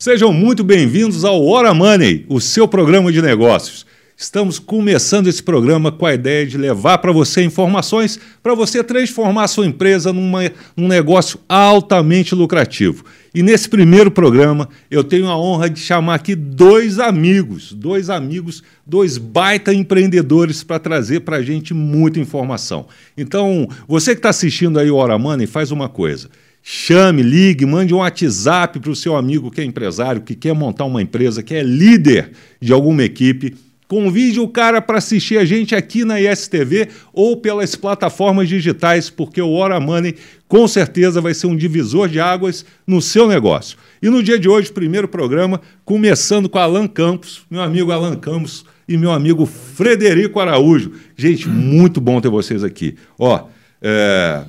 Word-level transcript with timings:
Sejam 0.00 0.32
muito 0.32 0.62
bem-vindos 0.62 1.24
ao 1.24 1.44
Hora 1.44 1.74
Money, 1.74 2.24
o 2.28 2.40
seu 2.40 2.68
programa 2.68 3.10
de 3.10 3.20
negócios. 3.20 3.84
Estamos 4.16 4.56
começando 4.56 5.26
esse 5.26 5.42
programa 5.42 5.90
com 5.90 6.06
a 6.06 6.14
ideia 6.14 6.46
de 6.46 6.56
levar 6.56 6.98
para 6.98 7.10
você 7.10 7.42
informações 7.42 8.16
para 8.40 8.54
você 8.54 8.84
transformar 8.84 9.42
a 9.42 9.48
sua 9.48 9.66
empresa 9.66 10.12
numa, 10.12 10.52
num 10.76 10.86
negócio 10.86 11.40
altamente 11.48 12.32
lucrativo. 12.32 13.04
E 13.34 13.42
nesse 13.42 13.68
primeiro 13.68 14.08
programa 14.08 14.68
eu 14.88 15.02
tenho 15.02 15.26
a 15.26 15.36
honra 15.36 15.68
de 15.68 15.80
chamar 15.80 16.14
aqui 16.14 16.36
dois 16.36 17.00
amigos, 17.00 17.72
dois 17.72 18.08
amigos, 18.08 18.62
dois 18.86 19.18
baita 19.18 19.74
empreendedores 19.74 20.62
para 20.62 20.78
trazer 20.78 21.22
para 21.22 21.38
a 21.38 21.42
gente 21.42 21.74
muita 21.74 22.20
informação. 22.20 22.86
Então, 23.16 23.68
você 23.88 24.12
que 24.12 24.20
está 24.20 24.28
assistindo 24.28 24.78
aí 24.78 24.92
o 24.92 24.96
Hora 24.96 25.18
Money, 25.18 25.48
faz 25.48 25.72
uma 25.72 25.88
coisa. 25.88 26.30
Chame, 26.62 27.22
ligue, 27.22 27.64
mande 27.64 27.94
um 27.94 27.98
WhatsApp 27.98 28.78
para 28.78 28.90
o 28.90 28.96
seu 28.96 29.16
amigo 29.16 29.50
que 29.50 29.60
é 29.60 29.64
empresário, 29.64 30.20
que 30.20 30.34
quer 30.34 30.54
montar 30.54 30.84
uma 30.84 31.00
empresa, 31.00 31.42
que 31.42 31.54
é 31.54 31.62
líder 31.62 32.32
de 32.60 32.72
alguma 32.72 33.02
equipe 33.02 33.56
Convide 33.88 34.38
o 34.38 34.46
cara 34.46 34.82
para 34.82 34.98
assistir 34.98 35.38
a 35.38 35.46
gente 35.46 35.74
aqui 35.74 36.04
na 36.04 36.20
ISTV 36.20 36.88
ou 37.10 37.38
pelas 37.38 37.74
plataformas 37.74 38.46
digitais, 38.46 39.08
porque 39.08 39.40
o 39.40 39.52
Hora 39.52 39.80
Money 39.80 40.14
com 40.46 40.68
certeza 40.68 41.22
vai 41.22 41.32
ser 41.32 41.46
um 41.46 41.56
divisor 41.56 42.06
de 42.06 42.20
águas 42.20 42.66
no 42.86 43.00
seu 43.00 43.26
negócio. 43.26 43.78
E 44.02 44.10
no 44.10 44.22
dia 44.22 44.38
de 44.38 44.46
hoje, 44.46 44.70
primeiro 44.70 45.08
programa, 45.08 45.58
começando 45.86 46.50
com 46.50 46.58
Alan 46.58 46.86
Campos, 46.86 47.46
meu 47.50 47.62
amigo 47.62 47.90
Alan 47.90 48.16
Campos 48.16 48.66
e 48.86 48.98
meu 48.98 49.10
amigo 49.10 49.46
Frederico 49.46 50.38
Araújo. 50.38 50.92
Gente, 51.16 51.48
muito 51.48 51.98
bom 51.98 52.20
ter 52.20 52.28
vocês 52.28 52.62
aqui. 52.62 52.94
Ó, 53.18 53.46
é, 53.80 54.44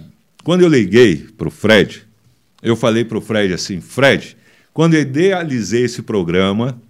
quando 0.50 0.64
eu 0.64 0.68
liguei 0.68 1.28
para 1.38 1.48
o 1.48 1.52
Fred, 1.52 2.08
eu 2.64 2.76
falei 2.76 3.06
para 3.06 3.20
o 3.20 3.22
Fred 3.22 3.54
assim, 3.54 3.80
Fred, 3.80 4.36
quando 4.74 4.96
eu 4.96 5.02
idealizei 5.02 5.84
esse 5.84 6.02
programa, 6.02 6.82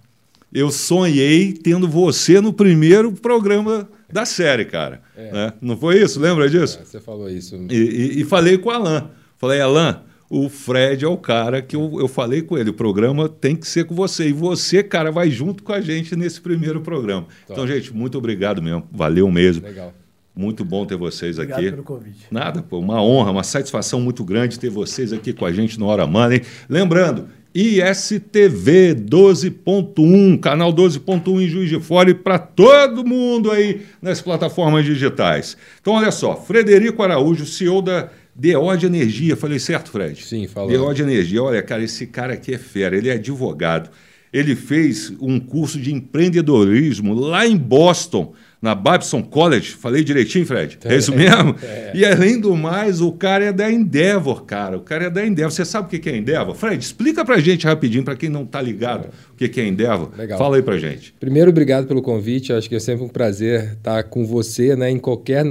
eu 0.50 0.70
sonhei 0.70 1.52
tendo 1.52 1.86
você 1.86 2.40
no 2.40 2.54
primeiro 2.54 3.12
programa 3.12 3.86
da 4.10 4.24
série, 4.24 4.64
cara. 4.64 5.02
É. 5.14 5.30
Né? 5.30 5.52
Não 5.60 5.76
foi 5.76 6.00
isso? 6.00 6.18
Lembra 6.18 6.48
disso? 6.48 6.78
É, 6.80 6.86
você 6.86 7.00
falou 7.00 7.28
isso. 7.28 7.54
E, 7.70 7.74
e, 7.76 8.20
e, 8.22 8.24
falei 8.24 8.56
com 8.56 8.70
o 8.70 8.72
Alan. 8.72 9.10
Falei, 9.36 9.60
Alan, 9.60 10.04
o 10.30 10.48
Fred 10.48 11.04
é 11.04 11.08
o 11.08 11.18
cara 11.18 11.60
que 11.60 11.76
eu, 11.76 12.00
eu 12.00 12.08
falei 12.08 12.40
com 12.40 12.56
ele. 12.56 12.70
O 12.70 12.74
programa 12.74 13.28
tem 13.28 13.54
que 13.54 13.68
ser 13.68 13.84
com 13.84 13.94
você. 13.94 14.30
E 14.30 14.32
você, 14.32 14.82
cara, 14.82 15.12
vai 15.12 15.30
junto 15.30 15.62
com 15.62 15.74
a 15.74 15.82
gente 15.82 16.16
nesse 16.16 16.40
primeiro 16.40 16.80
programa. 16.80 17.26
Top. 17.46 17.52
Então, 17.52 17.66
gente, 17.66 17.94
muito 17.94 18.16
obrigado 18.16 18.62
mesmo. 18.62 18.88
Valeu 18.90 19.30
mesmo. 19.30 19.66
Legal. 19.66 19.92
Muito 20.34 20.64
bom 20.64 20.86
ter 20.86 20.96
vocês 20.96 21.38
Obrigado 21.38 21.58
aqui. 21.58 21.70
pelo 21.70 21.82
convite. 21.82 22.26
Nada, 22.30 22.62
pô, 22.62 22.78
uma 22.78 23.02
honra, 23.02 23.30
uma 23.30 23.42
satisfação 23.42 24.00
muito 24.00 24.24
grande 24.24 24.58
ter 24.58 24.70
vocês 24.70 25.12
aqui 25.12 25.32
com 25.32 25.44
a 25.44 25.52
gente 25.52 25.78
no 25.78 25.86
Hora 25.86 26.06
Money. 26.06 26.42
Lembrando, 26.68 27.28
ISTV 27.52 28.94
12.1, 28.94 30.38
canal 30.38 30.72
12.1 30.72 31.42
em 31.42 31.48
Juiz 31.48 31.68
de 31.68 31.80
Fora 31.80 32.10
e 32.10 32.14
para 32.14 32.38
todo 32.38 33.04
mundo 33.04 33.50
aí 33.50 33.82
nas 34.00 34.20
plataformas 34.20 34.84
digitais. 34.84 35.56
Então, 35.80 35.94
olha 35.94 36.12
só, 36.12 36.36
Frederico 36.36 37.02
Araújo, 37.02 37.44
CEO 37.44 37.82
da 37.82 38.08
DO 38.34 38.76
de 38.76 38.86
Energia. 38.86 39.36
Falei 39.36 39.58
certo, 39.58 39.90
Fred? 39.90 40.24
Sim, 40.24 40.46
falou. 40.46 40.70
DO 40.70 40.94
de 40.94 41.02
Energia. 41.02 41.42
Olha, 41.42 41.60
cara, 41.60 41.82
esse 41.82 42.06
cara 42.06 42.34
aqui 42.34 42.54
é 42.54 42.58
fera, 42.58 42.96
ele 42.96 43.08
é 43.08 43.14
advogado. 43.14 43.90
Ele 44.32 44.54
fez 44.54 45.12
um 45.20 45.40
curso 45.40 45.78
de 45.80 45.92
empreendedorismo 45.92 47.14
lá 47.14 47.46
em 47.46 47.56
Boston 47.56 48.32
na 48.62 48.74
Babson 48.74 49.22
College. 49.22 49.70
Falei 49.70 50.04
direitinho, 50.04 50.44
Fred? 50.44 50.78
É, 50.84 50.96
isso 50.96 51.14
mesmo? 51.14 51.56
É. 51.62 51.92
E 51.94 52.04
além 52.04 52.38
do 52.38 52.56
mais, 52.56 53.00
o 53.00 53.12
cara 53.12 53.46
é 53.46 53.52
da 53.52 53.70
Endeavor, 53.70 54.44
cara. 54.44 54.76
O 54.76 54.80
cara 54.80 55.04
é 55.04 55.10
da 55.10 55.24
Endeavor. 55.26 55.52
Você 55.52 55.64
sabe 55.64 55.86
o 55.86 56.00
que 56.00 56.08
é 56.08 56.16
Endeavor? 56.16 56.54
Fred, 56.54 56.82
explica 56.82 57.24
pra 57.24 57.38
gente 57.38 57.66
rapidinho, 57.66 58.04
para 58.04 58.16
quem 58.16 58.28
não 58.28 58.44
tá 58.44 58.60
ligado, 58.60 59.06
é. 59.06 59.10
o 59.32 59.48
que 59.48 59.60
é 59.60 59.66
Endeavor. 59.66 60.10
Legal. 60.16 60.38
Fala 60.38 60.56
aí 60.56 60.62
pra 60.62 60.78
gente. 60.78 61.14
Primeiro, 61.18 61.50
obrigado 61.50 61.86
pelo 61.86 62.02
convite. 62.02 62.52
Acho 62.52 62.68
que 62.68 62.74
é 62.74 62.80
sempre 62.80 63.04
um 63.04 63.08
prazer 63.08 63.72
estar 63.72 64.02
com 64.04 64.24
você, 64.24 64.74
né, 64.76 64.90
em 64.90 64.98
qualquer 64.98 65.44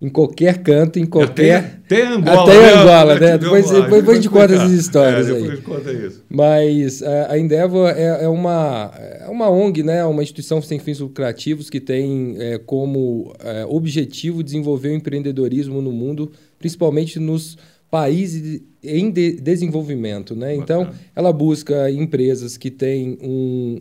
em 0.00 0.10
qualquer 0.10 0.62
canto, 0.62 0.98
em 0.98 1.06
qualquer. 1.06 1.80
Até, 1.86 2.02
até 2.02 2.06
Angola. 2.06 2.42
Até 2.42 2.60
né? 2.60 2.72
Angola, 2.72 3.18
né? 3.18 3.38
Depois, 3.38 3.70
depois, 3.70 3.90
depois 3.90 4.08
a 4.08 4.14
gente 4.14 4.28
conta 4.28 4.54
essas 4.54 4.72
histórias. 4.72 5.28
É, 5.28 5.32
depois 5.32 5.50
aí. 5.50 5.62
conta 5.62 5.92
isso. 5.92 6.24
Mas 6.28 7.02
a, 7.02 7.32
a 7.32 7.38
Endeavor 7.38 7.88
é, 7.88 8.24
é, 8.24 8.28
uma, 8.28 8.92
é 8.94 9.26
uma 9.28 9.48
ONG, 9.48 9.82
né? 9.82 10.04
uma 10.04 10.22
instituição 10.22 10.60
sem 10.60 10.78
fins 10.78 11.00
lucrativos 11.00 11.70
que 11.70 11.80
tem 11.80 12.36
é, 12.38 12.58
como 12.58 13.34
é, 13.40 13.64
objetivo 13.64 14.42
desenvolver 14.42 14.90
o 14.90 14.94
empreendedorismo 14.94 15.80
no 15.80 15.92
mundo, 15.92 16.30
principalmente 16.58 17.18
nos 17.18 17.56
países 17.90 18.60
em 18.82 19.10
de 19.10 19.32
desenvolvimento. 19.40 20.36
Né? 20.36 20.54
Então, 20.54 20.90
ela 21.14 21.32
busca 21.32 21.90
empresas 21.90 22.58
que 22.58 22.70
têm 22.70 23.16
um, 23.22 23.80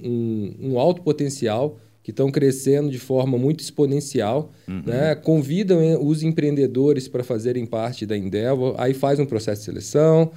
um, 0.62 0.72
um 0.72 0.80
alto 0.80 1.02
potencial 1.02 1.78
que 2.06 2.12
estão 2.12 2.30
crescendo 2.30 2.92
de 2.92 3.00
forma 3.00 3.36
muito 3.36 3.62
exponencial, 3.62 4.52
uhum. 4.68 4.84
né? 4.86 5.16
convidam 5.16 6.06
os 6.06 6.22
empreendedores 6.22 7.08
para 7.08 7.24
fazerem 7.24 7.66
parte 7.66 8.06
da 8.06 8.16
Endeavor, 8.16 8.76
aí 8.78 8.94
faz 8.94 9.20
um 9.20 9.26
processo 9.26 9.62
de 9.62 9.66
seleção, 9.66 10.32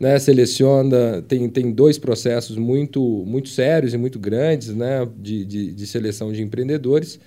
né? 0.00 0.18
seleciona, 0.18 1.22
tem, 1.22 1.48
tem 1.48 1.70
dois 1.70 1.96
processos 1.96 2.56
muito, 2.56 3.00
muito 3.24 3.50
sérios 3.50 3.94
e 3.94 3.96
muito 3.96 4.18
grandes 4.18 4.74
né? 4.74 5.08
de, 5.16 5.44
de, 5.44 5.72
de 5.72 5.86
seleção 5.86 6.32
de 6.32 6.42
empreendedores, 6.42 7.20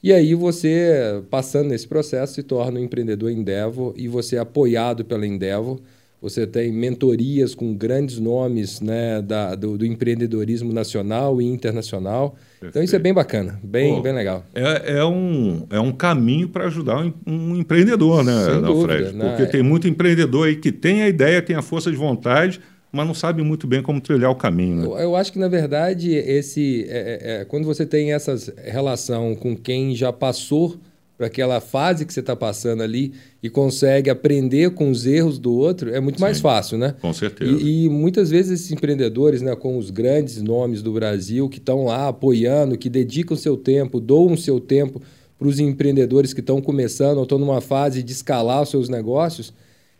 e 0.00 0.12
aí 0.12 0.32
você, 0.32 1.20
passando 1.28 1.70
nesse 1.70 1.88
processo, 1.88 2.34
se 2.34 2.44
torna 2.44 2.78
um 2.78 2.84
empreendedor 2.84 3.32
Endeavor 3.32 3.94
e 3.96 4.06
você 4.06 4.36
é 4.36 4.38
apoiado 4.38 5.04
pela 5.04 5.26
Endeavor, 5.26 5.80
você 6.20 6.46
tem 6.46 6.70
mentorias 6.70 7.54
com 7.54 7.74
grandes 7.74 8.18
nomes 8.18 8.80
né, 8.80 9.22
da, 9.22 9.54
do, 9.54 9.78
do 9.78 9.86
empreendedorismo 9.86 10.72
nacional 10.72 11.40
e 11.40 11.46
internacional. 11.46 12.30
Perfeito. 12.30 12.70
Então 12.70 12.82
isso 12.82 12.94
é 12.94 12.98
bem 12.98 13.14
bacana, 13.14 13.58
bem, 13.62 13.94
Pô, 13.94 14.02
bem 14.02 14.12
legal. 14.12 14.44
É, 14.54 14.98
é, 14.98 15.04
um, 15.04 15.66
é 15.70 15.80
um 15.80 15.92
caminho 15.92 16.48
para 16.48 16.66
ajudar 16.66 17.02
um, 17.02 17.12
um, 17.26 17.56
empreendedor, 17.56 18.22
né, 18.22 18.44
Sem 18.44 18.60
dúvida, 18.60 18.98
Fred? 18.98 19.16
Né? 19.16 19.28
Porque 19.28 19.46
tem 19.46 19.62
muito 19.62 19.88
empreendedor 19.88 20.48
aí 20.48 20.56
que 20.56 20.70
tem 20.70 21.02
a 21.02 21.08
ideia, 21.08 21.40
tem 21.40 21.56
a 21.56 21.62
força 21.62 21.90
de 21.90 21.96
vontade, 21.96 22.60
mas 22.92 23.06
não 23.06 23.14
sabe 23.14 23.42
muito 23.42 23.66
bem 23.66 23.82
como 23.82 24.00
trilhar 24.00 24.30
o 24.30 24.34
caminho. 24.34 24.76
Né? 24.76 24.84
Eu, 24.84 24.98
eu 24.98 25.16
acho 25.16 25.32
que, 25.32 25.38
na 25.38 25.48
verdade, 25.48 26.12
esse 26.12 26.86
é, 26.88 26.98
é, 27.22 27.40
é 27.40 27.44
quando 27.46 27.64
você 27.64 27.86
tem 27.86 28.12
essa 28.12 28.36
relação 28.62 29.34
com 29.34 29.56
quem 29.56 29.94
já 29.94 30.12
passou 30.12 30.78
para 31.20 31.26
aquela 31.26 31.60
fase 31.60 32.06
que 32.06 32.14
você 32.14 32.20
está 32.20 32.34
passando 32.34 32.82
ali 32.82 33.12
e 33.42 33.50
consegue 33.50 34.08
aprender 34.08 34.70
com 34.70 34.90
os 34.90 35.04
erros 35.04 35.38
do 35.38 35.52
outro, 35.52 35.94
é 35.94 36.00
muito 36.00 36.16
Sim, 36.16 36.22
mais 36.22 36.40
fácil, 36.40 36.78
né? 36.78 36.94
Com 36.98 37.12
certeza. 37.12 37.60
E, 37.60 37.84
e, 37.84 37.88
muitas 37.90 38.30
vezes 38.30 38.58
esses 38.58 38.72
empreendedores, 38.72 39.42
né, 39.42 39.54
com 39.54 39.76
os 39.76 39.90
grandes 39.90 40.40
nomes 40.40 40.80
do 40.80 40.90
Brasil, 40.94 41.46
que 41.50 41.58
estão 41.58 41.84
lá 41.84 42.08
apoiando, 42.08 42.78
que 42.78 42.88
dedicam 42.88 43.36
seu 43.36 43.54
tempo, 43.54 44.00
doam 44.00 44.34
seu 44.34 44.58
tempo 44.58 45.02
para 45.38 45.46
os 45.46 45.60
empreendedores 45.60 46.32
que 46.32 46.40
estão 46.40 46.58
começando 46.58 47.18
ou 47.18 47.24
estão 47.24 47.38
numa 47.38 47.60
fase 47.60 48.02
de 48.02 48.12
escalar 48.12 48.62
os 48.62 48.70
seus 48.70 48.88
negócios, 48.88 49.52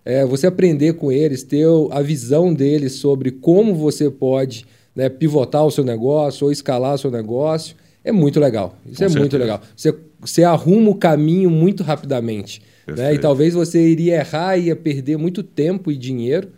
é, 0.02 0.24
você 0.24 0.46
aprender 0.46 0.94
com 0.94 1.12
eles, 1.12 1.42
ter 1.42 1.66
a 1.90 2.00
visão 2.00 2.54
deles 2.54 2.94
sobre 2.94 3.30
como 3.30 3.74
você 3.74 4.08
pode 4.08 4.64
né, 4.96 5.10
pivotar 5.10 5.66
o 5.66 5.70
seu 5.70 5.84
negócio 5.84 6.46
ou 6.46 6.50
escalar 6.50 6.94
o 6.94 6.98
seu 6.98 7.10
negócio, 7.10 7.76
é 8.02 8.10
muito 8.10 8.40
legal. 8.40 8.74
Isso 8.86 8.96
com 8.96 9.04
é 9.04 9.08
certeza. 9.08 9.18
muito 9.18 9.36
legal. 9.36 9.60
Você 9.76 9.94
você 10.20 10.44
arruma 10.44 10.90
o 10.90 10.94
caminho 10.94 11.50
muito 11.50 11.82
rapidamente. 11.82 12.62
Né? 12.86 13.14
E 13.14 13.18
talvez 13.18 13.54
você 13.54 13.88
iria 13.88 14.16
errar 14.16 14.56
e 14.56 14.66
ia 14.66 14.76
perder 14.76 15.16
muito 15.16 15.42
tempo 15.42 15.90
e 15.90 15.96
dinheiro 15.96 16.50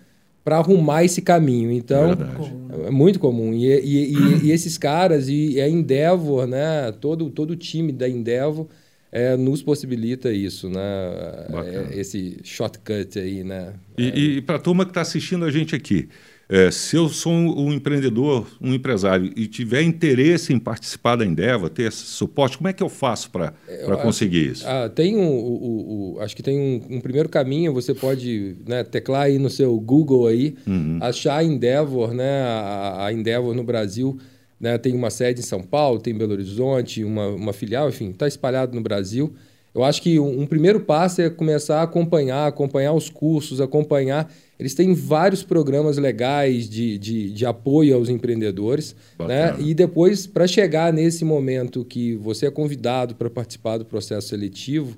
para 0.44 0.56
arrumar 0.56 1.04
esse 1.04 1.22
caminho. 1.22 1.70
Então, 1.70 2.12
é, 2.12 2.88
é 2.88 2.90
muito 2.90 3.18
comum. 3.18 3.52
E, 3.54 3.66
e, 3.66 4.14
e, 4.14 4.46
e, 4.46 4.50
esses 4.50 4.76
caras, 4.76 5.28
e 5.28 5.60
a 5.60 5.68
Endeavor, 5.68 6.46
né? 6.46 6.92
todo, 7.00 7.30
todo 7.30 7.50
o 7.50 7.56
time 7.56 7.92
da 7.92 8.08
Endeavor 8.08 8.66
é, 9.12 9.36
nos 9.36 9.62
possibilita 9.62 10.32
isso, 10.32 10.70
né? 10.70 10.80
É, 11.66 12.00
esse 12.00 12.38
shortcut 12.42 13.18
aí. 13.18 13.44
Né? 13.44 13.74
E, 13.96 14.40
para 14.40 14.56
a 14.56 14.58
turma 14.58 14.84
que 14.84 14.90
está 14.90 15.02
assistindo 15.02 15.44
a 15.44 15.50
gente 15.50 15.74
aqui, 15.74 16.08
é, 16.48 16.70
se 16.70 16.96
eu 16.96 17.08
sou 17.08 17.32
um, 17.32 17.72
empreendedor, 17.72 18.46
um 18.60 18.74
empresário 18.74 19.32
e 19.36 19.46
tiver 19.46 19.82
interesse 19.82 20.52
em 20.52 20.58
participar 20.58 21.16
da 21.16 21.24
Endeavor, 21.24 21.70
ter 21.70 21.84
esse 21.84 22.04
suporte, 22.04 22.58
como 22.58 22.68
é 22.68 22.72
que 22.72 22.82
eu 22.82 22.88
faço 22.88 23.30
para 23.30 23.54
conseguir 24.02 24.52
isso? 24.52 24.64
Ah, 24.66 24.88
tem 24.88 25.16
um, 25.16 25.28
o, 25.28 26.16
o, 26.16 26.20
acho 26.20 26.36
que 26.36 26.42
tem 26.42 26.58
um, 26.58 26.96
um, 26.96 27.00
primeiro 27.00 27.28
caminho, 27.28 27.72
você 27.72 27.94
pode 27.94 28.56
né, 28.66 28.84
teclar 28.84 29.22
aí 29.22 29.38
no 29.38 29.48
seu 29.48 29.78
Google 29.80 30.26
aí, 30.26 30.54
uhum. 30.66 30.98
achar 31.00 31.38
a 31.38 31.44
Endeavor, 31.44 32.12
né, 32.12 32.42
a, 32.42 33.06
a 33.06 33.12
Endeavor 33.12 33.54
no 33.54 33.64
Brasil, 33.64 34.18
né, 34.60 34.76
tem 34.78 34.94
uma 34.94 35.10
sede 35.10 35.40
em 35.40 35.44
São 35.44 35.62
Paulo, 35.62 36.00
tem 36.00 36.14
em 36.14 36.18
Belo 36.18 36.32
Horizonte, 36.32 37.02
uma, 37.02 37.28
uma 37.28 37.52
filial, 37.52 37.88
enfim, 37.88 38.10
está 38.10 38.28
espalhado 38.28 38.74
no 38.74 38.80
Brasil. 38.82 39.32
Eu 39.74 39.84
acho 39.84 40.02
que 40.02 40.18
um, 40.18 40.42
um 40.42 40.46
primeiro 40.46 40.80
passo 40.80 41.22
é 41.22 41.30
começar 41.30 41.80
a 41.80 41.82
acompanhar, 41.82 42.46
acompanhar 42.46 42.92
os 42.92 43.08
cursos, 43.08 43.60
acompanhar 43.60 44.30
eles 44.62 44.74
têm 44.74 44.94
vários 44.94 45.42
programas 45.42 45.98
legais 45.98 46.70
de, 46.70 46.96
de, 46.96 47.32
de 47.32 47.44
apoio 47.44 47.96
aos 47.96 48.08
empreendedores. 48.08 48.94
Né? 49.18 49.56
E 49.58 49.74
depois, 49.74 50.24
para 50.24 50.46
chegar 50.46 50.92
nesse 50.92 51.24
momento 51.24 51.84
que 51.84 52.14
você 52.14 52.46
é 52.46 52.50
convidado 52.50 53.16
para 53.16 53.28
participar 53.28 53.78
do 53.78 53.84
processo 53.84 54.28
seletivo, 54.28 54.96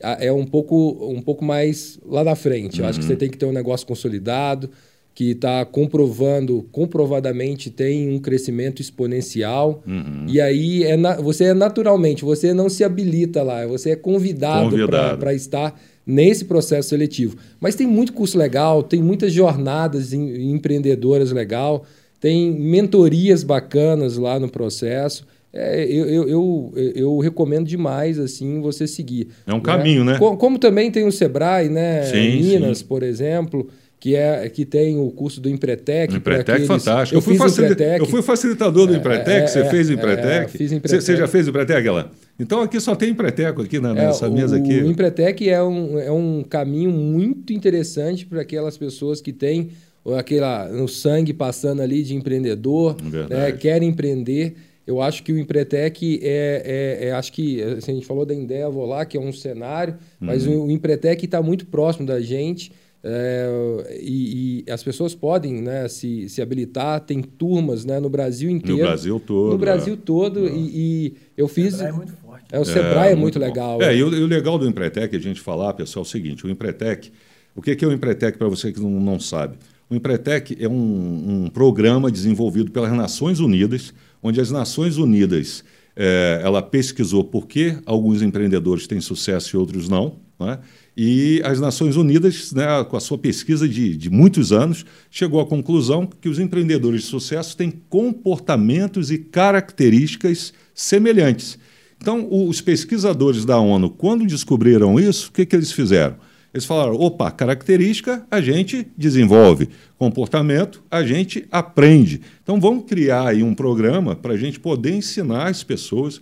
é 0.00 0.32
um 0.32 0.44
pouco, 0.44 1.08
um 1.08 1.22
pouco 1.22 1.44
mais 1.44 2.00
lá 2.04 2.24
na 2.24 2.34
frente. 2.34 2.80
Uhum. 2.80 2.84
Eu 2.84 2.90
acho 2.90 2.98
que 2.98 3.04
você 3.04 3.12
uhum. 3.12 3.18
tem 3.18 3.30
que 3.30 3.38
ter 3.38 3.46
um 3.46 3.52
negócio 3.52 3.86
consolidado, 3.86 4.68
que 5.16 5.30
está 5.30 5.64
comprovando, 5.64 6.68
comprovadamente 6.70 7.70
tem 7.70 8.14
um 8.14 8.18
crescimento 8.18 8.82
exponencial. 8.82 9.82
Uhum. 9.86 10.26
E 10.28 10.38
aí 10.38 10.84
é 10.84 10.94
na, 10.94 11.16
você 11.16 11.44
é 11.44 11.54
naturalmente, 11.54 12.22
você 12.22 12.52
não 12.52 12.68
se 12.68 12.84
habilita 12.84 13.42
lá, 13.42 13.66
você 13.66 13.92
é 13.92 13.96
convidado, 13.96 14.68
convidado. 14.68 15.16
para 15.16 15.32
estar 15.32 15.80
nesse 16.04 16.44
processo 16.44 16.90
seletivo. 16.90 17.34
Mas 17.58 17.74
tem 17.74 17.86
muito 17.86 18.12
curso 18.12 18.36
legal, 18.36 18.82
tem 18.82 19.02
muitas 19.02 19.32
jornadas 19.32 20.12
em, 20.12 20.52
empreendedoras 20.52 21.32
legal, 21.32 21.86
tem 22.20 22.52
mentorias 22.52 23.42
bacanas 23.42 24.18
lá 24.18 24.38
no 24.38 24.50
processo. 24.50 25.26
É, 25.50 25.82
eu, 25.86 26.04
eu, 26.04 26.28
eu, 26.28 26.72
eu, 26.94 27.18
recomendo 27.20 27.66
demais 27.66 28.18
assim 28.18 28.60
você 28.60 28.86
seguir. 28.86 29.28
É 29.46 29.54
um 29.54 29.56
né? 29.56 29.62
caminho, 29.62 30.04
né? 30.04 30.18
Como, 30.18 30.36
como, 30.36 30.58
também 30.58 30.90
tem 30.90 31.06
o 31.06 31.12
Sebrae, 31.12 31.70
né? 31.70 32.02
Sim, 32.02 32.42
Minas, 32.42 32.78
sim. 32.78 32.84
por 32.84 33.02
exemplo 33.02 33.66
que 33.98 34.14
é 34.14 34.48
que 34.48 34.64
tem 34.64 34.98
o 34.98 35.10
curso 35.10 35.40
do 35.40 35.48
Empretec. 35.48 36.12
O 36.12 36.16
Empretec 36.16 36.50
aqueles... 36.50 36.66
fantástico. 36.66 37.14
Eu, 37.14 37.18
eu 37.18 37.22
fui, 37.22 37.36
facilita... 37.36 37.84
eu 37.84 38.06
fui 38.06 38.22
facilitador 38.22 38.86
do 38.86 38.94
é, 38.94 38.96
Empretec, 38.98 39.30
é, 39.30 39.46
você 39.46 39.60
é, 39.60 39.64
fez 39.70 39.88
o 39.88 39.92
Empretec? 39.94 40.44
É, 40.44 40.48
fiz 40.48 40.72
Empretec. 40.72 41.02
Você 41.02 41.16
já 41.16 41.26
fez 41.26 41.46
o 41.46 41.50
Empretec, 41.50 41.88
lá? 41.88 42.10
Então 42.38 42.60
aqui 42.60 42.78
só 42.78 42.94
tem 42.94 43.10
Empreteco 43.10 43.62
aqui 43.62 43.80
na, 43.80 43.90
é, 43.90 44.06
nessa 44.06 44.28
mesa 44.28 44.56
aqui. 44.56 44.82
O 44.82 44.90
Empretec 44.90 45.48
é 45.48 45.62
um, 45.62 45.98
é 45.98 46.12
um 46.12 46.44
caminho 46.48 46.90
muito 46.90 47.52
interessante 47.52 48.26
para 48.26 48.42
aquelas 48.42 48.76
pessoas 48.76 49.20
que 49.20 49.32
têm 49.32 49.70
aquela, 50.16 50.68
no 50.68 50.86
sangue 50.86 51.32
passando 51.32 51.80
ali 51.80 52.02
de 52.02 52.14
empreendedor, 52.14 52.96
né, 53.28 53.50
querem 53.52 53.88
empreender. 53.88 54.54
Eu 54.86 55.02
acho 55.02 55.24
que 55.24 55.32
o 55.32 55.38
Empretec 55.38 56.20
é, 56.22 56.98
é, 57.02 57.08
é, 57.08 57.12
acho 57.12 57.32
que 57.32 57.60
assim, 57.60 57.90
a 57.90 57.94
gente 57.94 58.06
falou 58.06 58.24
da 58.24 58.32
Endeavor 58.32 58.86
lá, 58.86 59.04
que 59.04 59.16
é 59.16 59.20
um 59.20 59.32
cenário, 59.32 59.96
mas 60.20 60.46
uhum. 60.46 60.60
o, 60.60 60.66
o 60.66 60.70
Empretec 60.70 61.24
está 61.24 61.42
muito 61.42 61.66
próximo 61.66 62.06
da 62.06 62.20
gente. 62.20 62.70
É, 63.08 64.00
e, 64.02 64.64
e, 64.66 64.70
as 64.70 64.82
pessoas 64.82 65.14
podem 65.14 65.62
né, 65.62 65.86
se, 65.86 66.28
se 66.28 66.42
habilitar, 66.42 66.98
tem 67.00 67.22
turmas 67.22 67.84
né, 67.84 68.00
no 68.00 68.10
Brasil 68.10 68.50
inteiro. 68.50 68.78
No 68.78 68.84
Brasil 68.84 69.20
todo. 69.20 69.52
No 69.52 69.58
Brasil 69.58 69.94
é. 69.94 69.96
todo. 70.04 70.48
É. 70.48 70.52
E, 70.52 70.70
e, 70.74 71.14
eu 71.36 71.46
fiz. 71.46 71.74
O 71.74 71.76
Sebrae 71.76 71.92
é 71.92 71.96
muito 71.96 72.12
forte. 72.14 72.44
É, 72.50 72.58
o 72.58 72.64
Sebrae 72.64 73.08
é, 73.08 73.12
é 73.12 73.14
muito, 73.14 73.20
muito 73.20 73.38
legal. 73.38 73.80
É, 73.80 73.96
e 73.96 74.02
o, 74.02 74.12
e 74.12 74.22
o, 74.24 74.26
legal 74.26 74.58
do 74.58 74.66
Empretec, 74.66 75.14
a 75.14 75.20
gente 75.20 75.40
falar, 75.40 75.72
pessoal, 75.74 76.02
é 76.02 76.06
o 76.06 76.10
seguinte: 76.10 76.44
o 76.44 76.50
Empretec, 76.50 77.12
o 77.54 77.62
que 77.62 77.84
é 77.84 77.86
o 77.86 77.92
Empretec 77.92 78.36
para 78.36 78.48
você 78.48 78.72
que 78.72 78.80
não, 78.80 78.90
não 78.90 79.20
sabe? 79.20 79.56
O 79.88 79.94
Empretec 79.94 80.56
é 80.58 80.68
um, 80.68 81.44
um 81.44 81.48
programa 81.48 82.10
desenvolvido 82.10 82.72
pelas 82.72 82.92
Nações 82.92 83.38
Unidas, 83.38 83.94
onde 84.20 84.40
as 84.40 84.50
Nações 84.50 84.96
Unidas 84.96 85.62
é, 85.94 86.40
ela 86.42 86.60
pesquisou 86.60 87.22
por 87.22 87.46
que 87.46 87.76
alguns 87.86 88.20
empreendedores 88.20 88.88
têm 88.88 89.00
sucesso 89.00 89.54
e 89.54 89.56
outros 89.56 89.88
não. 89.88 90.16
Né? 90.40 90.58
E 90.96 91.42
as 91.44 91.60
Nações 91.60 91.94
Unidas, 91.96 92.52
né, 92.52 92.66
com 92.88 92.96
a 92.96 93.00
sua 93.00 93.18
pesquisa 93.18 93.68
de, 93.68 93.94
de 93.96 94.08
muitos 94.08 94.50
anos, 94.50 94.86
chegou 95.10 95.40
à 95.40 95.46
conclusão 95.46 96.08
que 96.20 96.28
os 96.28 96.38
empreendedores 96.38 97.02
de 97.02 97.06
sucesso 97.08 97.54
têm 97.54 97.70
comportamentos 97.90 99.10
e 99.10 99.18
características 99.18 100.54
semelhantes. 100.74 101.58
Então, 102.00 102.26
os 102.30 102.60
pesquisadores 102.60 103.44
da 103.44 103.58
ONU, 103.58 103.90
quando 103.90 104.26
descobriram 104.26 104.98
isso, 104.98 105.28
o 105.28 105.32
que, 105.32 105.44
que 105.44 105.54
eles 105.54 105.72
fizeram? 105.72 106.16
Eles 106.56 106.64
falaram: 106.64 106.94
opa, 106.94 107.30
característica 107.30 108.26
a 108.30 108.40
gente 108.40 108.86
desenvolve, 108.96 109.68
comportamento 109.98 110.82
a 110.90 111.02
gente 111.02 111.46
aprende. 111.52 112.22
Então 112.42 112.58
vamos 112.58 112.86
criar 112.86 113.28
aí 113.28 113.42
um 113.42 113.54
programa 113.54 114.16
para 114.16 114.32
a 114.32 114.36
gente 114.38 114.58
poder 114.58 114.94
ensinar 114.94 115.48
as 115.48 115.62
pessoas 115.62 116.18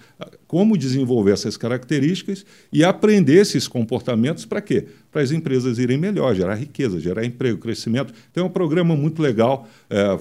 como 0.55 0.79
desenvolver 0.79 1.33
essas 1.33 1.57
características 1.57 2.47
e 2.73 2.85
aprender 2.85 3.41
esses 3.41 3.67
comportamentos 3.67 4.45
para 4.45 4.61
quê? 4.61 4.87
Para 5.11 5.21
as 5.21 5.33
empresas 5.33 5.81
irem 5.81 5.99
melhor, 5.99 6.33
gerar 6.33 6.55
riqueza, 6.55 7.01
gerar 7.01 7.25
emprego, 7.25 7.59
crescimento. 7.59 8.15
É 8.33 8.41
um 8.41 8.49
programa 8.49 8.95
muito 8.95 9.21
legal, 9.21 9.69
é, 9.91 10.17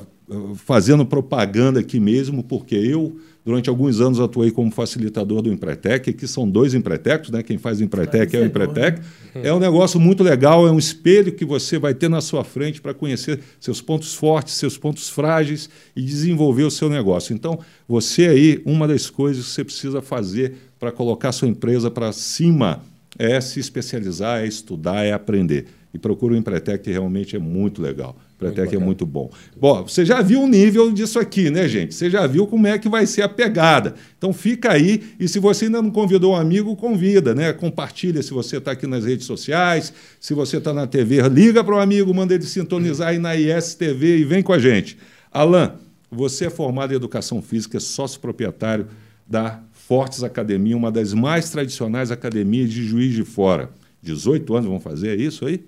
fazendo 0.55 1.05
propaganda 1.05 1.81
aqui 1.81 1.99
mesmo, 1.99 2.43
porque 2.43 2.73
eu 2.73 3.15
Durante 3.45 3.69
alguns 3.69 3.99
anos 3.99 4.21
atuei 4.21 4.51
como 4.51 4.71
facilitador 4.71 5.41
do 5.41 5.51
Empretec. 5.51 6.09
Aqui 6.09 6.27
são 6.27 6.49
dois 6.49 6.73
Empretecos, 6.73 7.29
né? 7.29 7.43
Quem 7.43 7.57
faz 7.57 7.81
Empretec 7.81 8.33
é 8.35 8.39
o 8.39 8.45
Empretec. 8.45 9.01
É 9.35 9.53
um 9.53 9.59
negócio 9.59 9.99
muito 9.99 10.23
legal, 10.23 10.65
é 10.65 10.71
um 10.71 10.79
espelho 10.79 11.33
que 11.33 11.43
você 11.43 11.77
vai 11.77 11.93
ter 11.93 12.09
na 12.09 12.21
sua 12.21 12.43
frente 12.45 12.79
para 12.79 12.93
conhecer 12.93 13.41
seus 13.59 13.81
pontos 13.81 14.13
fortes, 14.13 14.53
seus 14.53 14.77
pontos 14.77 15.09
frágeis 15.09 15.69
e 15.93 16.01
desenvolver 16.01 16.63
o 16.63 16.71
seu 16.71 16.89
negócio. 16.89 17.33
Então, 17.33 17.59
você 17.87 18.27
aí, 18.27 18.61
uma 18.65 18.87
das 18.87 19.09
coisas 19.09 19.45
que 19.45 19.51
você 19.51 19.63
precisa 19.65 20.01
fazer 20.01 20.55
para 20.79 20.91
colocar 20.91 21.31
sua 21.33 21.47
empresa 21.47 21.91
para 21.91 22.13
cima 22.13 22.81
é 23.19 23.41
se 23.41 23.59
especializar, 23.59 24.41
é 24.41 24.47
estudar, 24.47 25.03
é 25.03 25.11
aprender. 25.11 25.65
E 25.93 25.99
procura 25.99 26.33
o 26.33 26.37
Empretec, 26.37 26.83
que 26.83 26.91
realmente 26.91 27.35
é 27.35 27.39
muito 27.39 27.81
legal. 27.81 28.17
Pretec 28.51 28.75
é 28.75 28.79
muito 28.79 29.05
bom. 29.05 29.31
Bom, 29.59 29.83
você 29.83 30.03
já 30.03 30.21
viu 30.21 30.41
o 30.41 30.47
nível 30.47 30.91
disso 30.91 31.19
aqui, 31.19 31.49
né, 31.49 31.67
gente? 31.67 31.93
Você 31.93 32.09
já 32.09 32.25
viu 32.27 32.45
como 32.47 32.67
é 32.67 32.77
que 32.77 32.89
vai 32.89 33.05
ser 33.05 33.21
a 33.21 33.29
pegada. 33.29 33.95
Então 34.17 34.33
fica 34.33 34.71
aí 34.71 35.03
e 35.19 35.27
se 35.27 35.39
você 35.39 35.65
ainda 35.65 35.81
não 35.81 35.91
convidou 35.91 36.33
um 36.33 36.35
amigo, 36.35 36.75
convida, 36.75 37.33
né? 37.33 37.53
Compartilha 37.53 38.21
se 38.21 38.31
você 38.31 38.57
está 38.57 38.71
aqui 38.71 38.87
nas 38.87 39.05
redes 39.05 39.25
sociais, 39.25 39.93
se 40.19 40.33
você 40.33 40.57
está 40.57 40.73
na 40.73 40.87
TV, 40.87 41.21
liga 41.29 41.63
para 41.63 41.75
o 41.75 41.79
amigo, 41.79 42.13
manda 42.13 42.33
ele 42.33 42.43
sintonizar 42.43 43.09
aí 43.09 43.19
na 43.19 43.35
ISTV 43.35 44.17
e 44.17 44.23
vem 44.23 44.43
com 44.43 44.53
a 44.53 44.59
gente. 44.59 44.97
Alan, 45.31 45.75
você 46.11 46.45
é 46.45 46.49
formado 46.49 46.93
em 46.93 46.95
Educação 46.95 47.41
Física, 47.41 47.79
sócio 47.79 48.19
proprietário 48.19 48.87
da 49.27 49.61
Fortes 49.71 50.23
Academia, 50.23 50.77
uma 50.77 50.91
das 50.91 51.13
mais 51.13 51.49
tradicionais 51.49 52.11
academias 52.11 52.69
de 52.69 52.83
Juiz 52.83 53.13
de 53.13 53.23
Fora. 53.23 53.69
18 54.01 54.55
anos 54.55 54.69
vão 54.69 54.79
fazer 54.79 55.19
é 55.19 55.21
isso 55.21 55.45
aí? 55.45 55.65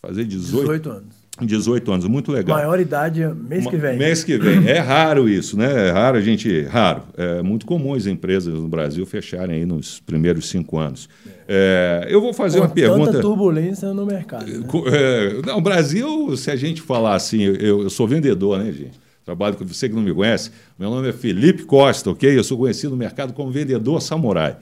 Fazer 0.00 0.24
18, 0.24 0.60
18 0.60 0.90
anos. 0.90 1.14
18 1.46 1.92
anos, 1.92 2.06
muito 2.06 2.32
legal. 2.32 2.56
Maior 2.56 2.80
idade 2.80 3.24
mês 3.24 3.66
que 3.66 3.76
vem. 3.76 3.98
Mês 3.98 4.24
que 4.24 4.36
vem. 4.38 4.66
É 4.68 4.78
raro 4.78 5.28
isso, 5.28 5.56
né? 5.56 5.88
É 5.88 5.90
raro 5.90 6.16
a 6.16 6.20
gente. 6.20 6.62
Raro. 6.62 7.02
É 7.16 7.42
muito 7.42 7.66
comum 7.66 7.94
as 7.94 8.06
empresas 8.06 8.54
no 8.54 8.68
Brasil 8.68 9.04
fecharem 9.06 9.56
aí 9.56 9.66
nos 9.66 10.00
primeiros 10.00 10.48
cinco 10.48 10.78
anos. 10.78 11.08
É, 11.46 12.06
eu 12.08 12.20
vou 12.20 12.32
fazer 12.32 12.58
Com 12.58 12.64
uma 12.64 12.70
pergunta. 12.70 13.12
Tanta 13.12 13.20
turbulência 13.20 13.92
no 13.94 14.04
mercado. 14.04 14.46
Né? 14.46 14.66
É, 14.92 15.46
não, 15.46 15.62
Brasil, 15.62 16.36
se 16.36 16.50
a 16.50 16.56
gente 16.56 16.82
falar 16.82 17.14
assim, 17.14 17.42
eu, 17.42 17.82
eu 17.82 17.90
sou 17.90 18.06
vendedor, 18.06 18.58
né, 18.58 18.72
gente? 18.72 18.98
Trabalho 19.24 19.56
com 19.56 19.64
você 19.66 19.88
que 19.88 19.94
não 19.94 20.02
me 20.02 20.14
conhece. 20.14 20.50
Meu 20.78 20.88
nome 20.88 21.08
é 21.08 21.12
Felipe 21.12 21.64
Costa, 21.64 22.10
ok? 22.10 22.36
Eu 22.36 22.42
sou 22.42 22.56
conhecido 22.56 22.90
no 22.92 22.96
mercado 22.96 23.32
como 23.34 23.50
vendedor 23.50 24.00
samurai. 24.00 24.56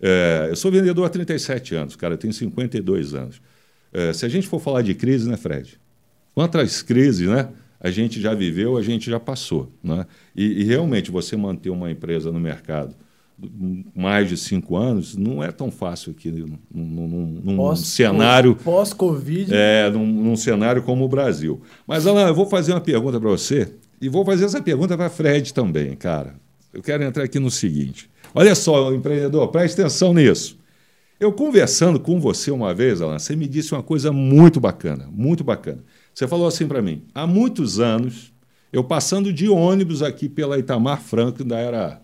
É, 0.00 0.46
eu 0.50 0.56
sou 0.56 0.70
vendedor 0.70 1.04
há 1.04 1.08
37 1.08 1.74
anos, 1.74 1.96
cara, 1.96 2.14
eu 2.14 2.18
tenho 2.18 2.32
52 2.32 3.14
anos. 3.14 3.40
É, 3.92 4.12
se 4.12 4.24
a 4.24 4.28
gente 4.28 4.48
for 4.48 4.60
falar 4.60 4.82
de 4.82 4.94
crise, 4.94 5.28
né, 5.28 5.36
Fred? 5.36 5.78
Quantas 6.34 6.82
crises 6.82 7.28
né, 7.28 7.48
a 7.80 7.90
gente 7.90 8.20
já 8.20 8.34
viveu, 8.34 8.76
a 8.76 8.82
gente 8.82 9.10
já 9.10 9.20
passou. 9.20 9.72
Né? 9.82 10.06
E, 10.34 10.62
e 10.62 10.64
realmente 10.64 11.10
você 11.10 11.36
manter 11.36 11.70
uma 11.70 11.90
empresa 11.90 12.30
no 12.32 12.40
mercado 12.40 12.94
mais 13.94 14.28
de 14.28 14.36
cinco 14.36 14.76
anos 14.76 15.16
não 15.16 15.42
é 15.42 15.50
tão 15.50 15.70
fácil 15.70 16.12
aqui 16.12 16.30
num, 16.30 16.58
num, 16.72 17.40
num 17.42 17.56
pós, 17.56 17.80
cenário 17.80 18.54
pós-Covid. 18.54 19.52
É, 19.52 19.90
num, 19.90 20.06
num, 20.06 20.36
cenário 20.36 20.82
como 20.82 21.04
o 21.04 21.08
Brasil. 21.08 21.60
Mas, 21.86 22.06
Alan, 22.06 22.28
eu 22.28 22.34
vou 22.34 22.46
fazer 22.46 22.72
uma 22.72 22.80
pergunta 22.80 23.18
para 23.18 23.30
você 23.30 23.72
e 24.00 24.08
vou 24.08 24.24
fazer 24.24 24.44
essa 24.44 24.62
pergunta 24.62 24.96
para 24.96 25.10
Fred 25.10 25.52
também, 25.52 25.96
cara. 25.96 26.34
Eu 26.72 26.82
quero 26.82 27.02
entrar 27.02 27.24
aqui 27.24 27.38
no 27.38 27.50
seguinte. 27.50 28.08
Olha 28.34 28.54
só, 28.54 28.92
empreendedor, 28.92 29.48
preste 29.48 29.80
atenção 29.80 30.14
nisso. 30.14 30.58
Eu 31.18 31.32
conversando 31.32 32.00
com 32.00 32.18
você 32.18 32.50
uma 32.50 32.74
vez, 32.74 33.00
Alan, 33.00 33.18
você 33.18 33.36
me 33.36 33.46
disse 33.46 33.72
uma 33.72 33.82
coisa 33.82 34.10
muito 34.10 34.58
bacana, 34.58 35.08
muito 35.12 35.44
bacana. 35.44 35.84
Você 36.14 36.26
falou 36.28 36.46
assim 36.46 36.66
para 36.66 36.82
mim: 36.82 37.02
há 37.14 37.26
muitos 37.26 37.80
anos, 37.80 38.32
eu 38.72 38.84
passando 38.84 39.32
de 39.32 39.48
ônibus 39.48 40.02
aqui 40.02 40.28
pela 40.28 40.58
Itamar 40.58 41.00
Franco, 41.00 41.42
ainda 41.42 41.58
era, 41.58 42.00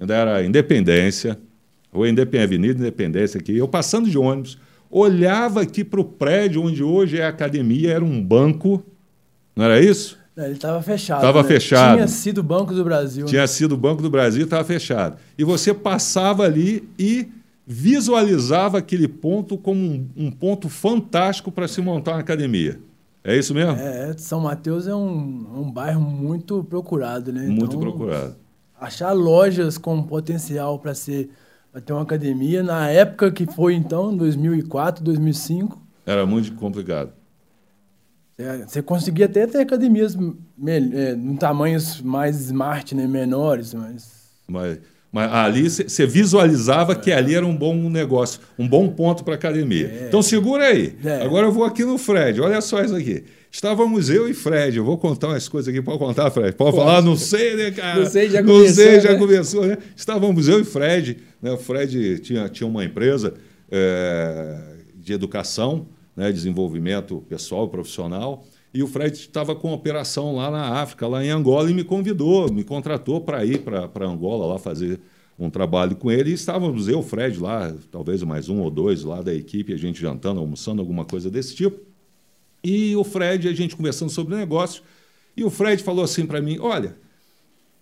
ainda 0.00 0.14
era 0.14 0.44
Independência, 0.44 1.38
ou 1.92 2.06
Independência, 2.06 2.44
Avenida 2.44 2.80
Independência 2.80 3.40
aqui, 3.40 3.56
eu 3.56 3.68
passando 3.68 4.08
de 4.08 4.18
ônibus, 4.18 4.58
olhava 4.90 5.62
aqui 5.62 5.84
para 5.84 6.00
o 6.00 6.04
prédio 6.04 6.62
onde 6.62 6.82
hoje 6.82 7.18
é 7.18 7.24
a 7.24 7.28
academia, 7.28 7.92
era 7.92 8.04
um 8.04 8.22
banco, 8.22 8.82
não 9.54 9.64
era 9.64 9.80
isso? 9.80 10.18
Ele 10.36 10.52
estava 10.52 10.80
fechado. 10.80 11.18
Estava 11.18 11.42
né? 11.42 11.48
fechado. 11.48 11.94
Tinha 11.96 12.06
sido 12.06 12.38
o 12.38 12.42
Banco 12.44 12.72
do 12.72 12.84
Brasil. 12.84 13.26
Tinha 13.26 13.40
né? 13.40 13.46
sido 13.48 13.72
o 13.72 13.76
Banco 13.76 14.00
do 14.00 14.08
Brasil 14.08 14.42
e 14.42 14.44
estava 14.44 14.62
fechado. 14.62 15.16
E 15.36 15.42
você 15.42 15.74
passava 15.74 16.44
ali 16.44 16.88
e 16.96 17.28
visualizava 17.66 18.78
aquele 18.78 19.08
ponto 19.08 19.58
como 19.58 19.80
um, 19.80 20.08
um 20.16 20.30
ponto 20.30 20.68
fantástico 20.68 21.50
para 21.50 21.66
se 21.66 21.80
montar 21.80 22.12
uma 22.12 22.20
academia. 22.20 22.78
É 23.28 23.36
isso 23.36 23.52
mesmo? 23.52 23.72
É, 23.72 24.14
São 24.16 24.40
Mateus 24.40 24.86
é 24.86 24.94
um, 24.94 25.60
um 25.60 25.70
bairro 25.70 26.00
muito 26.00 26.64
procurado, 26.64 27.30
né? 27.30 27.42
Muito 27.42 27.76
então, 27.76 27.78
procurado. 27.78 28.36
Achar 28.80 29.12
lojas 29.12 29.76
com 29.76 30.02
potencial 30.02 30.78
para 30.78 30.94
ser 30.94 31.28
ter 31.84 31.92
uma 31.92 32.02
academia 32.02 32.62
na 32.62 32.88
época 32.88 33.30
que 33.30 33.44
foi 33.44 33.74
então, 33.74 34.16
2004, 34.16 35.04
2005, 35.04 35.78
era 36.06 36.24
muito 36.24 36.54
complicado. 36.54 37.12
É, 38.38 38.64
você 38.66 38.80
conseguia 38.80 39.26
até 39.26 39.46
ter 39.46 39.58
academias 39.58 40.16
é, 40.66 41.12
em 41.12 41.36
tamanhos 41.36 42.00
mais 42.00 42.40
smart, 42.40 42.94
né, 42.94 43.06
menores, 43.06 43.74
mas 43.74 44.30
mas 44.48 44.78
Mas 45.10 45.32
ali 45.32 45.70
você 45.70 46.06
visualizava 46.06 46.94
que 46.94 47.10
ali 47.10 47.34
era 47.34 47.44
um 47.46 47.56
bom 47.56 47.74
negócio, 47.88 48.40
um 48.58 48.68
bom 48.68 48.88
ponto 48.88 49.24
para 49.24 49.34
academia. 49.34 49.86
É. 49.86 50.06
Então 50.08 50.20
segura 50.20 50.66
aí. 50.66 50.96
É. 51.02 51.22
Agora 51.22 51.46
eu 51.46 51.52
vou 51.52 51.64
aqui 51.64 51.84
no 51.84 51.96
Fred. 51.96 52.40
Olha 52.40 52.60
só 52.60 52.82
isso 52.82 52.94
aqui. 52.94 53.24
Estávamos 53.50 54.10
eu 54.10 54.28
e 54.28 54.34
Fred. 54.34 54.76
Eu 54.76 54.84
vou 54.84 54.98
contar 54.98 55.28
umas 55.28 55.48
coisas 55.48 55.72
aqui. 55.72 55.82
Pode 55.82 55.98
contar, 55.98 56.30
Fred? 56.30 56.54
Pode, 56.54 56.72
Pode. 56.72 56.84
falar? 56.84 57.00
Não 57.00 57.16
sei, 57.16 57.56
né, 57.56 57.70
cara? 57.70 58.00
Não 58.00 58.06
sei, 58.06 58.28
já 58.28 58.42
Não 58.42 58.52
começou, 58.52 58.74
sei, 58.74 59.00
já 59.00 59.12
né? 59.12 59.18
começou, 59.18 59.66
né? 59.66 59.78
Estávamos 59.96 60.46
eu 60.48 60.60
e 60.60 60.64
Fred. 60.64 61.16
Né? 61.40 61.52
O 61.52 61.56
Fred 61.56 62.18
tinha, 62.18 62.46
tinha 62.50 62.66
uma 62.66 62.84
empresa 62.84 63.32
é, 63.70 64.58
de 64.94 65.14
educação, 65.14 65.86
né? 66.14 66.30
desenvolvimento 66.30 67.24
pessoal 67.28 67.66
e 67.66 67.70
profissional. 67.70 68.44
E 68.72 68.82
o 68.82 68.86
Fred 68.86 69.16
estava 69.16 69.54
com 69.54 69.72
operação 69.72 70.36
lá 70.36 70.50
na 70.50 70.80
África, 70.80 71.06
lá 71.06 71.24
em 71.24 71.30
Angola, 71.30 71.70
e 71.70 71.74
me 71.74 71.84
convidou, 71.84 72.52
me 72.52 72.62
contratou 72.62 73.20
para 73.20 73.44
ir 73.44 73.62
para 73.62 74.06
Angola 74.06 74.46
lá 74.46 74.58
fazer 74.58 75.00
um 75.38 75.48
trabalho 75.48 75.96
com 75.96 76.10
ele. 76.10 76.30
E 76.30 76.34
estávamos 76.34 76.88
eu, 76.88 76.98
o 76.98 77.02
Fred, 77.02 77.38
lá, 77.38 77.74
talvez 77.90 78.22
mais 78.22 78.48
um 78.48 78.60
ou 78.60 78.70
dois 78.70 79.04
lá 79.04 79.22
da 79.22 79.34
equipe, 79.34 79.72
a 79.72 79.76
gente 79.76 80.00
jantando, 80.00 80.40
almoçando, 80.40 80.82
alguma 80.82 81.04
coisa 81.04 81.30
desse 81.30 81.54
tipo. 81.54 81.80
E 82.62 82.94
o 82.96 83.04
Fred, 83.04 83.48
a 83.48 83.52
gente 83.52 83.76
conversando 83.76 84.10
sobre 84.10 84.34
o 84.34 84.38
negócio, 84.38 84.82
e 85.36 85.44
o 85.44 85.50
Fred 85.50 85.82
falou 85.82 86.04
assim 86.04 86.26
para 86.26 86.42
mim: 86.42 86.58
Olha, 86.58 86.96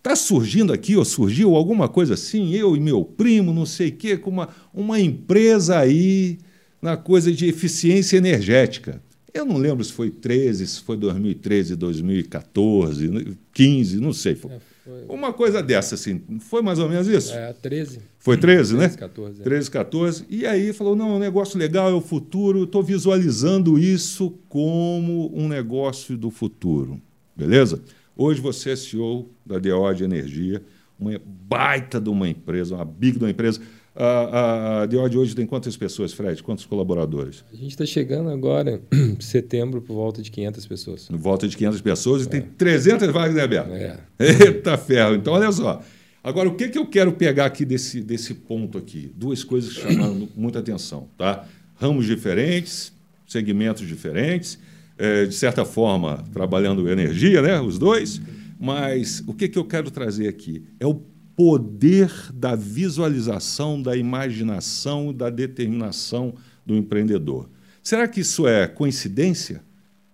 tá 0.03 0.15
surgindo 0.15 0.73
aqui, 0.73 0.95
ou 0.95 1.05
surgiu 1.05 1.57
alguma 1.57 1.89
coisa 1.89 2.15
assim, 2.15 2.53
eu 2.53 2.77
e 2.77 2.81
meu 2.81 3.05
primo, 3.05 3.53
não 3.53 3.67
sei 3.67 3.89
o 3.89 3.97
quê, 3.97 4.17
com 4.17 4.31
uma, 4.31 4.51
uma 4.73 5.01
empresa 5.01 5.79
aí 5.79 6.39
na 6.81 6.97
coisa 6.97 7.33
de 7.33 7.47
eficiência 7.47 8.17
energética. 8.17 9.03
Eu 9.37 9.45
não 9.45 9.57
lembro 9.59 9.85
se 9.85 9.93
foi 9.93 10.11
13, 10.11 10.67
se 10.67 10.81
foi 10.81 10.97
2013, 10.97 11.77
2014, 11.77 13.37
15, 13.53 14.01
não 14.01 14.13
sei. 14.13 14.35
Foi 14.35 14.53
É, 14.53 14.61
foi, 14.87 15.05
uma 15.09 15.33
coisa 15.33 15.63
dessa, 15.63 15.95
assim. 15.95 16.23
Foi 16.41 16.63
mais 16.63 16.79
ou 16.79 16.89
menos 16.89 17.09
isso? 17.09 17.35
é, 17.35 17.53
13. 17.53 18.01
Foi 18.19 18.37
13, 18.37 18.75
né? 18.75 18.89
13, 18.89 18.99
14. 18.99 19.41
é. 19.41 19.45
13, 19.45 19.71
14. 19.71 20.25
E 20.31 20.47
aí 20.47 20.73
falou: 20.73 20.97
não, 20.97 21.11
é 21.11 21.13
um 21.17 21.19
negócio 21.19 21.59
legal, 21.59 21.91
é 21.91 21.93
o 21.93 22.01
futuro. 22.01 22.65
Estou 22.65 22.83
visualizando 22.83 23.79
isso 23.79 24.39
como 24.49 25.31
um 25.37 25.49
negócio 25.49 26.17
do 26.17 26.31
futuro. 26.31 27.01
Beleza? 27.37 27.83
Hoje 28.17 28.41
você 28.41 28.71
é 28.71 28.77
CEO 28.77 29.29
da 29.45 29.59
DO 29.59 29.93
de 29.95 30.05
Energia, 30.05 30.63
uma 30.99 31.21
baita 31.23 32.01
de 32.01 32.09
uma 32.09 32.29
empresa, 32.29 32.75
uma 32.75 32.85
big 32.85 33.19
de 33.19 33.25
uma 33.25 33.31
empresa. 33.31 33.61
A, 33.97 34.05
a, 34.05 34.83
a 34.83 34.87
DO 34.87 35.09
de 35.09 35.17
hoje 35.17 35.35
tem 35.35 35.47
quantas 35.47 35.75
pessoas, 35.75 36.13
Fred? 36.13 36.43
Quantos 36.43 36.67
colaboradores? 36.67 37.43
A 37.51 37.57
gente 37.57 37.71
está 37.71 37.87
chegando 37.87 38.29
agora, 38.29 38.81
em 38.93 39.17
setembro, 39.21 39.81
por 39.81 39.95
volta 39.95 40.21
de 40.21 40.31
500 40.31 40.67
pessoas. 40.67 41.09
Em 41.11 41.17
volta 41.17 41.49
de 41.49 41.57
500 41.57 41.81
pessoas 41.81 42.25
e 42.25 42.29
tem 42.29 42.43
300 42.43 43.11
vagas, 43.11 43.49
Beto? 43.49 43.71
É. 43.73 43.99
Eita 44.19 44.77
ferro. 44.77 45.15
Então, 45.15 45.33
olha 45.33 45.51
só. 45.51 45.83
Agora, 46.23 46.49
o 46.49 46.55
que, 46.55 46.69
que 46.69 46.77
eu 46.77 46.87
quero 46.87 47.13
pegar 47.13 47.47
aqui 47.47 47.65
desse, 47.65 48.03
desse 48.03 48.35
ponto 48.35 48.77
aqui? 48.77 49.11
Duas 49.17 49.43
coisas 49.43 49.73
que 49.73 49.81
chamaram 49.81 50.29
muita 50.37 50.59
atenção. 50.59 51.09
Tá? 51.17 51.47
Ramos 51.77 52.05
diferentes, 52.05 52.93
segmentos 53.27 53.87
diferentes, 53.87 54.59
eh, 54.99 55.25
de 55.25 55.35
certa 55.35 55.65
forma, 55.65 56.23
trabalhando 56.35 56.87
energia, 56.91 57.41
né? 57.41 57.61
os 57.61 57.79
dois. 57.79 58.21
Mas 58.59 59.23
o 59.27 59.33
que, 59.33 59.49
que 59.49 59.59
eu 59.59 59.65
quero 59.65 59.91
trazer 59.91 60.29
aqui? 60.29 60.65
É 60.81 60.87
o 60.87 61.01
poder 61.37 62.11
da 62.33 62.57
visualização, 62.57 63.81
da 63.81 63.95
imaginação, 63.95 65.13
da 65.13 65.29
determinação 65.29 66.35
do 66.65 66.75
empreendedor. 66.75 67.49
Será 67.83 68.09
que 68.09 68.21
isso 68.21 68.49
é 68.49 68.67
coincidência? 68.67 69.63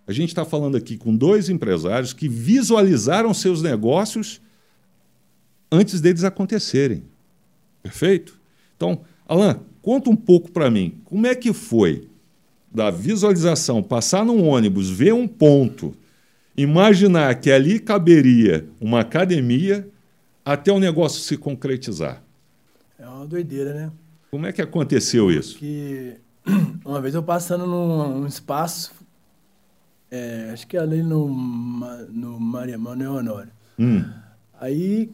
A 0.07 0.13
gente 0.13 0.31
está 0.31 0.45
falando 0.45 0.77
aqui 0.77 0.99
com 0.99 1.17
dois 1.17 1.49
empresários 1.49 2.13
que 2.13 2.29
visualizaram 2.29 3.33
seus 3.33 3.63
negócios 3.63 4.43
antes 5.71 6.01
deles 6.01 6.25
acontecerem. 6.25 7.05
Perfeito? 7.83 8.39
Então, 8.77 9.03
Alan, 9.27 9.61
conta 9.81 10.11
um 10.11 10.17
pouco 10.17 10.51
para 10.51 10.71
mim. 10.71 11.01
Como 11.05 11.27
é 11.27 11.35
que 11.35 11.53
foi 11.53 12.09
da 12.71 12.91
visualização, 12.91 13.83
passar 13.83 14.25
num 14.25 14.47
ônibus, 14.47 14.91
ver 14.91 15.13
um 15.15 15.29
ponto, 15.29 15.95
imaginar 16.57 17.35
que 17.37 17.51
ali 17.51 17.79
caberia 17.79 18.67
uma 18.81 19.01
academia 19.01 19.87
até 20.45 20.73
o 20.73 20.79
negócio 20.79 21.21
se 21.21 21.37
concretizar? 21.37 22.23
É 22.99 23.07
uma 23.07 23.27
doideira, 23.27 23.75
né? 23.75 23.93
Como 24.31 24.47
é 24.47 24.53
que 24.53 24.63
aconteceu 24.63 25.31
isso? 25.31 25.59
Que 25.59 26.17
uma 26.85 27.01
vez 27.01 27.15
eu 27.15 27.23
passando 27.23 27.67
num, 27.67 28.21
num 28.21 28.27
espaço, 28.27 28.93
é, 30.11 30.51
acho 30.53 30.67
que 30.67 30.77
ali 30.77 31.03
no, 31.03 31.29
no 31.29 32.39
Maria 32.41 32.79
Manuel 32.79 33.15
Honório. 33.15 33.53
Hum, 33.79 34.05
Aí 34.61 35.11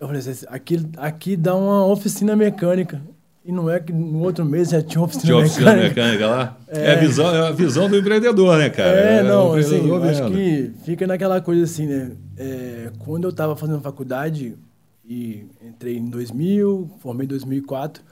eu 0.00 0.06
falei 0.06 0.20
assim, 0.20 0.46
aqui, 0.48 0.90
aqui 0.96 1.36
dá 1.36 1.54
uma 1.54 1.84
oficina 1.86 2.34
mecânica. 2.34 3.02
E 3.44 3.50
não 3.50 3.68
é 3.68 3.80
que 3.80 3.92
no 3.92 4.20
outro 4.20 4.44
mês 4.44 4.70
já 4.70 4.80
tinha 4.80 5.02
oficina 5.02 5.24
tinha 5.24 5.36
oficina 5.36 5.74
mecânica. 5.74 6.00
mecânica 6.00 6.26
lá? 6.28 6.58
É, 6.68 6.92
a 6.92 6.96
visão, 6.96 7.34
é 7.34 7.48
a 7.48 7.50
visão 7.50 7.88
do 7.88 7.96
empreendedor, 7.96 8.56
né, 8.56 8.70
cara? 8.70 8.90
É, 8.90 9.22
o 9.22 9.24
não, 9.24 9.52
assim, 9.54 9.88
eu 9.88 10.02
acho 10.04 10.30
que 10.30 10.72
fica 10.84 11.06
naquela 11.08 11.40
coisa 11.40 11.64
assim, 11.64 11.86
né? 11.86 12.12
É, 12.36 12.90
quando 13.00 13.24
eu 13.24 13.30
estava 13.30 13.56
fazendo 13.56 13.80
faculdade, 13.80 14.56
e 15.04 15.46
entrei 15.60 15.96
em 15.96 16.08
2000, 16.08 16.88
formei 17.00 17.24
em 17.24 17.28
2004, 17.28 18.02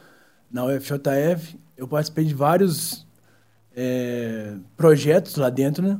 na 0.51 0.65
UFJF, 0.65 1.57
eu 1.77 1.87
participei 1.87 2.25
de 2.25 2.35
vários 2.35 3.07
é, 3.75 4.55
projetos 4.77 5.37
lá 5.37 5.49
dentro, 5.49 5.87
né? 5.87 5.99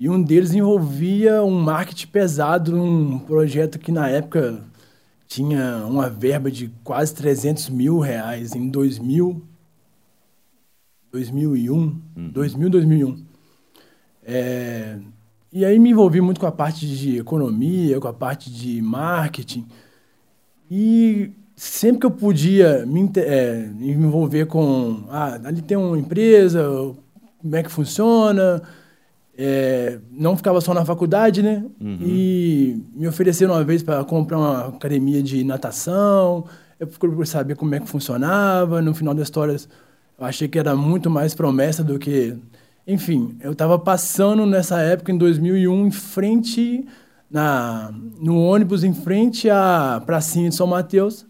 E 0.00 0.08
um 0.08 0.22
deles 0.22 0.54
envolvia 0.54 1.42
um 1.42 1.60
marketing 1.60 2.06
pesado, 2.06 2.74
um 2.80 3.18
projeto 3.18 3.78
que 3.78 3.92
na 3.92 4.08
época 4.08 4.62
tinha 5.28 5.84
uma 5.86 6.08
verba 6.08 6.50
de 6.50 6.72
quase 6.82 7.14
300 7.14 7.68
mil 7.68 7.98
reais 7.98 8.54
em 8.54 8.70
2000, 8.70 9.42
2001, 11.12 12.00
2000, 12.16 12.70
2001. 12.70 13.24
É, 14.24 14.98
e 15.52 15.64
aí 15.66 15.78
me 15.78 15.90
envolvi 15.90 16.20
muito 16.22 16.40
com 16.40 16.46
a 16.46 16.52
parte 16.52 16.86
de 16.86 17.18
economia, 17.18 18.00
com 18.00 18.08
a 18.08 18.12
parte 18.12 18.50
de 18.50 18.80
marketing. 18.80 19.66
E 20.70 21.30
sempre 21.54 22.00
que 22.00 22.06
eu 22.06 22.10
podia 22.10 22.86
me, 22.86 23.10
é, 23.16 23.68
me 23.74 23.92
envolver 23.92 24.46
com. 24.46 25.04
Ah, 25.10 25.38
ali 25.44 25.60
tem 25.60 25.76
uma 25.76 25.98
empresa, 25.98 26.64
como 27.38 27.54
é 27.54 27.62
que 27.62 27.70
funciona. 27.70 28.62
É, 29.40 30.00
não 30.10 30.36
ficava 30.36 30.60
só 30.60 30.74
na 30.74 30.84
faculdade, 30.84 31.44
né? 31.44 31.64
E 32.00 32.82
me 32.92 33.06
ofereceram 33.06 33.54
uma 33.54 33.62
vez 33.62 33.84
para 33.84 34.02
comprar 34.02 34.36
uma 34.36 34.66
academia 34.66 35.22
de 35.22 35.44
natação. 35.44 36.44
Eu 36.80 36.88
procurei 36.88 37.24
saber 37.24 37.54
como 37.54 37.72
é 37.72 37.78
que 37.78 37.88
funcionava. 37.88 38.82
No 38.82 38.92
final 38.92 39.14
das 39.14 39.28
histórias, 39.28 39.68
eu 40.18 40.26
achei 40.26 40.48
que 40.48 40.58
era 40.58 40.74
muito 40.74 41.08
mais 41.08 41.36
promessa 41.36 41.84
do 41.84 42.00
que. 42.00 42.36
Enfim, 42.84 43.36
eu 43.40 43.52
estava 43.52 43.78
passando 43.78 44.44
nessa 44.44 44.80
época, 44.80 45.12
em 45.12 45.18
2001, 45.18 45.86
em 45.86 45.90
frente, 45.92 46.84
na, 47.30 47.92
no 48.20 48.42
ônibus, 48.42 48.82
em 48.82 48.92
frente 48.92 49.48
à 49.48 50.02
pracinha 50.04 50.48
de 50.48 50.56
São 50.56 50.66
Mateus. 50.66 51.24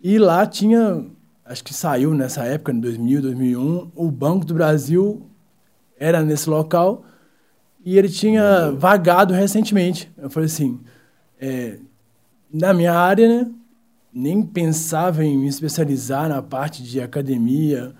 E 0.00 0.16
lá 0.16 0.46
tinha, 0.46 1.04
acho 1.44 1.64
que 1.64 1.74
saiu 1.74 2.14
nessa 2.14 2.44
época, 2.44 2.70
em 2.70 2.78
2000, 2.78 3.22
2001, 3.22 3.90
o 3.96 4.10
Banco 4.12 4.44
do 4.44 4.54
Brasil 4.54 5.26
era 5.98 6.22
nesse 6.22 6.48
local 6.48 7.04
e 7.84 7.98
ele 7.98 8.08
tinha 8.08 8.70
vagado 8.72 9.34
recentemente. 9.34 10.10
Eu 10.16 10.30
falei 10.30 10.46
assim, 10.46 10.80
é, 11.40 11.78
na 12.52 12.72
minha 12.72 12.92
área, 12.92 13.28
né, 13.28 13.50
nem 14.12 14.42
pensava 14.42 15.24
em 15.24 15.36
me 15.36 15.48
especializar 15.48 16.28
na 16.28 16.42
parte 16.42 16.82
de 16.82 17.00
academia. 17.00 17.92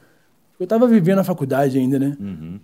Eu 0.58 0.64
estava 0.64 0.86
vivendo 0.86 1.18
a 1.18 1.24
faculdade 1.24 1.78
ainda, 1.78 1.98
né? 1.98 2.16
Uhum. 2.20 2.60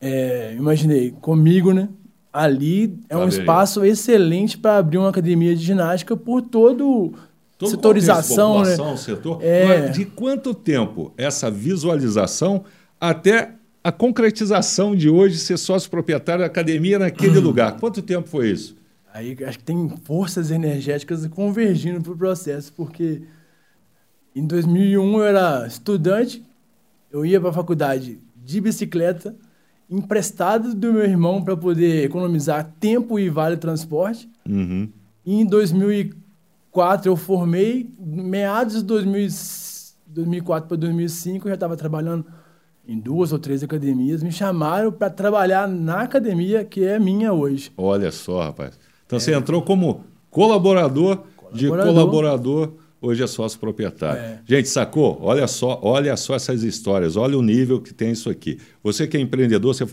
É, 0.00 0.54
imaginei, 0.56 1.12
comigo, 1.20 1.72
né? 1.72 1.88
Ali 2.32 2.98
é 3.08 3.16
um 3.16 3.28
espaço 3.28 3.84
excelente 3.84 4.58
para 4.58 4.78
abrir 4.78 4.98
uma 4.98 5.08
academia 5.08 5.56
de 5.56 5.62
ginástica 5.62 6.16
por 6.16 6.42
todo 6.42 7.14
Todo 7.58 7.70
setorização, 7.70 8.58
contexto, 8.58 8.70
né? 8.70 8.76
população, 8.76 8.96
setor. 8.96 9.38
É. 9.42 9.88
De 9.88 10.04
quanto 10.04 10.52
tempo 10.52 11.12
essa 11.16 11.50
visualização 11.50 12.64
até 13.00 13.55
a 13.86 13.92
concretização 13.92 14.96
de 14.96 15.08
hoje 15.08 15.38
ser 15.38 15.56
sócio 15.56 15.88
proprietário 15.88 16.40
da 16.40 16.46
academia 16.46 16.98
naquele 16.98 17.38
lugar? 17.38 17.78
Quanto 17.78 18.02
tempo 18.02 18.28
foi 18.28 18.50
isso? 18.50 18.76
Aí 19.14 19.36
acho 19.44 19.58
que 19.60 19.64
tem 19.64 19.88
forças 20.02 20.50
energéticas 20.50 21.24
convergindo 21.28 22.02
para 22.02 22.12
o 22.12 22.16
processo, 22.16 22.72
porque 22.72 23.22
em 24.34 24.44
2001 24.44 25.18
eu 25.18 25.24
era 25.24 25.64
estudante, 25.68 26.42
eu 27.12 27.24
ia 27.24 27.40
para 27.40 27.50
a 27.50 27.52
faculdade 27.52 28.18
de 28.34 28.60
bicicleta, 28.60 29.36
emprestado 29.88 30.74
do 30.74 30.92
meu 30.92 31.04
irmão 31.04 31.44
para 31.44 31.56
poder 31.56 32.06
economizar 32.06 32.74
tempo 32.80 33.20
e 33.20 33.30
vale 33.30 33.56
transporte. 33.56 34.28
Uhum. 34.48 34.88
E 35.24 35.40
em 35.42 35.46
2004 35.46 37.08
eu 37.08 37.14
formei, 37.14 37.88
meados 38.00 38.78
de 38.78 38.82
2000 38.82 39.28
2004 40.08 40.68
para 40.68 40.76
2005 40.78 41.46
eu 41.46 41.50
já 41.50 41.54
estava 41.54 41.76
trabalhando 41.76 42.24
em 42.88 42.98
duas 42.98 43.32
ou 43.32 43.38
três 43.38 43.62
academias. 43.62 44.22
Me 44.22 44.30
chamaram 44.32 44.90
para 44.92 45.10
trabalhar 45.10 45.66
na 45.68 46.02
academia 46.02 46.64
que 46.64 46.84
é 46.84 46.98
minha 46.98 47.32
hoje. 47.32 47.72
Olha 47.76 48.10
só, 48.12 48.42
rapaz. 48.42 48.78
Então 49.06 49.18
você 49.18 49.34
entrou 49.34 49.62
como 49.62 50.04
colaborador, 50.30 51.22
de 51.52 51.68
Colaborador. 51.68 51.94
colaborador. 51.94 52.72
hoje 53.00 53.22
é 53.22 53.26
sócio 53.26 53.58
proprietário. 53.58 54.20
É. 54.20 54.40
Gente, 54.44 54.68
sacou? 54.68 55.18
Olha 55.22 55.46
só, 55.46 55.78
olha 55.82 56.16
só 56.16 56.34
essas 56.34 56.62
histórias, 56.62 57.16
olha 57.16 57.38
o 57.38 57.42
nível 57.42 57.80
que 57.80 57.94
tem 57.94 58.10
isso 58.12 58.28
aqui. 58.28 58.58
Você 58.82 59.06
que 59.06 59.16
é 59.16 59.20
empreendedor, 59.20 59.74
você 59.74 59.86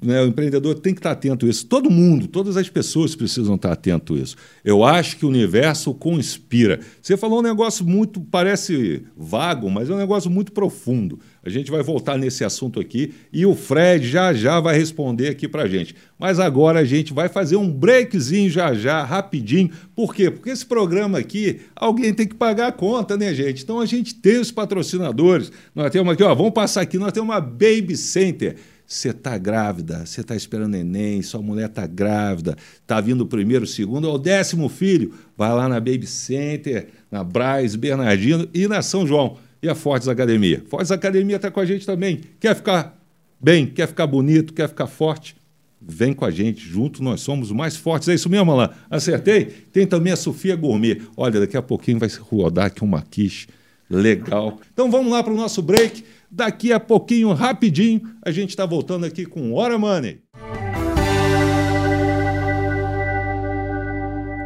né, 0.00 0.22
o 0.22 0.26
empreendedor 0.26 0.76
tem 0.76 0.94
que 0.94 1.00
estar 1.00 1.10
atento 1.10 1.44
a 1.44 1.48
isso. 1.48 1.66
Todo 1.66 1.90
mundo, 1.90 2.28
todas 2.28 2.56
as 2.56 2.68
pessoas 2.68 3.16
precisam 3.16 3.56
estar 3.56 3.72
atento 3.72 4.14
a 4.14 4.18
isso. 4.18 4.36
Eu 4.64 4.84
acho 4.84 5.16
que 5.16 5.26
o 5.26 5.28
universo 5.28 5.92
conspira. 5.92 6.80
Você 7.02 7.16
falou 7.16 7.40
um 7.40 7.42
negócio 7.42 7.84
muito, 7.84 8.20
parece 8.20 9.02
vago, 9.16 9.68
mas 9.68 9.90
é 9.90 9.94
um 9.94 9.98
negócio 9.98 10.30
muito 10.30 10.52
profundo. 10.52 11.18
A 11.42 11.50
gente 11.50 11.70
vai 11.70 11.82
voltar 11.82 12.16
nesse 12.16 12.44
assunto 12.44 12.78
aqui 12.78 13.12
e 13.32 13.44
o 13.44 13.54
Fred 13.54 14.06
já 14.06 14.32
já 14.32 14.60
vai 14.60 14.76
responder 14.76 15.28
aqui 15.28 15.48
para 15.48 15.66
gente. 15.66 15.96
Mas 16.18 16.38
agora 16.38 16.80
a 16.80 16.84
gente 16.84 17.12
vai 17.12 17.28
fazer 17.28 17.56
um 17.56 17.70
breakzinho 17.70 18.50
já 18.50 18.74
já, 18.74 19.04
rapidinho. 19.04 19.70
Por 19.96 20.14
quê? 20.14 20.30
Porque 20.30 20.50
esse 20.50 20.66
programa 20.66 21.18
aqui, 21.18 21.60
alguém 21.74 22.14
tem 22.14 22.26
que 22.26 22.34
pagar 22.34 22.68
a 22.68 22.72
conta, 22.72 23.16
né, 23.16 23.34
gente? 23.34 23.62
Então 23.64 23.80
a 23.80 23.86
gente 23.86 24.14
tem 24.14 24.38
os 24.38 24.52
patrocinadores. 24.52 25.50
Nós 25.74 25.90
temos 25.90 26.12
aqui, 26.12 26.22
ó, 26.22 26.34
vamos 26.34 26.52
passar 26.52 26.82
aqui, 26.82 26.98
nós 26.98 27.12
temos 27.12 27.28
uma 27.28 27.40
Baby 27.40 27.96
Center 27.96 28.56
você 28.88 29.10
está 29.10 29.36
grávida, 29.36 30.06
você 30.06 30.22
está 30.22 30.34
esperando 30.34 30.72
neném, 30.72 31.20
sua 31.20 31.42
mulher 31.42 31.68
está 31.68 31.86
grávida, 31.86 32.56
está 32.80 32.98
vindo 33.02 33.20
o 33.20 33.26
primeiro, 33.26 33.64
o 33.64 33.66
segundo, 33.66 34.08
ou 34.08 34.14
o 34.14 34.18
décimo 34.18 34.66
filho, 34.70 35.12
vai 35.36 35.52
lá 35.52 35.68
na 35.68 35.78
Baby 35.78 36.06
Center, 36.06 36.88
na 37.10 37.22
Braz, 37.22 37.76
Bernardino 37.76 38.48
e 38.54 38.66
na 38.66 38.80
São 38.80 39.06
João. 39.06 39.36
E 39.62 39.68
a 39.68 39.74
Fortes 39.74 40.08
Academia. 40.08 40.62
Fortes 40.68 40.90
Academia 40.90 41.36
está 41.36 41.50
com 41.50 41.60
a 41.60 41.66
gente 41.66 41.84
também. 41.84 42.20
Quer 42.40 42.54
ficar 42.54 42.98
bem, 43.38 43.66
quer 43.66 43.88
ficar 43.88 44.06
bonito, 44.06 44.54
quer 44.54 44.68
ficar 44.68 44.86
forte? 44.86 45.36
Vem 45.82 46.14
com 46.14 46.24
a 46.24 46.30
gente, 46.30 46.60
junto 46.66 47.02
nós 47.02 47.20
somos 47.20 47.52
mais 47.52 47.76
fortes. 47.76 48.08
É 48.08 48.14
isso 48.14 48.30
mesmo, 48.30 48.50
Alain? 48.52 48.70
Acertei? 48.88 49.44
Tem 49.44 49.86
também 49.86 50.12
a 50.12 50.16
Sofia 50.16 50.56
Gourmet. 50.56 51.02
Olha, 51.16 51.40
daqui 51.40 51.56
a 51.56 51.62
pouquinho 51.62 51.98
vai 51.98 52.08
rodar 52.08 52.66
aqui 52.66 52.82
uma 52.82 53.02
quiche 53.02 53.48
legal. 53.90 54.58
Então 54.72 54.90
vamos 54.90 55.10
lá 55.12 55.22
para 55.22 55.32
o 55.32 55.36
nosso 55.36 55.60
break. 55.60 56.04
Daqui 56.30 56.72
a 56.72 56.78
pouquinho, 56.78 57.32
rapidinho, 57.32 58.02
a 58.22 58.30
gente 58.30 58.50
está 58.50 58.66
voltando 58.66 59.06
aqui 59.06 59.24
com 59.24 59.54
Hora 59.54 59.78
Money. 59.78 60.20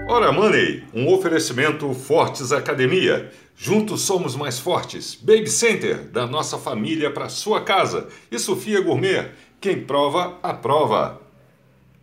Hora 0.08 0.30
Money, 0.30 0.84
um 0.94 1.12
oferecimento 1.12 1.92
Fortes 1.94 2.52
Academia. 2.52 3.30
Juntos 3.56 4.02
somos 4.02 4.36
mais 4.36 4.58
fortes. 4.58 5.14
Baby 5.14 5.48
Center, 5.48 6.08
da 6.08 6.26
nossa 6.26 6.58
família 6.58 7.10
para 7.10 7.28
sua 7.28 7.62
casa. 7.62 8.08
E 8.30 8.38
Sofia 8.38 8.80
Gourmet, 8.80 9.30
quem 9.60 9.80
prova, 9.80 10.38
aprova. 10.42 11.21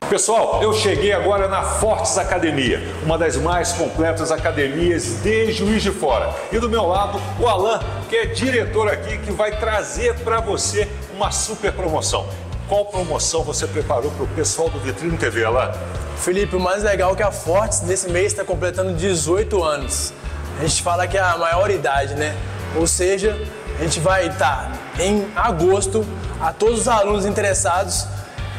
Pessoal, 0.08 0.64
eu 0.64 0.74
cheguei 0.74 1.12
agora 1.12 1.48
na 1.48 1.62
Fortes 1.62 2.18
Academia, 2.18 2.82
uma 3.04 3.16
das 3.16 3.36
mais 3.36 3.74
completas 3.74 4.32
academias 4.32 5.22
de 5.22 5.52
Juiz 5.52 5.84
de 5.84 5.92
Fora. 5.92 6.34
E 6.52 6.58
do 6.58 6.68
meu 6.68 6.88
lado, 6.88 7.22
o 7.40 7.48
Alan, 7.48 7.80
que 8.10 8.16
é 8.16 8.26
diretor 8.26 8.88
aqui, 8.88 9.20
que 9.20 9.32
vai 9.32 9.60
trazer 9.60 10.16
para 10.20 10.40
você 10.40 10.88
uma 11.14 11.30
super 11.30 11.72
promoção. 11.74 12.28
Qual 12.68 12.86
promoção 12.86 13.44
você 13.44 13.68
preparou 13.68 14.10
para 14.12 14.24
o 14.24 14.28
pessoal 14.30 14.70
do 14.70 14.80
Vitrine 14.80 15.16
TV, 15.16 15.44
Alan? 15.44 15.72
Felipe, 16.18 16.56
o 16.56 16.60
mais 16.60 16.82
legal 16.82 17.14
é 17.14 17.16
que 17.16 17.24
a 17.24 17.32
Fortes 17.32 17.82
nesse 17.82 18.10
mês 18.10 18.32
está 18.32 18.44
completando 18.44 18.94
18 18.94 19.64
anos. 19.64 20.12
A 20.60 20.64
gente 20.64 20.82
fala 20.82 21.08
que 21.08 21.18
é 21.18 21.22
a 21.22 21.38
maior 21.38 21.70
idade, 21.70 22.16
né? 22.16 22.36
Ou 22.76 22.88
seja, 22.88 23.40
a 23.80 23.84
gente 23.84 24.00
vai 24.00 24.28
estar 24.28 24.72
tá 24.98 25.04
em 25.04 25.28
agosto 25.36 26.04
a 26.42 26.52
todos 26.52 26.82
os 26.82 26.88
alunos 26.88 27.26
interessados 27.26 28.08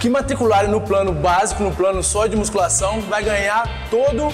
que 0.00 0.08
matricularem 0.08 0.70
no 0.70 0.80
plano 0.80 1.12
básico, 1.12 1.62
no 1.62 1.72
plano 1.72 2.02
só 2.02 2.26
de 2.26 2.34
musculação, 2.34 3.02
vai 3.02 3.22
ganhar 3.22 3.68
todo 3.90 4.32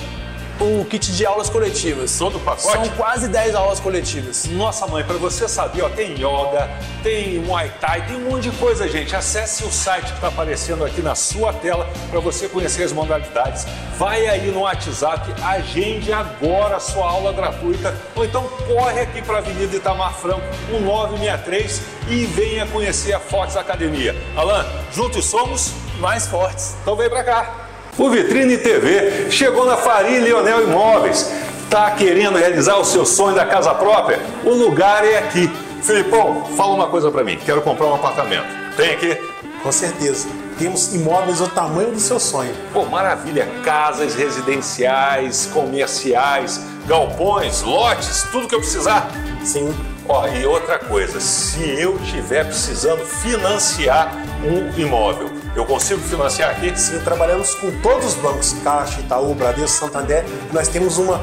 o 0.60 0.84
kit 0.84 1.12
de 1.12 1.26
aulas 1.26 1.50
coletivas. 1.50 2.16
Todo 2.18 2.36
o 2.36 2.40
pacote? 2.40 2.72
São 2.72 2.88
quase 2.90 3.28
10 3.28 3.54
aulas 3.54 3.80
coletivas. 3.80 4.46
Nossa 4.46 4.86
mãe, 4.86 5.04
para 5.04 5.16
você 5.16 5.48
saber, 5.48 5.82
ó, 5.82 5.88
tem 5.88 6.14
yoga, 6.14 6.68
tem 7.02 7.38
muay 7.40 7.70
thai, 7.80 8.06
tem 8.06 8.16
um 8.16 8.30
monte 8.30 8.50
de 8.50 8.56
coisa, 8.56 8.88
gente. 8.88 9.14
Acesse 9.14 9.64
o 9.64 9.70
site 9.70 10.06
que 10.06 10.14
está 10.14 10.28
aparecendo 10.28 10.84
aqui 10.84 11.02
na 11.02 11.14
sua 11.14 11.52
tela 11.52 11.88
para 12.11 12.20
você 12.20 12.48
conhecer 12.48 12.85
as 12.85 12.92
modalidades. 12.92 13.66
Vai 13.98 14.26
aí 14.26 14.50
no 14.50 14.61
WhatsApp, 14.61 15.35
agende 15.42 16.12
agora 16.12 16.76
a 16.76 16.81
sua 16.81 17.09
aula 17.09 17.33
gratuita 17.33 17.94
ou 18.14 18.24
então 18.24 18.44
corre 18.66 19.00
aqui 19.00 19.22
para 19.22 19.37
a 19.37 19.38
Avenida 19.38 19.76
Itamar 19.76 20.14
Franco, 20.14 20.42
1963 20.70 21.83
e 22.09 22.24
venha 22.26 22.66
conhecer 22.66 23.12
a 23.12 23.20
Fortes 23.20 23.57
Academia. 23.57 24.14
Alan, 24.37 24.64
juntos 24.92 25.24
somos 25.24 25.72
mais 25.98 26.26
fortes. 26.26 26.76
Então 26.83 26.94
vem 26.96 27.09
para 27.09 27.24
cá. 27.24 27.65
O 27.98 28.11
Vitrine 28.11 28.59
TV 28.59 29.30
chegou 29.30 29.64
na 29.64 29.76
Faria 29.78 30.20
Leonel 30.20 30.64
Imóveis. 30.64 31.32
Tá 31.70 31.90
querendo 31.92 32.37
realizar 32.37 32.76
o 32.76 32.85
seu 32.85 33.06
sonho 33.06 33.35
da 33.35 33.46
casa 33.46 33.74
própria? 33.74 34.20
O 34.44 34.50
lugar 34.50 35.02
é 35.02 35.18
aqui. 35.18 35.50
Filipão, 35.82 36.44
fala 36.56 36.74
uma 36.74 36.88
coisa 36.88 37.11
para 37.11 37.24
mim. 37.24 37.38
Quero 37.42 37.62
comprar 37.62 37.87
um 37.87 37.94
apartamento. 37.94 38.46
Tem 38.76 38.92
aqui? 38.92 39.16
Com 39.62 39.72
certeza. 39.72 40.28
Temos 40.59 40.94
imóveis 40.94 41.38
do 41.38 41.48
tamanho 41.48 41.92
do 41.92 41.98
seu 41.98 42.20
sonho. 42.20 42.54
Pô, 42.70 42.85
maravilha. 42.85 43.48
Casas 43.64 44.14
residenciais, 44.14 45.48
comerciais, 45.52 46.61
galpões, 46.87 47.62
lotes, 47.62 48.24
tudo 48.30 48.46
que 48.46 48.54
eu 48.54 48.61
precisar. 48.61 49.09
Sim. 49.42 49.74
Ó, 50.09 50.29
e 50.29 50.47
outra 50.47 50.79
coisa, 50.79 51.19
se 51.19 51.61
eu 51.81 51.99
tiver 51.99 52.45
precisando 52.45 53.05
financiar 53.05 54.14
um 54.45 54.81
imóvel, 54.81 55.31
eu 55.57 55.64
consigo 55.66 56.01
financiar 56.01 56.51
aqui? 56.51 56.79
Sim, 56.79 57.01
trabalhamos 57.01 57.57
com 57.57 57.73
todos 57.81 58.07
os 58.07 58.14
bancos, 58.14 58.55
Caixa, 58.62 59.01
Itaú, 59.01 59.35
Bradesco, 59.35 59.79
Santander. 59.85 60.25
Nós 60.53 60.69
temos 60.69 60.99
uma 60.99 61.21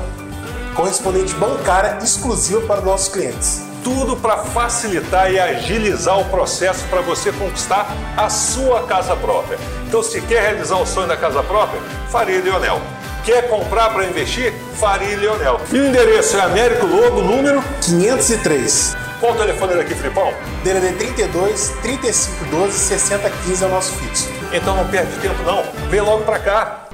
correspondente 0.76 1.34
bancária 1.36 1.98
exclusiva 2.04 2.60
para 2.62 2.80
os 2.80 2.86
nossos 2.86 3.08
clientes. 3.08 3.63
Tudo 3.86 4.17
para 4.17 4.38
facilitar 4.38 5.32
e 5.32 5.39
agilizar 5.39 6.19
o 6.19 6.26
processo 6.26 6.86
para 6.89 7.02
você 7.02 7.32
conquistar 7.32 7.88
a 8.17 8.30
sua 8.30 8.84
casa 8.84 9.15
própria. 9.15 9.58
Então, 9.88 10.04
se 10.04 10.19
quer 10.22 10.41
realizar 10.41 10.78
o 10.78 10.86
sonho 10.86 11.08
da 11.08 11.15
casa 11.15 11.41
própria, 11.43 11.82
Faria 12.10 12.41
Leonel. 12.41 12.82
Quer 13.25 13.47
comprar 13.47 13.89
para 13.93 14.05
investir? 14.05 14.51
Faria 14.73 15.17
Leonel. 15.17 15.57
E 15.71 15.79
o 15.79 15.88
endereço 15.88 16.36
é 16.36 16.41
Américo 16.41 16.86
Lobo, 16.86 17.21
número 17.21 17.63
503. 17.81 18.97
Qual 19.21 19.31
o 19.31 19.38
telefone 19.38 19.75
daqui, 19.75 19.95
Filipão? 19.95 20.33
DDD 20.62 20.97
32 20.97 21.69
3512 21.81 22.77
6015 22.77 23.63
é 23.63 23.67
o 23.67 23.69
nosso 23.69 23.93
fixo. 23.93 24.29
Então 24.51 24.75
não 24.75 24.86
perde 24.89 25.17
tempo 25.21 25.41
não, 25.43 25.63
vem 25.89 26.01
logo 26.01 26.25
para 26.25 26.39
cá. 26.39 26.89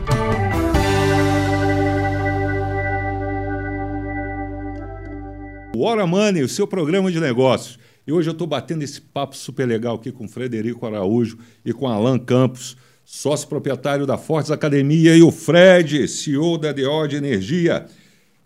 O 5.75 5.81
Hora 5.81 6.05
Money, 6.05 6.43
o 6.43 6.49
seu 6.49 6.67
programa 6.67 7.11
de 7.11 7.19
negócios. 7.19 7.79
E 8.05 8.11
hoje 8.11 8.29
eu 8.29 8.33
estou 8.33 8.45
batendo 8.45 8.83
esse 8.83 9.01
papo 9.01 9.35
super 9.35 9.67
legal 9.67 9.95
aqui 9.95 10.11
com 10.11 10.25
o 10.25 10.29
Frederico 10.29 10.85
Araújo 10.85 11.39
e 11.65 11.73
com 11.73 11.87
Alan 11.87 12.19
Campos, 12.19 12.77
sócio 13.11 13.47
proprietário 13.47 14.05
da 14.05 14.19
Fortes 14.19 14.51
Academia, 14.51 15.17
e 15.17 15.23
o 15.23 15.31
Fred, 15.31 16.07
CEO 16.07 16.59
da 16.59 16.71
DO 16.71 17.07
de 17.07 17.15
Energia. 17.15 17.87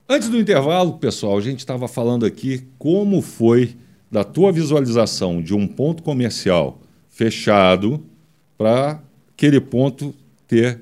Antes 0.07 0.29
do 0.29 0.39
intervalo, 0.39 0.93
pessoal, 0.93 1.37
a 1.37 1.41
gente 1.41 1.59
estava 1.59 1.85
falando 1.85 2.25
aqui 2.25 2.63
como 2.79 3.21
foi 3.21 3.75
da 4.09 4.23
tua 4.23 4.53
visualização 4.53 5.41
de 5.41 5.53
um 5.53 5.67
ponto 5.67 6.01
comercial 6.01 6.79
fechado 7.09 8.05
para 8.57 9.01
aquele 9.35 9.59
ponto 9.59 10.15
ter 10.47 10.79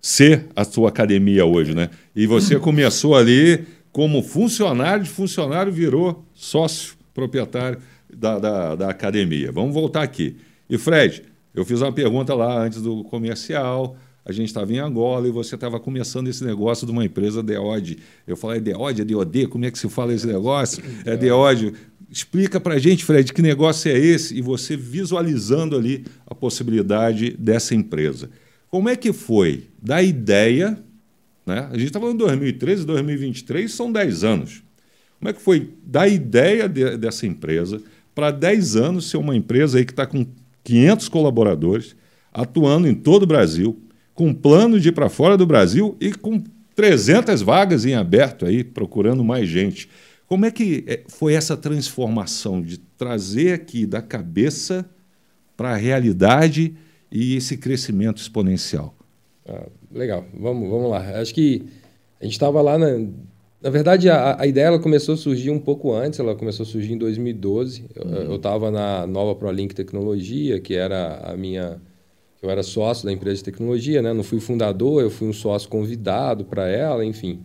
ser 0.00 0.46
a 0.54 0.64
tua 0.64 0.88
academia 0.88 1.44
hoje, 1.44 1.74
né? 1.74 1.90
E 2.14 2.24
você 2.24 2.56
começou 2.56 3.16
ali 3.16 3.66
como 3.90 4.22
funcionário, 4.22 5.02
de 5.02 5.10
funcionário 5.10 5.72
virou 5.72 6.24
sócio 6.34 6.94
proprietário 7.12 7.80
da, 8.08 8.38
da, 8.38 8.74
da 8.76 8.88
academia. 8.90 9.50
Vamos 9.50 9.74
voltar 9.74 10.02
aqui. 10.02 10.36
E 10.70 10.78
Fred, 10.78 11.24
eu 11.58 11.64
fiz 11.64 11.80
uma 11.80 11.92
pergunta 11.92 12.34
lá 12.34 12.62
antes 12.62 12.80
do 12.80 13.04
comercial 13.04 13.96
a 14.28 14.32
gente 14.32 14.48
estava 14.48 14.70
em 14.70 14.78
Angola 14.78 15.26
e 15.26 15.30
você 15.30 15.54
estava 15.54 15.80
começando 15.80 16.28
esse 16.28 16.44
negócio 16.44 16.86
de 16.86 16.92
uma 16.92 17.02
empresa 17.02 17.42
DEOD. 17.42 17.98
Eu 18.26 18.36
falei, 18.36 18.60
DEOD, 18.60 19.00
é 19.00 19.04
DOD? 19.06 19.46
Como 19.46 19.64
é 19.64 19.70
que 19.70 19.78
se 19.78 19.88
fala 19.88 20.12
esse 20.12 20.26
negócio? 20.26 20.84
É 21.06 21.16
DEOD. 21.16 21.72
Explica 22.10 22.60
para 22.60 22.74
a 22.74 22.78
gente, 22.78 23.06
Fred, 23.06 23.32
que 23.32 23.40
negócio 23.40 23.90
é 23.90 23.96
esse? 23.96 24.36
E 24.36 24.42
você 24.42 24.76
visualizando 24.76 25.74
ali 25.74 26.04
a 26.26 26.34
possibilidade 26.34 27.30
dessa 27.38 27.74
empresa. 27.74 28.28
Como 28.70 28.90
é 28.90 28.96
que 28.96 29.14
foi 29.14 29.64
da 29.82 30.02
ideia, 30.02 30.78
né? 31.46 31.66
a 31.70 31.78
gente 31.78 31.86
está 31.86 31.98
falando 31.98 32.18
de 32.18 32.24
2013, 32.24 32.84
2023, 32.84 33.72
são 33.72 33.90
10 33.90 34.24
anos. 34.24 34.62
Como 35.18 35.30
é 35.30 35.32
que 35.32 35.40
foi 35.40 35.70
da 35.82 36.06
ideia 36.06 36.68
de, 36.68 36.98
dessa 36.98 37.26
empresa 37.26 37.80
para 38.14 38.30
10 38.30 38.76
anos 38.76 39.08
ser 39.08 39.16
uma 39.16 39.34
empresa 39.34 39.78
aí 39.78 39.86
que 39.86 39.92
está 39.92 40.06
com 40.06 40.26
500 40.68 41.08
colaboradores, 41.08 41.96
atuando 42.30 42.86
em 42.86 42.94
todo 42.94 43.22
o 43.22 43.26
Brasil, 43.26 43.80
com 44.12 44.34
plano 44.34 44.78
de 44.78 44.90
ir 44.90 44.92
para 44.92 45.08
fora 45.08 45.34
do 45.34 45.46
Brasil 45.46 45.96
e 45.98 46.12
com 46.12 46.44
300 46.74 47.40
vagas 47.40 47.86
em 47.86 47.94
aberto 47.94 48.44
aí, 48.44 48.62
procurando 48.62 49.24
mais 49.24 49.48
gente. 49.48 49.88
Como 50.26 50.44
é 50.44 50.50
que 50.50 50.84
é, 50.86 51.04
foi 51.08 51.32
essa 51.32 51.56
transformação 51.56 52.60
de 52.60 52.76
trazer 52.76 53.54
aqui 53.54 53.86
da 53.86 54.02
cabeça 54.02 54.84
para 55.56 55.70
a 55.70 55.76
realidade 55.76 56.76
e 57.10 57.34
esse 57.34 57.56
crescimento 57.56 58.18
exponencial? 58.18 58.94
Ah, 59.48 59.68
legal, 59.90 60.26
vamos, 60.38 60.68
vamos 60.68 60.90
lá. 60.90 61.18
Acho 61.18 61.32
que 61.32 61.64
a 62.20 62.24
gente 62.24 62.34
estava 62.34 62.60
lá 62.60 62.76
na, 62.76 62.88
Na 63.60 63.70
verdade, 63.70 64.08
a, 64.08 64.40
a, 64.40 64.46
ideia 64.46 64.66
ela 64.66 64.78
começou 64.78 65.14
a 65.14 65.16
surgir 65.16 65.50
um 65.50 65.58
pouco 65.58 65.92
antes, 65.92 66.20
ela 66.20 66.34
começou 66.34 66.62
a 66.62 66.66
surgir 66.66 66.92
em 66.92 66.98
2012. 66.98 67.86
Uhum. 67.96 68.14
Eu 68.14 68.36
estava 68.36 68.70
na 68.70 69.06
nova 69.06 69.34
ProLink 69.34 69.74
Tecnologia, 69.74 70.60
que 70.60 70.74
era 70.74 71.16
a 71.24 71.36
minha. 71.36 71.80
Eu 72.40 72.48
era 72.50 72.62
sócio 72.62 73.04
da 73.04 73.12
empresa 73.12 73.38
de 73.38 73.44
tecnologia, 73.44 74.00
né? 74.00 74.12
Não 74.12 74.22
fui 74.22 74.38
fundador, 74.38 75.02
eu 75.02 75.10
fui 75.10 75.26
um 75.26 75.32
sócio 75.32 75.68
convidado 75.68 76.44
para 76.44 76.68
ela, 76.68 77.04
enfim. 77.04 77.40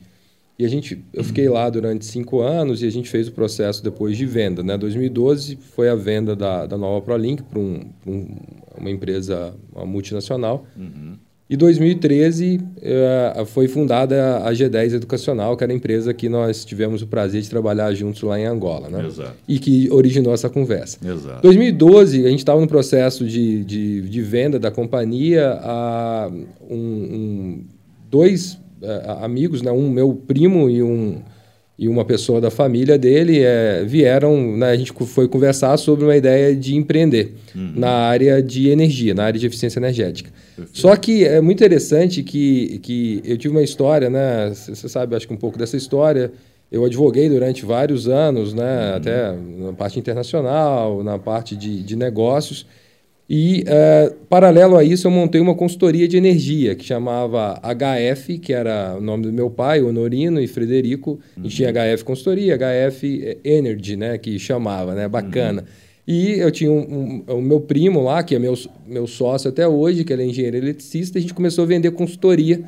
E 0.58 0.64
a 0.66 0.70
gente, 0.70 1.04
eu 1.12 1.24
fiquei 1.24 1.50
lá 1.50 1.68
durante 1.68 2.06
cinco 2.06 2.42
anos 2.42 2.84
e 2.84 2.86
a 2.86 2.92
gente 2.92 3.10
fez 3.10 3.28
o 3.28 3.32
processo 3.32 3.84
depois 3.84 4.16
de 4.16 4.26
venda. 4.26 4.62
Né? 4.62 4.78
2012 4.78 5.56
foi 5.56 5.90
a 5.90 5.96
venda 5.96 6.36
da, 6.36 6.68
da 6.68 6.78
nova 6.78 7.04
ProLink 7.04 7.42
para 7.42 7.58
um, 7.58 7.90
um, 8.06 8.38
uma 8.78 8.92
empresa 8.92 9.56
uma 9.76 9.86
multinacional. 9.86 10.66
Uhum. 10.78 11.18
E 11.54 11.56
2013 11.56 12.56
uh, 12.56 12.62
eh, 12.82 13.46
foi 13.46 13.68
fundada 13.68 14.38
a 14.38 14.52
G10 14.52 14.96
Educacional, 14.96 15.56
que 15.56 15.64
era 15.64 15.72
a 15.72 15.76
empresa 15.76 16.12
que 16.12 16.28
nós 16.28 16.66
tivemos 16.66 17.04
o 17.04 17.08
prazer 17.08 17.44
de 17.44 17.48
trabalhar 17.48 17.94
juntos 17.94 18.24
lá 18.24 18.40
em 18.40 18.46
Angola, 18.46 18.90
né? 18.90 19.06
Exato. 19.06 19.36
E 19.48 19.60
que 19.60 19.88
originou 19.92 20.34
essa 20.34 20.50
conversa. 20.50 20.98
Exato. 21.08 21.44
2012, 21.44 22.26
a 22.26 22.30
gente 22.30 22.40
estava 22.40 22.60
no 22.60 22.68
processo 22.68 23.24
de, 23.24 23.64
de, 23.66 24.02
de, 24.02 24.22
venda 24.24 24.58
da 24.58 24.72
companhia 24.72 25.60
a 25.62 26.32
um, 26.68 26.76
um, 26.76 27.64
dois 28.10 28.54
uh, 28.82 29.22
amigos, 29.22 29.62
né? 29.62 29.72
um 29.72 29.92
meu 29.92 30.12
primo 30.16 30.68
e 30.72 30.82
um 30.82 31.22
e 31.84 31.88
uma 31.90 32.06
pessoa 32.06 32.40
da 32.40 32.50
família 32.50 32.98
dele 32.98 33.42
é, 33.44 33.84
vieram, 33.86 34.56
né, 34.56 34.70
a 34.70 34.76
gente 34.78 34.94
foi 34.94 35.28
conversar 35.28 35.76
sobre 35.76 36.06
uma 36.06 36.16
ideia 36.16 36.56
de 36.56 36.78
empreender 36.78 37.34
uhum. 37.54 37.74
na 37.76 37.90
área 37.90 38.42
de 38.42 38.70
energia, 38.70 39.14
na 39.14 39.26
área 39.26 39.38
de 39.38 39.46
eficiência 39.46 39.80
energética. 39.80 40.32
Perfeito. 40.56 40.80
Só 40.80 40.96
que 40.96 41.26
é 41.26 41.42
muito 41.42 41.58
interessante 41.58 42.24
que, 42.24 42.80
que 42.80 43.22
eu 43.26 43.38
tive 43.38 43.54
uma 43.54 43.62
história, 43.62 44.10
né? 44.10 44.50
Você 44.54 44.88
sabe, 44.88 45.14
acho 45.14 45.28
que 45.28 45.34
um 45.34 45.38
pouco 45.38 45.58
dessa 45.58 45.76
história. 45.76 46.32
Eu 46.72 46.86
advoguei 46.86 47.28
durante 47.28 47.66
vários 47.66 48.08
anos, 48.08 48.54
né? 48.54 48.92
Uhum. 48.92 48.96
Até 48.96 49.36
na 49.60 49.74
parte 49.74 50.00
internacional, 50.00 51.04
na 51.04 51.20
parte 51.20 51.54
de, 51.54 51.84
de 51.84 51.98
negócios. 51.98 52.66
E, 53.36 53.64
uh, 53.64 54.14
paralelo 54.30 54.78
a 54.78 54.84
isso, 54.84 55.08
eu 55.08 55.12
montei 55.12 55.42
uma 55.42 55.56
consultoria 55.56 56.08
de 56.08 56.16
energia 56.16 56.76
que 56.76 56.86
chamava 56.86 57.60
HF, 57.64 58.38
que 58.38 58.54
era 58.54 58.96
o 58.96 59.02
nome 59.02 59.24
do 59.24 59.34
meu 59.34 59.50
pai, 59.50 59.82
Honorino 59.82 60.40
e 60.40 60.46
Frederico. 60.46 61.20
Uhum. 61.36 61.46
E 61.46 61.50
tinha 61.50 61.74
HF 61.74 62.04
Consultoria, 62.04 62.56
HF 62.56 63.40
Energy, 63.44 63.96
né? 63.96 64.20
Que 64.20 64.38
chamava, 64.38 64.94
né? 64.94 65.08
Bacana. 65.08 65.62
Uhum. 65.62 65.68
E 66.06 66.34
eu 66.34 66.52
tinha 66.52 66.72
um, 66.72 67.24
um, 67.28 67.38
o 67.38 67.42
meu 67.42 67.60
primo 67.60 68.04
lá, 68.04 68.22
que 68.22 68.36
é 68.36 68.40
meu, 68.40 68.54
meu 68.86 69.08
sócio 69.08 69.50
até 69.50 69.68
hoje, 69.68 70.04
que 70.04 70.14
ele 70.14 70.22
é 70.22 70.26
engenheiro 70.28 70.58
eletricista, 70.58 71.18
a 71.18 71.22
gente 71.22 71.34
começou 71.34 71.64
a 71.64 71.68
vender 71.68 71.90
consultoria 71.90 72.64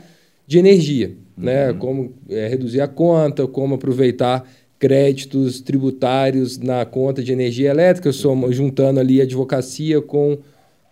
de 0.47 0.58
energia, 0.58 1.12
né? 1.38 1.67
uhum. 1.67 1.73
né? 1.73 1.80
Como 1.80 2.13
é, 2.28 2.47
reduzir 2.47 2.82
a 2.82 2.88
conta, 2.88 3.45
como 3.45 3.75
aproveitar 3.75 4.49
créditos 4.80 5.62
tributários 5.62 6.58
na 6.58 6.86
conta 6.86 7.21
de 7.23 7.32
energia 7.32 7.69
elétrica, 7.69 8.12
somos 8.12 8.56
juntando 8.56 8.99
ali 8.99 9.21
advocacia 9.21 10.01
com, 10.01 10.39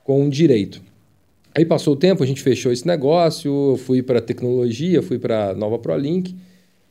com 0.03 0.27
direito. 0.29 0.81
Aí 1.55 1.65
passou 1.65 1.93
o 1.93 1.97
tempo, 1.97 2.23
a 2.23 2.25
gente 2.25 2.41
fechou 2.41 2.71
esse 2.71 2.85
negócio, 2.85 3.71
eu 3.71 3.77
fui 3.77 4.01
para 4.01 4.19
tecnologia, 4.19 5.01
fui 5.01 5.19
para 5.19 5.53
Nova 5.53 5.77
ProLink, 5.77 6.35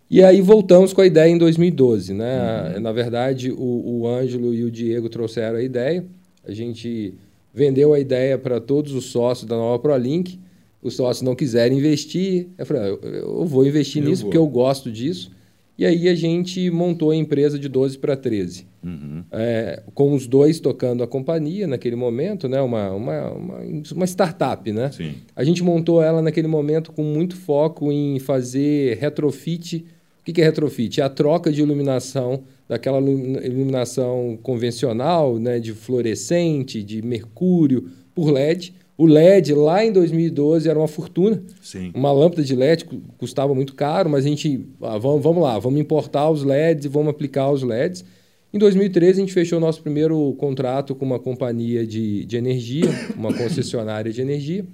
e 0.08 0.22
aí 0.22 0.40
voltamos 0.40 0.92
com 0.92 1.00
a 1.00 1.06
ideia 1.06 1.28
em 1.28 1.38
2012. 1.38 2.14
Né? 2.14 2.74
Uhum. 2.74 2.80
Na 2.80 2.92
verdade, 2.92 3.50
o, 3.50 4.00
o 4.00 4.06
Ângelo 4.06 4.54
e 4.54 4.62
o 4.62 4.70
Diego 4.70 5.08
trouxeram 5.08 5.56
a 5.58 5.62
ideia, 5.62 6.04
a 6.44 6.52
gente 6.52 7.14
vendeu 7.52 7.92
a 7.92 7.98
ideia 7.98 8.38
para 8.38 8.60
todos 8.60 8.94
os 8.94 9.06
sócios 9.06 9.48
da 9.48 9.56
Nova 9.56 9.78
ProLink, 9.78 10.38
os 10.80 10.94
sócios 10.94 11.22
não 11.22 11.34
quiserem 11.34 11.78
investir, 11.78 12.48
eu 12.56 12.66
falei, 12.66 12.82
ah, 12.82 12.86
eu, 12.86 13.00
eu 13.12 13.44
vou 13.44 13.66
investir 13.66 14.02
eu 14.02 14.08
nisso 14.08 14.22
vou. 14.22 14.30
porque 14.30 14.38
eu 14.38 14.46
gosto 14.46 14.90
disso, 14.90 15.30
e 15.78 15.86
aí 15.86 16.08
a 16.08 16.14
gente 16.14 16.70
montou 16.70 17.10
a 17.10 17.16
empresa 17.16 17.58
de 17.58 17.68
12 17.68 17.98
para 17.98 18.16
13. 18.16 18.66
Uhum. 18.84 19.24
É, 19.32 19.82
com 19.94 20.12
os 20.12 20.26
dois 20.26 20.60
tocando 20.60 21.02
a 21.02 21.06
companhia 21.06 21.66
naquele 21.66 21.96
momento, 21.96 22.48
né? 22.48 22.60
uma, 22.60 22.90
uma, 22.90 23.30
uma, 23.30 23.58
uma 23.94 24.04
startup. 24.04 24.70
Né? 24.70 24.90
Sim. 24.92 25.14
A 25.34 25.42
gente 25.44 25.62
montou 25.62 26.02
ela 26.02 26.20
naquele 26.20 26.48
momento 26.48 26.92
com 26.92 27.02
muito 27.02 27.36
foco 27.36 27.90
em 27.90 28.18
fazer 28.18 28.98
retrofit. 28.98 29.84
O 30.20 30.24
que 30.24 30.40
é 30.40 30.44
retrofit? 30.44 31.00
É 31.00 31.04
a 31.04 31.08
troca 31.08 31.50
de 31.50 31.62
iluminação 31.62 32.42
daquela 32.68 32.98
iluminação 33.00 34.38
convencional, 34.42 35.38
né? 35.38 35.58
de 35.58 35.72
fluorescente, 35.72 36.82
de 36.82 37.02
mercúrio, 37.02 37.88
por 38.14 38.30
LED, 38.30 38.74
o 38.96 39.06
LED 39.06 39.54
lá 39.54 39.84
em 39.84 39.90
2012 39.90 40.68
era 40.68 40.78
uma 40.78 40.88
fortuna. 40.88 41.42
Sim. 41.60 41.90
Uma 41.94 42.12
lâmpada 42.12 42.42
de 42.42 42.54
LED 42.54 42.86
custava 43.18 43.54
muito 43.54 43.74
caro, 43.74 44.10
mas 44.10 44.24
a 44.24 44.28
gente, 44.28 44.66
ah, 44.82 44.98
vamos, 44.98 45.22
vamos 45.22 45.42
lá, 45.42 45.58
vamos 45.58 45.80
importar 45.80 46.30
os 46.30 46.44
LEDs 46.44 46.84
e 46.84 46.88
vamos 46.88 47.08
aplicar 47.08 47.50
os 47.50 47.62
LEDs. 47.62 48.04
Em 48.52 48.58
2013 48.58 49.18
a 49.18 49.24
gente 49.24 49.32
fechou 49.32 49.56
o 49.58 49.60
nosso 49.60 49.82
primeiro 49.82 50.34
contrato 50.34 50.94
com 50.94 51.06
uma 51.06 51.18
companhia 51.18 51.86
de, 51.86 52.24
de 52.26 52.36
energia, 52.36 52.90
uma 53.16 53.32
concessionária 53.34 54.12
de 54.12 54.20
energia. 54.20 54.64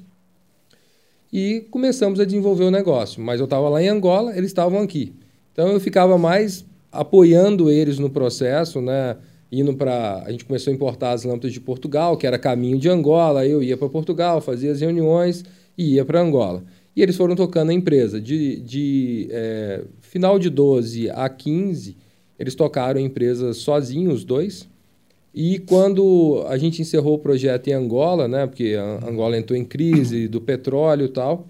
E 1.33 1.67
começamos 1.71 2.19
a 2.19 2.25
desenvolver 2.25 2.65
o 2.65 2.71
negócio. 2.71 3.23
Mas 3.23 3.39
eu 3.39 3.45
estava 3.45 3.69
lá 3.69 3.83
em 3.83 3.89
Angola, 3.89 4.37
eles 4.37 4.51
estavam 4.51 4.83
aqui. 4.83 5.13
Então 5.53 5.69
eu 5.69 5.79
ficava 5.79 6.19
mais 6.19 6.65
apoiando 6.91 7.71
eles 7.71 7.99
no 7.99 8.11
processo, 8.11 8.81
né? 8.81 9.17
Indo 9.51 9.75
para. 9.75 10.23
A 10.25 10.31
gente 10.31 10.45
começou 10.45 10.71
a 10.71 10.75
importar 10.75 11.13
as 11.13 11.25
lâmpadas 11.25 11.53
de 11.53 11.61
Portugal, 11.61 12.17
que 12.17 12.27
era 12.27 12.39
caminho 12.39 12.79
de 12.79 12.89
Angola. 12.89 13.47
Eu 13.47 13.63
ia 13.63 13.77
para 13.77 13.89
Portugal, 13.89 14.41
fazia 14.41 14.71
as 14.71 14.81
reuniões 14.81 15.45
e 15.77 15.95
ia 15.95 16.05
para 16.05 16.21
Angola. 16.21 16.65
E 16.95 17.03
eles 17.03 17.17
foram 17.17 17.37
tocando 17.37 17.71
a 17.71 17.75
empresa. 17.75 18.21
De, 18.21 18.61
de 18.61 19.29
é, 19.31 19.85
final 20.01 20.39
de 20.39 20.51
12 20.51 21.11
a 21.11 21.29
15, 21.29 21.97
eles 22.39 22.55
tocaram 22.55 22.99
a 22.99 23.03
empresa 23.03 23.53
sozinhos, 23.53 24.15
os 24.15 24.25
dois. 24.25 24.69
E 25.33 25.61
quando 25.61 26.45
a 26.49 26.59
gente 26.59 26.83
encerrou 26.83 27.15
o 27.15 27.19
projeto 27.19 27.69
em 27.69 27.73
Angola, 27.73 28.27
né, 28.27 28.47
porque 28.47 28.75
Angola 29.07 29.39
entrou 29.39 29.57
em 29.57 29.65
crise 29.65 30.27
do 30.27 30.41
petróleo 30.41 31.07
e 31.07 31.09
tal, 31.11 31.47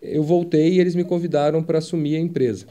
eu 0.00 0.24
voltei 0.24 0.72
e 0.72 0.80
eles 0.80 0.96
me 0.96 1.04
convidaram 1.04 1.62
para 1.62 1.78
assumir 1.78 2.16
a 2.16 2.20
empresa. 2.20 2.66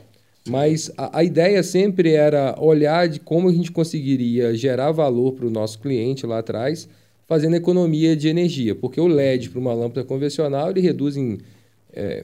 Mas 0.48 0.92
a, 0.98 1.20
a, 1.20 1.24
ideia 1.24 1.62
sempre 1.62 2.14
era 2.14 2.56
olhar 2.60 3.08
de 3.08 3.20
como 3.20 3.48
a 3.48 3.54
gente 3.54 3.72
conseguiria 3.72 4.56
gerar 4.56 4.92
valor 4.92 5.34
para 5.34 5.46
o 5.46 5.52
nosso 5.52 5.80
cliente 5.80 6.26
lá 6.26 6.40
atrás, 6.40 6.90
fazendo 7.28 7.56
economia 7.56 8.16
de 8.16 8.28
energia. 8.28 8.74
Porque 8.74 9.00
o 9.00 9.08
LED 9.08 9.50
para 9.50 9.60
uma 9.60 9.74
lâmpada 9.74 10.04
convencional 10.04 10.72
ele 10.72 10.82
reduz 10.82 11.16
em 11.16 11.38
é, 11.94 12.24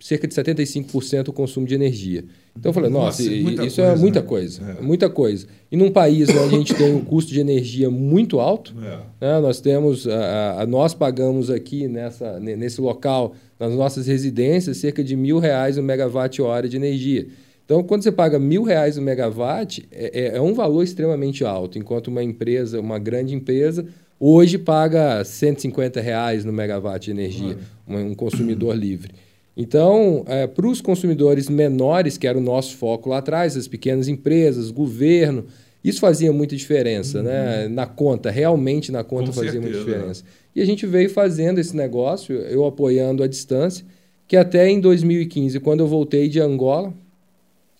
cerca 0.00 0.26
de 0.26 0.34
75% 0.34 1.28
o 1.28 1.32
consumo 1.32 1.66
de 1.66 1.74
energia. 1.74 2.24
Então 2.58 2.70
eu 2.70 2.74
falei, 2.74 2.90
nossa, 2.90 3.22
nossa 3.22 3.66
isso 3.66 3.80
é 3.80 3.84
coisa, 3.84 3.92
é 3.92 3.96
muita 3.96 4.20
né? 4.20 4.26
coisa, 4.26 4.76
é. 4.78 4.82
muita 4.82 5.10
coisa. 5.10 5.46
E 5.70 5.76
num 5.76 5.90
país 5.90 6.28
onde 6.30 6.54
a 6.54 6.58
gente 6.58 6.74
tem 6.74 6.94
um 6.94 7.04
custo 7.04 7.32
de 7.32 7.40
energia 7.40 7.90
muito 7.90 8.40
alto, 8.40 8.74
é. 8.80 8.98
né, 9.20 9.40
nós 9.40 9.60
temos, 9.60 10.06
a, 10.06 10.62
a, 10.62 10.66
nós 10.66 10.94
pagamos 10.94 11.50
aqui 11.50 11.88
nessa, 11.88 12.38
nesse 12.40 12.80
local, 12.80 13.34
nas 13.58 13.72
nossas 13.72 14.06
residências, 14.06 14.78
cerca 14.78 15.02
de 15.02 15.16
mil 15.16 15.38
reais 15.38 15.78
o 15.78 15.82
megawatt-hora 15.82 16.68
de 16.68 16.76
energia. 16.76 17.26
Então, 17.64 17.82
quando 17.82 18.02
você 18.02 18.12
paga 18.12 18.38
mil 18.38 18.62
reais 18.62 18.96
o 18.98 19.02
megawatt, 19.02 19.86
é, 19.90 20.34
é, 20.34 20.36
é, 20.36 20.40
um 20.40 20.52
valor 20.52 20.82
extremamente 20.82 21.44
alto, 21.44 21.78
enquanto 21.78 22.08
uma 22.08 22.22
empresa, 22.22 22.80
uma 22.80 22.98
grande 22.98 23.34
empresa, 23.34 23.86
hoje 24.18 24.58
paga 24.58 25.24
150 25.24 26.00
reais 26.00 26.44
no 26.44 26.52
megawatt 26.52 27.04
de 27.06 27.10
energia, 27.12 27.56
um, 27.88 27.96
um 27.98 28.14
consumidor 28.14 28.74
livre. 28.76 29.12
Então, 29.56 30.24
é, 30.26 30.46
para 30.46 30.66
os 30.66 30.80
consumidores 30.80 31.48
menores, 31.48 32.16
que 32.16 32.26
era 32.26 32.38
o 32.38 32.40
nosso 32.40 32.76
foco 32.76 33.10
lá 33.10 33.18
atrás, 33.18 33.56
as 33.56 33.68
pequenas 33.68 34.08
empresas, 34.08 34.70
governo, 34.70 35.44
isso 35.84 36.00
fazia 36.00 36.32
muita 36.32 36.56
diferença, 36.56 37.22
né? 37.22 37.30
uhum. 37.30 37.46
né? 37.46 37.68
Na 37.68 37.86
conta, 37.86 38.30
realmente 38.30 38.90
na 38.90 39.04
conta 39.04 39.26
Com 39.26 39.32
fazia 39.32 39.52
certeza. 39.52 39.72
muita 39.72 39.90
diferença. 39.90 40.24
E 40.54 40.60
a 40.60 40.64
gente 40.64 40.86
veio 40.86 41.10
fazendo 41.10 41.58
esse 41.58 41.76
negócio, 41.76 42.34
eu 42.34 42.64
apoiando 42.64 43.22
à 43.22 43.26
distância, 43.26 43.84
que 44.28 44.36
até 44.36 44.68
em 44.68 44.80
2015, 44.80 45.58
quando 45.60 45.80
eu 45.80 45.86
voltei 45.86 46.28
de 46.28 46.40
Angola, 46.40 46.94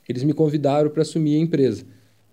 eles 0.09 0.23
me 0.23 0.33
convidaram 0.33 0.91
para 0.91 1.03
assumir 1.03 1.37
a 1.37 1.41
empresa. 1.41 1.85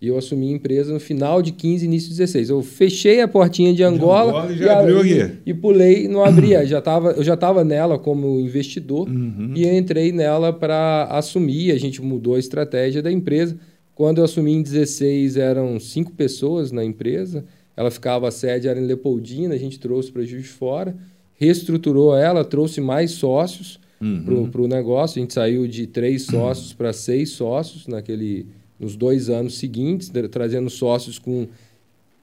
E 0.02 0.08
eu 0.08 0.18
assumi 0.18 0.48
a 0.48 0.56
empresa 0.56 0.94
no 0.94 1.00
final 1.00 1.42
de 1.42 1.52
15, 1.52 1.86
início 1.86 2.10
de 2.10 2.16
16. 2.16 2.50
Eu 2.50 2.62
fechei 2.62 3.20
a 3.20 3.28
portinha 3.28 3.74
de 3.74 3.84
Angola, 3.84 4.48
de 4.48 4.64
Angola 4.64 5.06
e, 5.06 5.22
e, 5.22 5.38
e, 5.48 5.54
pulei, 5.54 6.08
não 6.08 6.24
abria. 6.24 6.64
já 6.66 6.82
tava, 6.82 7.12
eu 7.12 7.24
já 7.24 7.34
estava 7.34 7.66
nela 7.66 8.00
como 8.00 8.40
investidor 8.40 9.10
uhum. 9.10 9.52
e 9.54 9.68
entrei 9.68 10.14
nela 10.14 10.54
para 10.54 11.04
assumir. 11.12 11.72
A 11.72 11.78
gente 11.78 12.02
mudou 12.02 12.36
a 12.36 12.40
estratégia 12.40 13.02
da 13.02 13.12
empresa. 13.12 13.58
Quando 13.94 14.20
eu 14.20 14.24
assumi 14.24 14.54
em 14.54 14.62
16, 14.62 15.36
eram 15.36 15.78
cinco 15.82 16.14
pessoas 16.14 16.72
na 16.72 16.86
empresa. 16.86 17.44
Ela 17.76 17.92
ficava, 17.92 18.30
a 18.30 18.32
sede 18.32 18.70
era 18.70 18.80
em 18.80 18.86
Leopoldina, 18.86 19.54
a 19.54 19.58
gente 19.58 19.78
trouxe 19.80 20.12
para 20.12 20.24
Juiz 20.24 20.44
de 20.44 20.50
Fora, 20.50 20.96
reestruturou 21.36 22.16
ela, 22.16 22.46
trouxe 22.46 22.80
mais 22.80 23.12
sócios 23.12 23.80
uhum. 24.02 24.50
para 24.50 24.62
o 24.62 24.68
negócio. 24.68 25.20
A 25.20 25.22
gente 25.22 25.34
saiu 25.34 25.68
de 25.68 25.88
três 25.88 26.24
sócios 26.24 26.74
para 26.74 26.94
seis 26.94 27.32
sócios 27.32 27.88
naquele, 27.88 28.46
nos 28.80 28.96
dois 28.96 29.30
anos 29.30 29.58
seguintes, 29.58 30.12
trazendo 30.32 30.70
sócios 30.70 31.20
com 31.20 31.48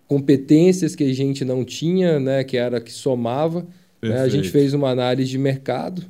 competências 0.07 0.95
que 0.95 1.05
a 1.05 1.13
gente 1.13 1.45
não 1.45 1.65
tinha, 1.65 2.21
né, 2.21 2.45
que 2.45 2.57
era 2.57 2.81
que 2.81 2.93
somava. 2.93 3.67
Né? 4.01 4.21
A 4.21 4.29
gente 4.29 4.51
fez 4.51 4.73
uma 4.73 4.91
análise 4.91 5.31
de 5.31 5.39
mercado 5.39 6.03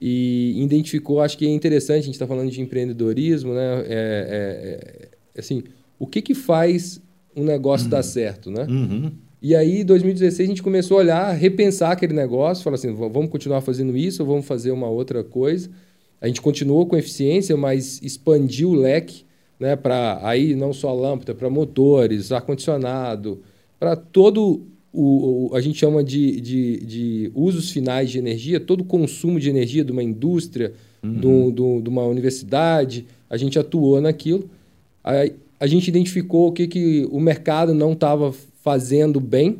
e 0.00 0.54
identificou, 0.62 1.20
acho 1.20 1.36
que 1.36 1.46
é 1.46 1.50
interessante, 1.50 2.02
a 2.02 2.06
gente 2.06 2.14
está 2.14 2.26
falando 2.26 2.50
de 2.50 2.60
empreendedorismo, 2.60 3.52
né? 3.52 3.80
É, 3.80 3.88
é, 3.88 5.08
é, 5.34 5.40
assim, 5.40 5.64
o 5.98 6.06
que, 6.06 6.22
que 6.22 6.34
faz 6.34 7.00
um 7.34 7.44
negócio 7.44 7.86
uhum. 7.86 7.90
dar 7.90 8.02
certo, 8.02 8.50
né? 8.50 8.64
Uhum. 8.68 9.12
E 9.40 9.54
aí, 9.54 9.82
em 9.82 9.84
2016, 9.84 10.48
a 10.48 10.50
gente 10.50 10.62
começou 10.62 10.96
a 10.96 11.00
olhar, 11.00 11.32
repensar 11.32 11.92
aquele 11.92 12.12
negócio, 12.12 12.64
falar 12.64 12.74
assim, 12.74 12.92
vamos 12.92 13.30
continuar 13.30 13.60
fazendo 13.60 13.96
isso 13.96 14.22
ou 14.22 14.28
vamos 14.28 14.46
fazer 14.46 14.72
uma 14.72 14.88
outra 14.88 15.22
coisa. 15.22 15.70
A 16.20 16.26
gente 16.26 16.40
continuou 16.40 16.86
com 16.86 16.96
eficiência, 16.96 17.56
mas 17.56 18.02
expandiu 18.02 18.70
o 18.70 18.74
leque, 18.74 19.24
né, 19.58 19.76
para 19.76 20.18
aí 20.22 20.56
não 20.56 20.72
só 20.72 20.92
lâmpada, 20.92 21.34
para 21.34 21.48
motores, 21.48 22.32
ar-condicionado, 22.32 23.40
para 23.78 23.94
todo 23.94 24.66
o, 24.92 25.50
o, 25.50 25.54
a 25.54 25.60
gente 25.60 25.78
chama 25.78 26.02
de, 26.02 26.40
de, 26.40 26.76
de, 26.78 27.32
usos 27.34 27.70
finais 27.70 28.10
de 28.10 28.18
energia, 28.18 28.58
todo 28.58 28.80
o 28.80 28.84
consumo 28.84 29.38
de 29.38 29.48
energia 29.48 29.84
de 29.84 29.92
uma 29.92 30.02
indústria, 30.02 30.72
uhum. 31.02 31.12
do, 31.12 31.50
do, 31.50 31.82
de 31.82 31.88
uma 31.88 32.04
universidade, 32.04 33.06
a 33.30 33.36
gente 33.36 33.58
atuou 33.58 34.00
naquilo. 34.00 34.48
A, 35.04 35.12
a 35.60 35.66
gente 35.66 35.88
identificou 35.88 36.48
o 36.48 36.52
que, 36.52 36.66
que 36.66 37.08
o 37.10 37.20
mercado 37.20 37.74
não 37.74 37.92
estava 37.92 38.32
fazendo 38.68 39.18
bem, 39.18 39.56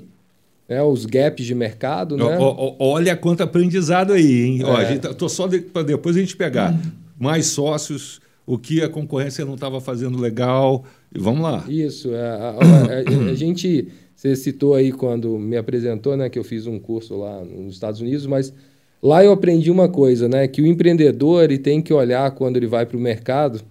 né, 0.68 0.82
os 0.82 1.06
gaps 1.06 1.46
de 1.46 1.54
mercado. 1.54 2.14
Né? 2.14 2.24
O, 2.24 2.42
o, 2.42 2.76
olha 2.78 3.16
quanto 3.16 3.42
aprendizado 3.42 4.12
aí, 4.12 4.42
hein? 4.42 4.60
É. 4.60 4.64
Ó, 4.66 4.76
a 4.76 4.84
gente, 4.84 5.00
tá, 5.00 5.14
tô 5.14 5.30
só 5.30 5.46
de, 5.46 5.60
para 5.60 5.82
depois 5.82 6.14
a 6.14 6.20
gente 6.20 6.36
pegar 6.36 6.74
uhum. 6.74 6.90
mais 7.18 7.46
sócios, 7.46 8.20
o 8.44 8.58
que 8.58 8.82
a 8.82 8.88
concorrência 8.88 9.46
não 9.46 9.54
estava 9.54 9.80
fazendo 9.80 10.20
legal. 10.20 10.84
E 11.14 11.18
vamos 11.18 11.40
lá. 11.40 11.64
Isso. 11.66 12.12
É, 12.12 12.20
a, 12.20 12.34
a, 12.34 13.28
a, 13.28 13.30
a 13.30 13.34
gente 13.34 13.88
você 14.14 14.36
citou 14.36 14.74
aí 14.74 14.92
quando 14.92 15.38
me 15.38 15.56
apresentou, 15.56 16.18
né, 16.18 16.28
que 16.28 16.38
eu 16.38 16.44
fiz 16.44 16.66
um 16.66 16.78
curso 16.78 17.16
lá 17.16 17.42
nos 17.42 17.72
Estados 17.74 18.02
Unidos, 18.02 18.26
mas 18.26 18.52
lá 19.02 19.24
eu 19.24 19.32
aprendi 19.32 19.70
uma 19.70 19.88
coisa, 19.88 20.28
né, 20.28 20.46
que 20.46 20.60
o 20.60 20.66
empreendedor 20.66 21.44
ele 21.44 21.56
tem 21.56 21.80
que 21.80 21.94
olhar 21.94 22.30
quando 22.32 22.58
ele 22.58 22.66
vai 22.66 22.84
para 22.84 22.96
o 22.96 23.00
mercado, 23.00 23.62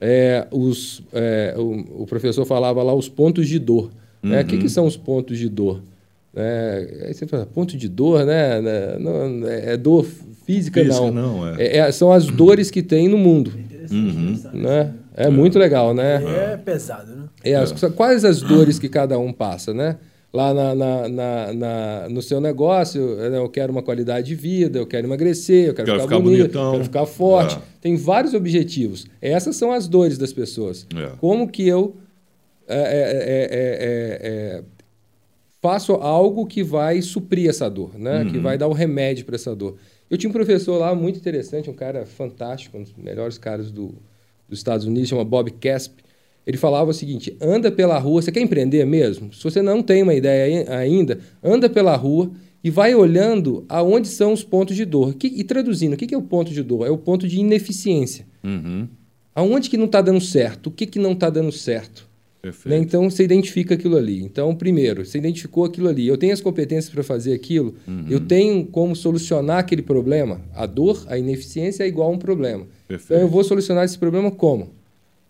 é, 0.00 0.48
os, 0.50 1.02
é, 1.12 1.54
o, 1.56 2.02
o, 2.02 2.06
professor 2.06 2.44
falava 2.44 2.82
lá 2.82 2.92
os 2.92 3.08
pontos 3.08 3.46
de 3.46 3.60
dor. 3.60 3.88
Né? 4.22 4.42
O 4.42 4.44
que, 4.44 4.56
que 4.56 4.64
uhum. 4.64 4.68
são 4.68 4.86
os 4.86 4.96
pontos 4.96 5.38
de 5.38 5.48
dor? 5.48 5.82
É, 6.34 7.06
aí 7.06 7.14
você 7.14 7.26
fala, 7.26 7.44
ponto 7.44 7.76
de 7.76 7.88
dor, 7.88 8.24
né? 8.24 8.60
né 8.60 8.96
não, 8.98 9.46
é 9.46 9.76
dor 9.76 10.04
física, 10.46 10.80
física 10.80 10.84
não. 10.84 11.10
não 11.10 11.48
é. 11.48 11.62
é. 11.62 11.76
É, 11.78 11.92
são 11.92 12.10
as 12.10 12.26
dores 12.26 12.70
que 12.70 12.82
tem 12.82 13.08
no 13.08 13.18
mundo. 13.18 13.52
Uhum. 13.90 14.38
Né? 14.54 14.94
É, 15.14 15.28
muito 15.28 15.58
legal, 15.58 15.92
né? 15.92 16.22
É 16.24 16.56
pesado, 16.56 17.14
né? 17.14 17.24
É, 17.44 17.54
as, 17.56 17.72
quais 17.94 18.24
as 18.24 18.40
dores 18.40 18.78
que 18.78 18.88
cada 18.88 19.18
um 19.18 19.32
passa, 19.32 19.74
né? 19.74 19.96
Lá 20.32 20.54
na, 20.54 20.74
na, 20.74 21.08
na, 21.08 21.52
na 21.52 22.08
no 22.08 22.22
seu 22.22 22.40
negócio, 22.40 23.16
né? 23.16 23.36
eu 23.36 23.50
quero 23.50 23.70
uma 23.70 23.82
qualidade 23.82 24.28
de 24.28 24.34
vida, 24.34 24.78
eu 24.78 24.86
quero 24.86 25.06
emagrecer, 25.06 25.66
eu 25.66 25.74
quero, 25.74 25.84
quero 25.84 26.00
ficar, 26.00 26.16
ficar 26.16 26.22
bonito, 26.22 26.38
bonitão. 26.38 26.72
quero 26.72 26.84
ficar 26.84 27.04
forte. 27.04 27.56
É. 27.56 27.60
Tem 27.82 27.96
vários 27.96 28.32
objetivos. 28.32 29.06
Essas 29.20 29.56
são 29.56 29.70
as 29.70 29.86
dores 29.86 30.16
das 30.16 30.32
pessoas. 30.32 30.86
É. 30.96 31.10
Como 31.20 31.46
que 31.46 31.68
eu 31.68 31.96
é, 32.74 33.48
é, 33.50 34.18
é, 34.22 34.64
faço 35.60 35.92
algo 35.94 36.46
que 36.46 36.62
vai 36.62 37.00
suprir 37.00 37.48
essa 37.48 37.68
dor, 37.70 37.98
né? 37.98 38.22
Uhum. 38.22 38.32
Que 38.32 38.38
vai 38.38 38.58
dar 38.58 38.68
o 38.68 38.72
remédio 38.72 39.24
para 39.24 39.36
essa 39.36 39.54
dor. 39.54 39.76
Eu 40.10 40.18
tinha 40.18 40.28
um 40.28 40.32
professor 40.32 40.76
lá 40.78 40.94
muito 40.94 41.18
interessante, 41.18 41.70
um 41.70 41.74
cara 41.74 42.04
fantástico, 42.04 42.76
um 42.76 42.82
dos 42.82 42.94
melhores 42.94 43.38
caras 43.38 43.70
do, 43.70 43.94
dos 44.48 44.58
Estados 44.58 44.84
Unidos, 44.84 45.08
chama 45.08 45.24
Bob 45.24 45.50
Casp. 45.52 46.00
Ele 46.46 46.56
falava 46.56 46.90
o 46.90 46.94
seguinte: 46.94 47.36
anda 47.40 47.70
pela 47.70 47.98
rua, 47.98 48.20
você 48.20 48.32
quer 48.32 48.40
empreender 48.40 48.84
mesmo? 48.84 49.32
Se 49.32 49.42
você 49.42 49.62
não 49.62 49.82
tem 49.82 50.02
uma 50.02 50.14
ideia 50.14 50.70
ainda, 50.76 51.18
anda 51.42 51.70
pela 51.70 51.96
rua 51.96 52.30
e 52.62 52.70
vai 52.70 52.94
olhando 52.94 53.64
aonde 53.68 54.08
são 54.08 54.32
os 54.32 54.44
pontos 54.44 54.76
de 54.76 54.84
dor. 54.84 55.14
Que, 55.14 55.28
e 55.28 55.44
traduzindo, 55.44 55.94
o 55.94 55.96
que 55.96 56.14
é 56.14 56.18
o 56.18 56.22
ponto 56.22 56.52
de 56.52 56.62
dor? 56.62 56.86
É 56.86 56.90
o 56.90 56.98
ponto 56.98 57.26
de 57.26 57.38
ineficiência. 57.38 58.26
Uhum. 58.44 58.88
Aonde 59.34 59.70
que 59.70 59.76
não 59.76 59.86
está 59.86 60.00
dando 60.00 60.20
certo? 60.20 60.66
O 60.66 60.70
que, 60.70 60.86
que 60.86 60.98
não 60.98 61.12
está 61.12 61.30
dando 61.30 61.50
certo? 61.50 62.08
Né? 62.64 62.78
Então 62.78 63.08
você 63.08 63.22
identifica 63.22 63.74
aquilo 63.74 63.96
ali. 63.96 64.22
Então, 64.22 64.54
primeiro, 64.54 65.04
você 65.04 65.18
identificou 65.18 65.64
aquilo 65.64 65.88
ali. 65.88 66.08
Eu 66.08 66.18
tenho 66.18 66.32
as 66.32 66.40
competências 66.40 66.92
para 66.92 67.04
fazer 67.04 67.32
aquilo. 67.32 67.74
Uhum. 67.86 68.06
Eu 68.10 68.20
tenho 68.20 68.66
como 68.66 68.96
solucionar 68.96 69.58
aquele 69.58 69.82
problema. 69.82 70.40
A 70.54 70.66
dor, 70.66 71.04
a 71.06 71.16
ineficiência 71.16 71.84
é 71.84 71.86
igual 71.86 72.10
a 72.10 72.12
um 72.12 72.18
problema. 72.18 72.66
Perfeito. 72.88 73.12
Então 73.12 73.22
eu 73.22 73.28
vou 73.28 73.44
solucionar 73.44 73.84
esse 73.84 73.96
problema 73.96 74.30
como? 74.30 74.70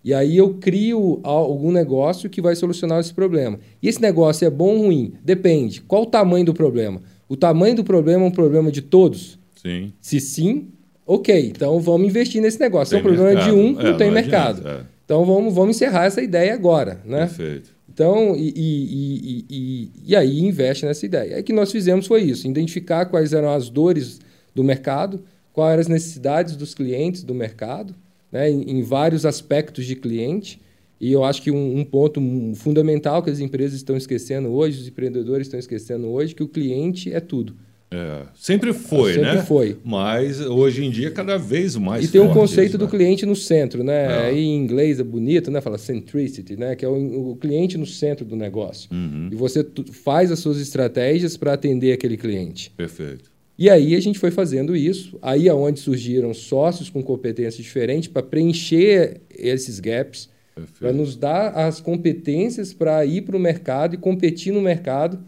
E 0.05 0.13
aí 0.13 0.37
eu 0.37 0.55
crio 0.55 1.21
algum 1.23 1.71
negócio 1.71 2.29
que 2.29 2.41
vai 2.41 2.57
solucionar 2.57 2.99
esse 2.99 3.15
problema. 3.15 3.59
E 3.81 3.89
esse 3.89 4.01
negócio 4.01 4.47
é 4.47 4.51
bom 4.51 4.77
ou 4.77 4.87
ruim? 4.87 5.13
Depende. 5.23 5.81
Qual 5.83 6.03
o 6.03 6.07
tamanho 6.07 6.45
do 6.45 6.55
problema? 6.55 7.01
O 7.29 7.37
tamanho 7.37 7.77
do 7.77 7.85
problema 7.85 8.25
é 8.25 8.27
um 8.27 8.33
problema 8.33 8.73
de 8.73 8.83
todos? 8.83 9.39
Sim. 9.63 9.93
Se 10.01 10.19
sim, 10.19 10.69
ok. 11.07 11.53
Então 11.55 11.79
vamos 11.79 12.09
investir 12.09 12.43
nesse 12.43 12.59
negócio. 12.59 12.89
Se 12.89 12.97
é 12.97 12.99
um 12.99 13.03
problema 13.03 13.29
mercado. 13.29 13.45
de 13.45 13.53
um, 13.53 13.81
é, 13.81 13.91
não 13.91 13.97
tem 13.97 14.07
não 14.09 14.15
mercado. 14.15 14.67
É. 14.67 14.81
Então 15.13 15.27
vamos, 15.27 15.55
vamos 15.55 15.77
encerrar 15.77 16.07
essa 16.07 16.23
ideia 16.23 16.55
agora, 16.55 17.03
né? 17.05 17.27
Perfeito. 17.27 17.75
Então, 17.87 18.35
e, 18.35 18.49
e, 18.57 19.45
e, 19.51 19.91
e, 20.07 20.17
aí 20.17 20.41
investe 20.41 20.87
nessa 20.87 21.05
ideia. 21.05 21.37
Aí 21.37 21.43
que 21.43 21.53
nós 21.53 21.71
fizemos 21.71 22.07
foi 22.07 22.23
isso: 22.23 22.49
identificar 22.49 23.05
quais 23.05 23.35
eram 23.35 23.51
as 23.51 23.69
dores 23.69 24.21
do 24.55 24.65
mercado, 24.65 25.23
quais 25.53 25.73
eram 25.73 25.81
as 25.83 25.89
necessidades 25.89 26.57
dos 26.57 26.73
clientes 26.73 27.23
do 27.23 27.35
mercado, 27.35 27.95
né, 28.33 28.51
em, 28.51 28.79
em 28.79 28.83
vários 28.83 29.27
aspectos 29.27 29.85
de 29.85 29.97
cliente. 29.97 30.59
E 30.99 31.13
eu 31.13 31.23
acho 31.25 31.43
que 31.43 31.51
um, 31.51 31.81
um, 31.81 31.85
ponto 31.85 32.19
fundamental 32.55 33.23
que 33.23 33.29
as 33.29 33.39
empresas 33.39 33.77
estão 33.77 33.99
esquecendo 33.99 34.49
hoje, 34.49 34.81
os 34.81 34.89
empreendedores 34.89 35.47
estão 35.47 35.61
esquecendo 35.61 36.09
hoje, 36.09 36.35
que 36.35 36.43
o 36.43 36.49
cliente 36.49 37.13
é 37.13 37.21
tudo. 37.21 37.55
É, 37.93 38.23
sempre 38.35 38.73
foi, 38.73 39.13
sempre 39.13 39.27
né? 39.27 39.33
Sempre 39.33 39.47
foi. 39.47 39.77
Mas 39.85 40.41
hoje 40.41 40.83
em 40.85 40.91
dia 40.91 41.11
cada 41.11 41.37
vez 41.37 41.77
mais. 41.77 42.07
E 42.07 42.09
tem 42.09 42.21
um 42.21 42.33
conceito 42.33 42.71
isso, 42.71 42.79
do 42.79 42.87
né? 42.87 42.91
cliente 42.91 43.27
no 43.27 43.37
centro, 43.37 43.85
né? 43.85 44.31
É. 44.31 44.35
Em 44.35 44.57
inglês 44.57 44.99
é 44.99 45.05
bonito, 45.05 45.51
né? 45.51 45.61
Fala 45.61 45.77
centricity, 45.77 46.57
né? 46.57 46.75
Que 46.75 46.87
é 46.87 46.89
o, 46.89 47.33
o 47.33 47.37
cliente 47.37 47.77
no 47.77 47.85
centro 47.85 48.25
do 48.25 48.35
negócio. 48.35 48.89
Uhum. 48.91 49.29
E 49.31 49.35
você 49.35 49.67
faz 49.93 50.33
as 50.33 50.39
suas 50.39 50.59
estratégias 50.59 51.37
para 51.37 51.53
atender 51.53 51.93
aquele 51.93 52.17
cliente. 52.17 52.71
Perfeito. 52.71 53.31
E 53.59 53.69
aí 53.69 53.95
a 53.95 54.01
gente 54.01 54.19
foi 54.19 54.31
fazendo 54.31 54.75
isso. 54.75 55.19
Aí 55.21 55.47
é 55.47 55.55
onde 55.55 55.79
surgiram 55.79 56.33
sócios 56.33 56.89
com 56.89 57.03
competências 57.03 57.63
diferentes 57.63 58.09
para 58.09 58.23
preencher 58.23 59.21
esses 59.31 59.79
gaps, 59.79 60.31
para 60.79 60.93
nos 60.93 61.15
dar 61.15 61.51
as 61.51 61.81
competências 61.81 62.73
para 62.73 63.05
ir 63.05 63.23
para 63.23 63.37
o 63.37 63.41
mercado 63.41 63.95
e 63.95 63.99
competir 63.99 64.53
no 64.53 64.61
mercado 64.61 65.23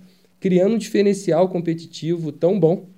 criando 0.44 0.74
um 0.74 0.78
diferencial 0.78 1.48
competitivo 1.48 2.30
tão 2.30 2.60
bom 2.60 2.90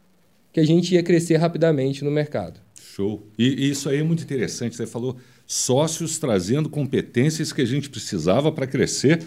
que 0.52 0.58
a 0.58 0.66
gente 0.66 0.92
ia 0.96 1.02
crescer 1.04 1.36
rapidamente 1.36 2.02
no 2.02 2.10
mercado. 2.10 2.58
Show. 2.82 3.24
E, 3.38 3.70
isso 3.70 3.88
aí 3.88 3.98
é 3.98 4.02
muito 4.02 4.24
interessante. 4.24 4.74
Você 4.74 4.84
falou 4.84 5.16
sócios 5.46 6.18
trazendo 6.18 6.68
competências 6.68 7.52
que 7.52 7.62
a 7.62 7.64
gente 7.64 7.88
precisava 7.88 8.50
para 8.50 8.66
crescer 8.66 9.22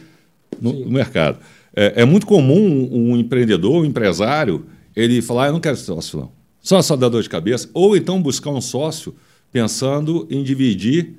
no, 0.60 0.73
no 0.73 0.91
mercado. 0.91 1.39
É, 1.73 2.01
é, 2.01 2.03
muito 2.03 2.27
comum 2.27 2.60
um, 2.91 3.13
um 3.13 3.17
empreendedor, 3.17 3.84
um 3.84 3.86
empresário, 3.86 4.65
ele 4.93 5.21
falar: 5.21 5.45
ah, 5.45 5.47
eu 5.47 5.53
não 5.53 5.62
quero 5.62 5.77
sócio, 5.77 6.19
não. 6.19 6.34
Só 6.60 6.82
só 6.82 6.97
dá 6.97 7.08
dor 7.08 7.23
de 7.23 7.29
cabeça. 7.29 7.69
Ou 7.73 7.95
então 7.95 8.21
buscar 8.21 8.49
um 8.49 8.60
sócio 8.60 9.15
pensando 9.49 10.27
em 10.29 10.43
dividir 10.43 11.13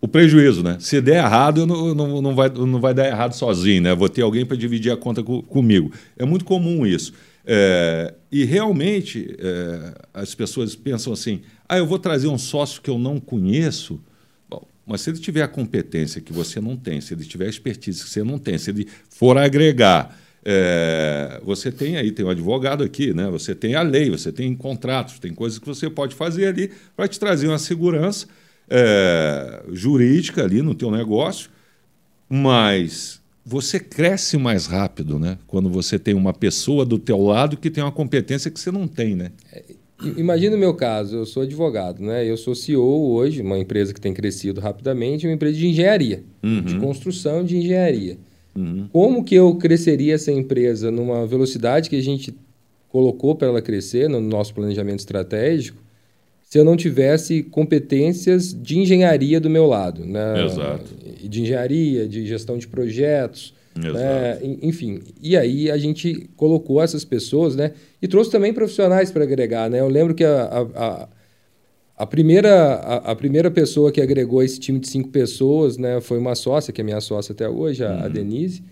o 0.00 0.06
prejuízo, 0.06 0.62
né? 0.62 0.76
Se 0.80 1.00
der 1.00 1.24
errado, 1.24 1.66
não, 1.66 1.94
não, 1.94 2.22
não, 2.22 2.34
vai, 2.34 2.48
não 2.48 2.80
vai 2.80 2.94
dar 2.94 3.06
errado 3.06 3.32
sozinho, 3.32 3.82
né? 3.82 3.94
Vou 3.94 4.08
ter 4.08 4.22
alguém 4.22 4.46
para 4.46 4.56
dividir 4.56 4.92
a 4.92 4.96
conta 4.96 5.22
co 5.22 5.42
comigo. 5.42 5.92
É 6.16 6.24
muito 6.24 6.44
comum 6.44 6.86
isso. 6.86 7.12
É, 7.44 8.14
e 8.30 8.44
realmente 8.44 9.34
é, 9.38 9.94
as 10.14 10.34
pessoas 10.34 10.76
pensam 10.76 11.12
assim: 11.12 11.40
ah, 11.68 11.78
eu 11.78 11.86
vou 11.86 11.98
trazer 11.98 12.28
um 12.28 12.38
sócio 12.38 12.80
que 12.80 12.90
eu 12.90 12.98
não 12.98 13.18
conheço. 13.18 14.00
Bom, 14.48 14.62
mas 14.86 15.00
se 15.00 15.10
ele 15.10 15.18
tiver 15.18 15.42
a 15.42 15.48
competência 15.48 16.20
que 16.20 16.32
você 16.32 16.60
não 16.60 16.76
tem, 16.76 17.00
se 17.00 17.14
ele 17.14 17.24
tiver 17.24 17.46
a 17.46 17.50
expertise 17.50 18.04
que 18.04 18.10
você 18.10 18.22
não 18.22 18.38
tem, 18.38 18.56
se 18.56 18.70
ele 18.70 18.86
for 19.08 19.36
agregar, 19.36 20.16
é, 20.44 21.40
você 21.42 21.72
tem 21.72 21.96
aí, 21.96 22.12
tem 22.12 22.24
um 22.24 22.30
advogado 22.30 22.84
aqui, 22.84 23.12
né? 23.12 23.28
você 23.28 23.54
tem 23.54 23.74
a 23.74 23.82
lei, 23.82 24.08
você 24.08 24.30
tem 24.30 24.54
contratos, 24.54 25.18
tem 25.18 25.34
coisas 25.34 25.58
que 25.58 25.66
você 25.66 25.90
pode 25.90 26.14
fazer 26.14 26.46
ali 26.46 26.70
para 26.96 27.08
te 27.08 27.18
trazer 27.18 27.48
uma 27.48 27.58
segurança 27.58 28.26
é, 28.70 29.62
jurídica 29.72 30.42
ali 30.42 30.62
no 30.62 30.74
teu 30.74 30.90
negócio, 30.90 31.50
mas 32.28 33.20
você 33.44 33.80
cresce 33.80 34.36
mais 34.36 34.66
rápido, 34.66 35.18
né? 35.18 35.38
Quando 35.46 35.70
você 35.70 35.98
tem 35.98 36.14
uma 36.14 36.34
pessoa 36.34 36.84
do 36.84 36.98
teu 36.98 37.18
lado 37.18 37.56
que 37.56 37.70
tem 37.70 37.82
uma 37.82 37.92
competência 37.92 38.50
que 38.50 38.60
você 38.60 38.70
não 38.70 38.86
tem, 38.86 39.16
né? 39.16 39.32
É, 39.50 39.64
imagina 40.16 40.54
o 40.54 40.58
meu 40.58 40.74
caso, 40.74 41.16
eu 41.16 41.26
sou 41.26 41.42
advogado, 41.42 42.02
né? 42.02 42.28
Eu 42.28 42.36
sou 42.36 42.54
CEO 42.54 43.10
hoje, 43.12 43.40
uma 43.40 43.58
empresa 43.58 43.94
que 43.94 44.00
tem 44.00 44.12
crescido 44.12 44.60
rapidamente, 44.60 45.26
uma 45.26 45.32
empresa 45.32 45.56
de 45.56 45.66
engenharia, 45.66 46.22
uhum. 46.42 46.60
de 46.60 46.78
construção 46.78 47.42
de 47.42 47.56
engenharia. 47.56 48.18
Uhum. 48.54 48.88
Como 48.92 49.24
que 49.24 49.34
eu 49.34 49.54
cresceria 49.54 50.14
essa 50.14 50.30
empresa 50.30 50.90
numa 50.90 51.26
velocidade 51.26 51.88
que 51.88 51.96
a 51.96 52.02
gente 52.02 52.34
colocou 52.88 53.34
para 53.34 53.48
ela 53.48 53.62
crescer 53.62 54.08
no 54.08 54.20
nosso 54.20 54.52
planejamento 54.52 54.98
estratégico? 54.98 55.87
Se 56.48 56.58
eu 56.58 56.64
não 56.64 56.76
tivesse 56.76 57.42
competências 57.42 58.54
de 58.54 58.78
engenharia 58.78 59.38
do 59.38 59.50
meu 59.50 59.66
lado. 59.66 60.06
Né? 60.06 60.46
Exato. 60.46 60.94
De 61.22 61.42
engenharia, 61.42 62.08
de 62.08 62.26
gestão 62.26 62.56
de 62.56 62.66
projetos. 62.66 63.52
Né? 63.76 64.38
Enfim, 64.62 65.02
e 65.22 65.36
aí 65.36 65.70
a 65.70 65.76
gente 65.76 66.28
colocou 66.36 66.82
essas 66.82 67.04
pessoas 67.04 67.54
né? 67.54 67.72
e 68.00 68.08
trouxe 68.08 68.30
também 68.30 68.52
profissionais 68.54 69.10
para 69.12 69.24
agregar. 69.24 69.68
Né? 69.68 69.80
Eu 69.80 69.88
lembro 69.88 70.14
que 70.14 70.24
a, 70.24 70.66
a, 70.74 71.08
a, 71.98 72.06
primeira, 72.06 72.74
a, 72.76 73.12
a, 73.12 73.14
primeira 73.14 73.50
pessoa 73.50 73.92
que 73.92 74.00
agregou 74.00 74.42
esse 74.42 74.58
time 74.58 74.78
de 74.78 74.88
cinco 74.88 75.10
pessoas 75.10 75.76
né, 75.76 76.00
foi 76.00 76.16
uma 76.16 76.34
sócia, 76.34 76.72
que 76.72 76.80
é 76.80 76.84
minha 76.84 77.00
sócia 77.02 77.32
até 77.32 77.46
hoje, 77.46 77.84
a, 77.84 77.90
uhum. 77.90 78.04
a 78.04 78.08
Denise. 78.08 78.62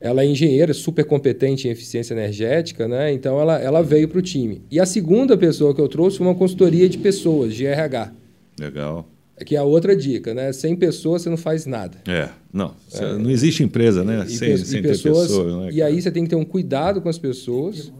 Ela 0.00 0.22
é 0.22 0.26
engenheira, 0.26 0.74
super 0.74 1.04
competente 1.04 1.66
em 1.66 1.70
eficiência 1.70 2.12
energética, 2.12 2.86
né? 2.86 3.12
Então 3.12 3.40
ela, 3.40 3.58
ela 3.58 3.82
veio 3.82 4.08
para 4.08 4.18
o 4.18 4.22
time. 4.22 4.62
E 4.70 4.78
a 4.78 4.84
segunda 4.84 5.36
pessoa 5.38 5.74
que 5.74 5.80
eu 5.80 5.88
trouxe 5.88 6.18
foi 6.18 6.26
uma 6.26 6.34
consultoria 6.34 6.88
de 6.88 6.98
pessoas, 6.98 7.54
de 7.54 7.64
RH. 7.64 8.12
Legal. 8.60 9.08
Que 9.44 9.54
é 9.54 9.58
a 9.58 9.64
outra 9.64 9.94
dica, 9.94 10.32
né? 10.34 10.52
Sem 10.52 10.76
pessoas 10.76 11.22
você 11.22 11.30
não 11.30 11.36
faz 11.36 11.66
nada. 11.66 11.98
É, 12.06 12.28
não. 12.52 12.74
É. 12.92 13.18
Não 13.18 13.30
existe 13.30 13.62
empresa, 13.62 14.02
né? 14.02 14.24
E, 14.26 14.30
sem, 14.30 14.52
e 14.52 14.58
sem 14.58 14.82
pessoas, 14.82 15.28
ter 15.28 15.34
pessoas. 15.34 15.54
Né, 15.64 15.70
e 15.72 15.82
aí 15.82 16.00
você 16.00 16.10
tem 16.10 16.24
que 16.24 16.30
ter 16.30 16.36
um 16.36 16.44
cuidado 16.44 17.00
com 17.00 17.08
as 17.08 17.18
pessoas. 17.18 17.92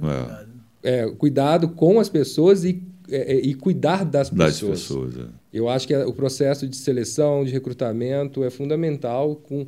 É. 0.82 1.02
é 1.02 1.10
cuidado 1.10 1.68
com 1.70 2.00
as 2.00 2.08
pessoas 2.08 2.64
e, 2.64 2.82
é, 3.10 3.34
é, 3.34 3.36
e 3.36 3.54
cuidar 3.54 4.04
das 4.04 4.30
pessoas. 4.30 4.60
Das 4.60 4.80
pessoas 4.80 5.16
é. 5.18 5.24
Eu 5.52 5.68
acho 5.68 5.86
que 5.86 5.94
o 5.94 6.12
processo 6.12 6.66
de 6.66 6.76
seleção, 6.76 7.44
de 7.44 7.52
recrutamento 7.52 8.44
é 8.44 8.50
fundamental. 8.50 9.36
Com, 9.36 9.66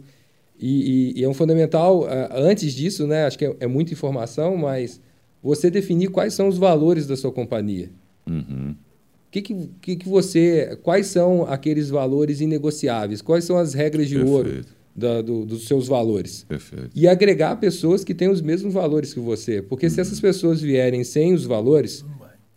e, 0.61 1.13
e, 1.17 1.21
e 1.21 1.25
é 1.25 1.29
um 1.29 1.35
fundamental, 1.35 2.07
antes 2.33 2.73
disso, 2.75 3.07
né? 3.07 3.25
Acho 3.25 3.39
que 3.39 3.57
é, 3.61 3.67
muita 3.67 3.93
informação, 3.93 4.57
mas 4.57 5.01
você 5.43 5.71
definir 5.71 6.09
quais 6.09 6.35
são 6.35 6.49
os 6.49 6.59
valores 6.59 7.07
da 7.07 7.17
sua 7.17 7.33
companhia. 7.33 7.91
Uhum 8.29 8.75
que, 9.31 9.71
que, 9.81 9.97
que 9.97 10.09
você. 10.09 10.79
Quais 10.83 11.07
são 11.07 11.45
aqueles 11.45 11.91
valores 11.91 12.41
inegociáveis? 12.41 13.23
Quais 13.23 13.45
são 13.45 13.59
as 13.59 13.75
regras 13.75 14.09
de 14.09 14.17
Perfeito. 14.17 14.37
ouro 14.37 14.65
da, 14.95 15.23
do, 15.23 15.45
dos 15.45 15.67
seus 15.67 15.87
valores? 15.87 16.45
Perfeito. 16.49 16.91
E 16.95 17.07
agregar 17.07 17.57
pessoas 17.57 18.05
que 18.05 18.15
têm 18.15 18.29
os 18.29 18.41
mesmos 18.41 18.73
valores 18.75 19.13
que 19.13 19.21
você. 19.21 19.61
Porque 19.61 19.87
uhum. 19.87 19.91
se 19.91 20.01
essas 20.01 20.21
pessoas 20.21 20.61
vierem 20.61 21.05
sem 21.05 21.35
os 21.35 21.45
valores. 21.45 22.05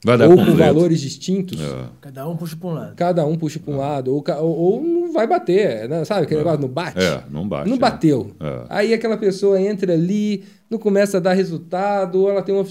Vai 0.03 0.17
dar 0.17 0.27
ou 0.27 0.35
com 0.35 0.55
valores 0.55 0.99
distintos. 0.99 1.61
É. 1.61 1.85
Cada 2.01 2.27
um 2.27 2.35
puxa 2.35 2.55
para 2.55 2.69
um 2.69 2.73
lado. 2.73 2.95
Cada 2.95 3.25
um 3.25 3.37
puxa 3.37 3.59
para 3.59 3.71
um 3.71 3.75
é. 3.75 3.79
lado. 3.79 4.11
Ou, 4.13 4.23
ou, 4.41 4.83
não 4.83 5.13
vai 5.13 5.27
bater. 5.27 5.87
Né? 5.87 6.03
Sabe 6.05 6.23
aquele 6.23 6.41
é. 6.41 6.43
negócio? 6.43 6.61
Não 6.61 6.69
bate? 6.69 6.99
É, 6.99 7.23
não 7.29 7.47
bate. 7.47 7.69
Não 7.69 7.75
é. 7.75 7.79
bateu. 7.79 8.31
É. 8.39 8.65
Aí 8.69 8.93
aquela 8.93 9.15
pessoa 9.15 9.61
entra 9.61 9.93
ali, 9.93 10.43
não 10.69 10.79
começa 10.79 11.17
a 11.17 11.19
dar 11.19 11.33
resultado, 11.33 12.21
ou 12.21 12.31
ela 12.31 12.41
tem 12.41 12.55
uma 12.55 12.65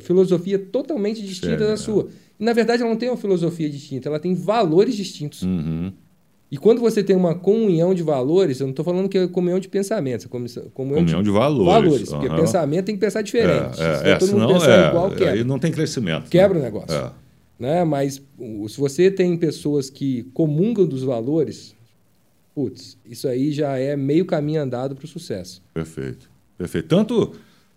filosofia 0.00 0.58
totalmente 0.58 1.22
distinta 1.22 1.68
da 1.68 1.76
sua. 1.76 2.08
Na 2.36 2.52
verdade, 2.52 2.82
ela 2.82 2.90
não 2.90 2.98
tem 2.98 3.08
uma 3.08 3.16
filosofia 3.16 3.70
distinta, 3.70 4.08
ela 4.08 4.18
tem 4.18 4.34
valores 4.34 4.96
distintos. 4.96 5.42
Uhum. 5.42 5.92
E 6.50 6.56
quando 6.56 6.80
você 6.80 7.02
tem 7.04 7.14
uma 7.14 7.34
comunhão 7.34 7.92
de 7.92 8.02
valores, 8.02 8.60
eu 8.60 8.66
não 8.66 8.70
estou 8.70 8.84
falando 8.84 9.08
que 9.08 9.18
é 9.18 9.28
comunhão 9.28 9.58
de 9.58 9.68
pensamentos, 9.68 10.24
é 10.24 10.28
comunhão, 10.28 10.70
comunhão 10.72 11.04
de, 11.04 11.22
de, 11.22 11.30
valores. 11.30 11.66
valores 11.66 12.08
uhum. 12.10 12.20
Porque 12.20 12.34
pensamento 12.34 12.86
tem 12.86 12.94
que 12.94 13.00
pensar 13.00 13.20
diferente. 13.20 13.78
É, 13.80 14.12
é, 14.12 14.18
se 14.18 14.26
todo 14.26 14.40
mundo 14.40 14.54
pensar 14.54 14.86
é, 14.86 14.88
igual, 14.88 15.10
quebra. 15.10 15.32
Aí 15.32 15.44
não 15.44 15.58
tem 15.58 15.70
crescimento. 15.70 16.30
Quebra 16.30 16.58
né? 16.58 16.60
o 16.60 16.64
negócio. 16.64 16.96
É. 16.96 17.10
Né? 17.58 17.84
Mas 17.84 18.22
se 18.68 18.78
você 18.78 19.10
tem 19.10 19.36
pessoas 19.36 19.90
que 19.90 20.22
comungam 20.32 20.86
dos 20.86 21.02
valores, 21.02 21.74
putz, 22.54 22.96
isso 23.04 23.28
aí 23.28 23.52
já 23.52 23.76
é 23.76 23.94
meio 23.94 24.24
caminho 24.24 24.62
andado 24.62 24.96
para 24.96 25.04
o 25.04 25.08
sucesso. 25.08 25.62
Perfeito. 25.74 26.30
Perfeito. 26.56 26.88
Tanto 26.88 27.34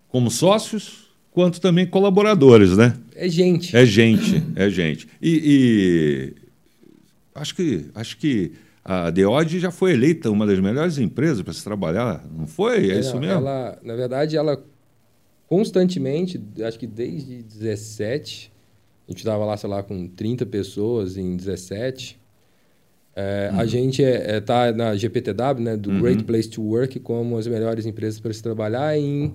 como 0.08 0.32
sócios, 0.32 1.12
quanto 1.30 1.60
também 1.60 1.86
colaboradores, 1.86 2.78
né? 2.78 2.96
É 3.16 3.28
gente. 3.28 3.76
É 3.76 3.86
gente, 3.86 4.42
é 4.56 4.70
gente. 4.70 5.10
E 5.22 6.36
acho 7.34 7.56
que 7.56 7.86
acho 7.94 8.18
que 8.18 8.54
a 8.84 9.10
Deod 9.10 9.60
já 9.60 9.72
foi 9.72 9.94
eleita 9.94 10.30
uma 10.30 10.46
das 10.46 10.60
melhores 10.60 10.98
empresas 10.98 11.42
para 11.42 11.54
se 11.54 11.64
trabalhar, 11.64 12.26
não 12.36 12.48
foi? 12.48 12.90
É, 12.90 12.96
é 12.96 13.00
isso 13.00 13.20
mesmo? 13.20 13.34
Ela, 13.34 13.80
na 13.84 13.96
verdade, 13.96 14.36
ela 14.36 14.64
constantemente, 15.48 16.42
acho 16.66 16.80
que 16.80 16.88
desde 16.88 17.44
17, 17.44 18.52
a 19.08 19.12
gente 19.12 19.20
estava 19.20 19.46
lá, 19.46 19.58
sei 19.58 19.70
lá, 19.70 19.84
com 19.84 20.08
30 20.08 20.46
pessoas 20.46 21.18
em 21.18 21.36
17. 21.36 22.20
É, 23.14 23.50
uhum. 23.52 23.60
A 23.60 23.66
gente 23.66 24.02
está 24.02 24.24
é, 24.24 24.38
é, 24.38 24.42
tá 24.42 24.72
na 24.72 24.96
GPTW, 24.96 25.62
né, 25.62 25.78
do 25.78 25.90
uhum. 25.90 26.02
Great 26.02 26.24
Place 26.24 26.50
to 26.50 26.62
Work, 26.62 27.00
como 27.02 27.38
as 27.38 27.46
melhores 27.48 27.86
empresas 27.86 28.20
para 28.20 28.34
se 28.34 28.42
trabalhar 28.42 28.98
em 28.98 29.34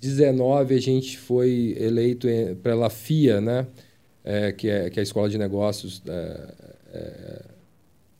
19 0.00 0.74
a 0.74 0.80
gente 0.80 1.16
foi 1.16 1.74
eleito 1.78 2.28
pela 2.62 2.90
FIA, 2.90 3.40
né? 3.40 3.66
É, 4.22 4.52
que, 4.52 4.68
é, 4.68 4.90
que 4.90 4.98
é 4.98 5.00
a 5.00 5.02
Escola 5.02 5.28
de 5.28 5.38
Negócios. 5.38 6.02
É, 6.94 6.98
é, 6.98 7.42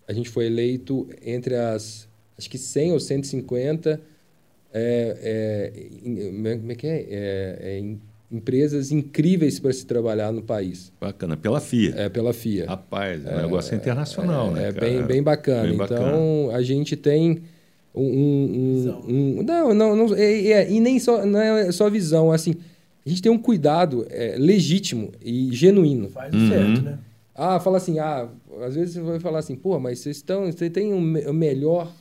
a 0.08 0.12
gente 0.12 0.28
foi 0.28 0.46
eleito 0.46 1.08
entre 1.24 1.54
as, 1.54 2.08
acho 2.36 2.50
que 2.50 2.58
100 2.58 2.92
ou 2.92 3.00
150, 3.00 4.00
é, 4.72 5.72
é, 6.02 6.56
como 6.58 6.72
é 6.72 6.74
que 6.74 6.86
é? 6.86 7.06
é 7.10 7.96
empresas 8.30 8.90
incríveis 8.90 9.60
para 9.60 9.72
se 9.72 9.86
trabalhar 9.86 10.32
no 10.32 10.42
país. 10.42 10.92
Bacana, 11.00 11.36
pela 11.36 11.60
FIA. 11.60 11.94
É, 11.96 12.08
pela 12.08 12.32
FIA. 12.32 12.66
Rapaz, 12.66 13.24
é 13.24 13.36
um 13.36 13.42
negócio 13.42 13.76
internacional, 13.76 14.50
né? 14.50 14.68
É 14.68 14.72
bem, 14.72 15.02
bem 15.02 15.22
bacana. 15.22 15.68
Bem 15.68 15.76
bacana. 15.76 16.08
Então, 16.08 16.50
a 16.52 16.60
gente 16.60 16.96
tem 16.96 17.42
um, 17.94 18.02
um, 18.02 19.04
um, 19.06 19.42
não, 19.44 19.74
não, 19.74 19.96
não 19.96 20.14
é, 20.16 20.46
é, 20.46 20.70
e 20.70 20.80
nem 20.80 20.98
só 20.98 21.24
não 21.24 21.40
é 21.40 21.70
só 21.70 21.88
visão, 21.88 22.32
assim, 22.32 22.56
a 23.06 23.08
gente 23.08 23.22
tem 23.22 23.30
um 23.30 23.38
cuidado 23.38 24.04
é, 24.10 24.34
legítimo 24.36 25.12
e 25.22 25.50
genuíno. 25.52 26.08
Faz 26.08 26.34
uhum. 26.34 26.48
certo, 26.48 26.82
né? 26.82 26.98
Ah, 27.34 27.58
fala 27.58 27.78
assim, 27.78 27.98
ah, 27.98 28.28
às 28.62 28.74
vezes 28.74 28.94
você 28.94 29.00
vai 29.00 29.18
falar 29.18 29.40
assim, 29.40 29.56
pô, 29.56 29.78
mas 29.80 29.98
vocês 29.98 30.16
estão, 30.16 30.46
você 30.46 30.70
tem 30.70 30.92
um, 30.92 31.30
o 31.30 31.34
melhor, 31.34 31.92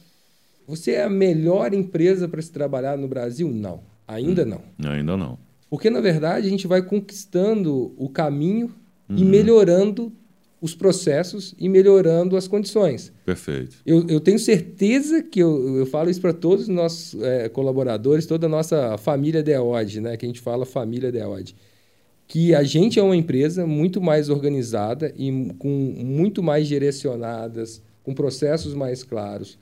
você 0.68 0.92
é 0.92 1.04
a 1.04 1.10
melhor 1.10 1.74
empresa 1.74 2.28
para 2.28 2.42
se 2.42 2.52
trabalhar 2.52 2.98
no 2.98 3.08
Brasil? 3.08 3.50
Não, 3.50 3.82
ainda 4.08 4.44
hum, 4.44 4.62
não. 4.78 4.92
Ainda 4.92 5.18
não. 5.18 5.40
Porque 5.70 5.90
na 5.90 6.02
verdade 6.02 6.46
a 6.46 6.50
gente 6.50 6.68
vai 6.68 6.84
conquistando 6.84 7.94
o 7.98 8.08
caminho 8.08 8.72
uhum. 9.10 9.18
e 9.18 9.26
melhorando 9.26 10.14
os 10.64 10.74
processos 10.74 11.54
e 11.60 11.68
melhorando 11.68 12.38
as 12.38 12.48
condições. 12.48 13.12
Perfeito. 13.26 13.76
Eu, 13.86 14.08
eu 14.08 14.22
tenho 14.22 14.40
certeza 14.40 15.22
que 15.22 15.42
eu, 15.42 15.80
eu 15.80 15.86
falo 15.86 16.10
isso 16.10 16.22
para 16.22 16.32
todos 16.32 16.70
os 16.70 16.70
nossos 16.70 17.22
é, 17.22 17.50
colaboradores, 17.50 18.26
toda 18.26 18.46
a 18.46 18.50
nossa 18.50 18.98
família 18.98 19.44
DEOD, 19.44 20.00
né? 20.00 20.16
que 20.16 20.26
a 20.26 20.30
gente 20.30 20.40
fala 20.40 20.66
família 20.66 21.12
DEOD, 21.12 21.54
que 22.28 22.56
a 22.56 22.64
gente 22.64 23.00
é 23.00 23.04
uma 23.04 23.16
empresa 23.16 23.66
muito 23.68 24.02
mais 24.02 24.30
organizada 24.30 25.14
e 25.18 25.54
com 25.60 25.70
muito 25.70 26.42
mais 26.42 26.68
direcionadas, 26.68 27.82
com 28.04 28.14
processos 28.14 28.74
mais 28.74 29.04
claros. 29.04 29.58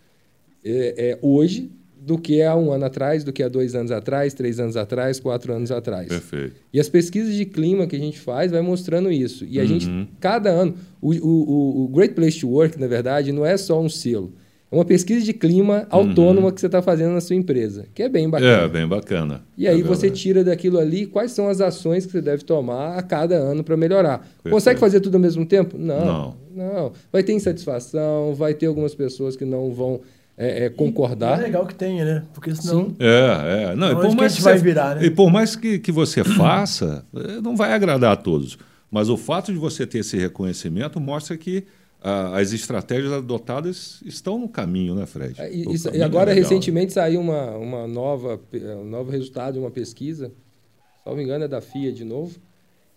É, 0.63 1.11
é, 1.11 1.19
hoje 1.21 1.71
do 2.01 2.17
que 2.17 2.41
há 2.41 2.55
um 2.55 2.71
ano 2.71 2.85
atrás, 2.85 3.23
do 3.23 3.31
que 3.31 3.43
há 3.43 3.47
dois 3.47 3.75
anos 3.75 3.91
atrás, 3.91 4.33
três 4.33 4.59
anos 4.59 4.75
atrás, 4.75 5.19
quatro 5.19 5.53
anos 5.53 5.71
atrás. 5.71 6.07
Perfeito. 6.07 6.55
E 6.73 6.79
as 6.79 6.89
pesquisas 6.89 7.35
de 7.35 7.45
clima 7.45 7.85
que 7.85 7.95
a 7.95 7.99
gente 7.99 8.19
faz 8.19 8.51
vai 8.51 8.61
mostrando 8.61 9.11
isso. 9.11 9.45
E 9.45 9.59
a 9.59 9.61
uhum. 9.61 9.67
gente, 9.67 10.09
cada 10.19 10.49
ano, 10.49 10.75
o, 10.99 11.13
o, 11.13 11.83
o 11.85 11.87
Great 11.89 12.15
Place 12.15 12.39
to 12.39 12.49
Work, 12.49 12.79
na 12.79 12.87
verdade, 12.87 13.31
não 13.31 13.45
é 13.45 13.55
só 13.55 13.79
um 13.79 13.87
selo. 13.87 14.33
É 14.71 14.75
uma 14.75 14.85
pesquisa 14.85 15.25
de 15.25 15.33
clima 15.33 15.85
autônoma 15.89 16.47
uhum. 16.47 16.53
que 16.53 16.61
você 16.61 16.67
está 16.67 16.81
fazendo 16.81 17.11
na 17.11 17.19
sua 17.19 17.35
empresa, 17.35 17.87
que 17.93 18.01
é 18.01 18.07
bem 18.07 18.29
bacana. 18.29 18.63
É, 18.63 18.67
bem 18.69 18.87
bacana. 18.87 19.41
E 19.57 19.67
aí 19.67 19.81
é 19.81 19.83
você 19.83 20.09
tira 20.09 20.45
daquilo 20.45 20.79
ali 20.79 21.05
quais 21.05 21.33
são 21.33 21.49
as 21.49 21.59
ações 21.59 22.05
que 22.05 22.11
você 22.13 22.21
deve 22.21 22.45
tomar 22.45 22.97
a 22.97 23.01
cada 23.01 23.35
ano 23.35 23.65
para 23.65 23.75
melhorar. 23.75 24.19
Perfeito. 24.19 24.53
Consegue 24.53 24.79
fazer 24.79 25.01
tudo 25.01 25.15
ao 25.15 25.21
mesmo 25.21 25.45
tempo? 25.45 25.77
Não, 25.77 26.05
não. 26.05 26.37
Não. 26.55 26.91
Vai 27.11 27.21
ter 27.21 27.33
insatisfação, 27.33 28.33
vai 28.33 28.53
ter 28.53 28.67
algumas 28.67 28.95
pessoas 28.95 29.35
que 29.35 29.43
não 29.43 29.73
vão 29.73 29.99
é, 30.37 30.65
é, 30.65 30.69
concordar. 30.69 31.37
E 31.39 31.41
é 31.41 31.45
legal 31.47 31.65
que 31.65 31.75
tenha, 31.75 32.05
né? 32.05 32.23
Porque 32.33 32.55
senão. 32.55 32.85
Sim. 32.85 32.95
É, 32.99 33.71
é. 33.71 33.75
Não, 33.75 33.91
e 33.91 33.95
por 33.95 34.15
mais 34.15 34.35
que, 34.35 34.41
vai 34.41 34.57
virar, 34.57 34.95
né? 34.95 35.05
E 35.05 35.11
por 35.11 35.29
mais 35.29 35.53
que, 35.53 35.79
que 35.79 35.91
você 35.91 36.23
faça, 36.23 37.05
eh, 37.13 37.41
não 37.41 37.57
vai 37.57 37.73
agradar 37.73 38.13
a 38.13 38.15
todos. 38.15 38.57
Mas 38.89 39.09
o 39.09 39.17
fato 39.17 39.51
de 39.51 39.57
você 39.57 39.85
ter 39.85 39.99
esse 39.99 40.17
reconhecimento 40.17 40.99
mostra 40.99 41.37
que 41.37 41.65
as 42.01 42.51
estratégias 42.51 43.13
adotadas 43.13 44.01
estão 44.03 44.39
no 44.39 44.49
caminho, 44.49 44.95
né, 44.95 45.05
Fred? 45.05 45.39
É, 45.39 45.53
e, 45.53 45.71
isso, 45.71 45.89
e 45.93 46.01
agora, 46.01 46.31
é 46.31 46.33
recentemente, 46.33 46.93
saiu 46.93 47.21
uma, 47.21 47.55
uma 47.57 47.87
nova, 47.87 48.39
um 48.53 48.85
novo 48.85 49.11
resultado 49.11 49.53
de 49.53 49.59
uma 49.59 49.69
pesquisa, 49.69 50.29
se 50.29 51.05
não 51.05 51.15
me 51.15 51.23
engano, 51.23 51.43
é 51.43 51.47
da 51.47 51.61
FIA 51.61 51.91
de 51.91 52.03
novo, 52.03 52.39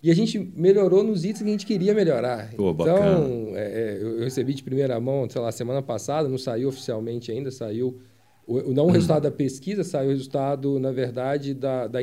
e 0.02 0.10
a 0.10 0.14
gente 0.14 0.38
melhorou 0.54 1.02
nos 1.02 1.24
itens 1.24 1.42
que 1.42 1.48
a 1.48 1.52
gente 1.52 1.66
queria 1.66 1.94
melhorar. 1.94 2.50
Pô, 2.54 2.72
então, 2.72 3.52
é, 3.54 3.98
é, 3.98 3.98
eu 4.02 4.20
recebi 4.20 4.54
de 4.54 4.62
primeira 4.62 4.98
mão, 5.00 5.28
sei 5.28 5.40
lá, 5.40 5.50
semana 5.52 5.82
passada, 5.82 6.28
não 6.28 6.36
saiu 6.38 6.68
oficialmente 6.68 7.30
ainda, 7.30 7.50
saiu. 7.50 7.98
O, 8.46 8.72
não 8.72 8.86
o 8.86 8.90
resultado 8.90 9.22
da 9.22 9.30
pesquisa, 9.30 9.82
saiu 9.82 10.08
o 10.08 10.12
resultado, 10.12 10.78
na 10.78 10.92
verdade, 10.92 11.54
da, 11.54 11.86
da 11.86 12.00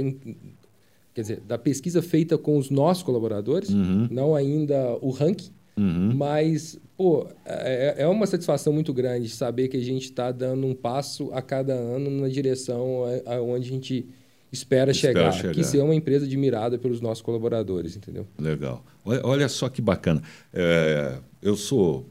quer 1.14 1.22
dizer, 1.22 1.40
da 1.42 1.58
pesquisa 1.58 2.02
feita 2.02 2.38
com 2.38 2.58
os 2.58 2.70
nossos 2.72 3.04
colaboradores, 3.04 3.70
uhum. 3.70 4.08
não 4.10 4.34
ainda 4.36 4.98
o 5.02 5.12
ranking, 5.12 5.52
uhum. 5.82 6.14
mas 6.16 6.80
pô, 6.96 7.28
é, 7.46 7.96
é 8.00 8.08
uma 8.08 8.28
satisfação 8.28 8.72
muito 8.72 8.94
grande 8.94 9.28
saber 9.30 9.68
que 9.68 9.78
a 9.78 9.82
gente 9.82 10.04
está 10.06 10.32
dando 10.32 10.68
um 10.68 10.76
passo 10.76 11.32
a 11.34 11.42
cada 11.42 11.74
ano 11.74 12.10
na 12.10 12.28
direção 12.28 13.04
aonde 13.26 13.70
a 13.70 13.72
gente 13.72 14.06
espera, 14.52 14.94
chegar, 14.94 15.32
chegar, 15.32 15.54
que 15.54 15.64
ser 15.64 15.80
uma 15.80 15.96
empresa 15.96 16.26
admirada 16.26 16.78
pelos 16.78 17.00
nossos 17.00 17.22
colaboradores, 17.22 17.96
entendeu? 17.96 18.28
Legal. 18.38 18.84
Olha, 19.06 19.22
olha 19.24 19.50
só 19.50 19.70
que 19.70 19.82
bacana. 19.82 20.22
É, 20.54 21.18
eu 21.42 21.56
sou 21.56 22.06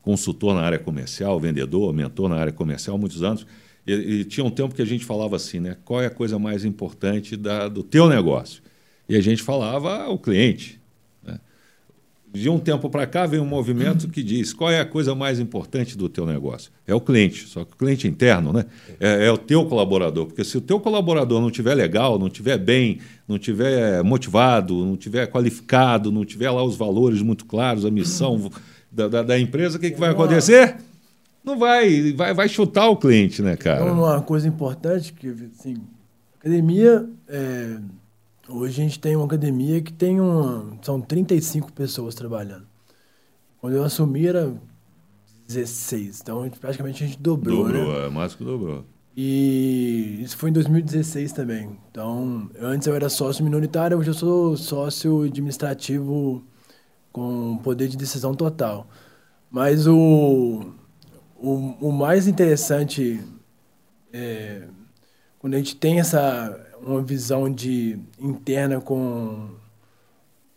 consultor 0.00 0.54
na 0.54 0.62
área 0.62 0.78
comercial, 0.78 1.38
vendedor, 1.38 1.92
mentor 1.92 2.28
na 2.28 2.36
área 2.36 2.52
comercial 2.52 2.96
há 2.96 2.98
muitos 2.98 3.22
anos. 3.22 3.46
E, 3.86 3.92
e, 3.92 4.24
tinha 4.24 4.44
um 4.44 4.50
tempo 4.50 4.74
que 4.74 4.82
a 4.82 4.86
gente 4.86 5.04
falava 5.04 5.36
assim, 5.36 5.60
né? 5.60 5.76
Qual 5.84 6.00
é 6.00 6.06
a 6.06 6.10
coisa 6.10 6.38
mais 6.38 6.64
importante 6.64 7.36
da, 7.36 7.68
do 7.68 7.82
teu 7.82 8.08
negócio? 8.08 8.62
E 9.08 9.16
a 9.16 9.20
gente 9.20 9.42
falava 9.42 10.08
o 10.08 10.18
cliente. 10.18 10.80
De 12.32 12.48
um 12.48 12.58
tempo 12.58 12.88
para 12.88 13.06
cá 13.06 13.26
vem 13.26 13.38
um 13.38 13.44
movimento 13.44 14.08
que 14.08 14.22
diz 14.22 14.54
qual 14.54 14.70
é 14.70 14.80
a 14.80 14.86
coisa 14.86 15.14
mais 15.14 15.38
importante 15.38 15.98
do 15.98 16.08
teu 16.08 16.24
negócio. 16.24 16.72
É 16.86 16.94
o 16.94 17.00
cliente, 17.00 17.46
só 17.46 17.62
que 17.62 17.74
o 17.74 17.76
cliente 17.76 18.08
interno, 18.08 18.54
né? 18.54 18.64
É, 18.98 19.26
é 19.26 19.30
o 19.30 19.36
teu 19.36 19.66
colaborador, 19.66 20.24
porque 20.24 20.42
se 20.42 20.56
o 20.56 20.60
teu 20.62 20.80
colaborador 20.80 21.42
não 21.42 21.50
tiver 21.50 21.74
legal, 21.74 22.18
não 22.18 22.30
tiver 22.30 22.56
bem, 22.56 23.00
não 23.28 23.38
tiver 23.38 24.02
motivado, 24.02 24.82
não 24.82 24.96
tiver 24.96 25.26
qualificado, 25.26 26.10
não 26.10 26.24
tiver 26.24 26.50
lá 26.50 26.64
os 26.64 26.74
valores 26.74 27.20
muito 27.20 27.44
claros, 27.44 27.84
a 27.84 27.90
missão 27.90 28.50
da, 28.90 29.08
da, 29.08 29.22
da 29.22 29.38
empresa, 29.38 29.76
o 29.76 29.80
que, 29.80 29.90
que 29.90 30.00
vai 30.00 30.10
acontecer? 30.10 30.76
Não 31.44 31.58
vai, 31.58 32.12
vai, 32.12 32.32
vai 32.32 32.48
chutar 32.48 32.88
o 32.88 32.96
cliente, 32.96 33.42
né, 33.42 33.56
cara? 33.56 33.82
Então, 33.82 33.98
uma 33.98 34.22
coisa 34.22 34.48
importante 34.48 35.12
que, 35.12 35.28
assim, 35.28 35.76
academia, 36.38 37.06
é, 37.28 37.76
hoje 38.52 38.80
a 38.80 38.84
gente 38.84 38.98
tem 39.00 39.16
uma 39.16 39.26
academia 39.26 39.80
que 39.80 39.92
tem 39.92 40.20
uma, 40.20 40.78
são 40.82 41.00
35 41.00 41.72
pessoas 41.72 42.14
trabalhando. 42.14 42.66
Quando 43.60 43.76
eu 43.76 43.84
assumi 43.84 44.26
era 44.26 44.54
16, 45.46 46.20
então 46.20 46.48
praticamente 46.60 47.04
a 47.04 47.06
gente 47.06 47.18
dobrou, 47.18 47.64
Dobrou, 47.64 47.92
né? 47.92 48.06
é 48.06 48.10
mais 48.10 48.34
que 48.34 48.44
dobrou. 48.44 48.84
E 49.16 50.18
isso 50.22 50.36
foi 50.36 50.50
em 50.50 50.52
2016 50.54 51.32
também. 51.32 51.78
Então, 51.90 52.50
antes 52.58 52.86
eu 52.86 52.94
era 52.94 53.08
sócio 53.10 53.44
minoritário, 53.44 53.98
hoje 53.98 54.10
eu 54.10 54.14
sou 54.14 54.56
sócio 54.56 55.22
administrativo 55.22 56.42
com 57.12 57.58
poder 57.58 57.88
de 57.88 57.96
decisão 57.96 58.34
total. 58.34 58.88
Mas 59.50 59.86
o, 59.86 60.72
o, 61.36 61.54
o 61.80 61.92
mais 61.92 62.26
interessante 62.26 63.22
é 64.12 64.66
quando 65.38 65.54
a 65.54 65.58
gente 65.58 65.76
tem 65.76 66.00
essa 66.00 66.71
uma 66.84 67.02
visão 67.02 67.50
de 67.52 67.98
interna 68.20 68.80
com, 68.80 69.48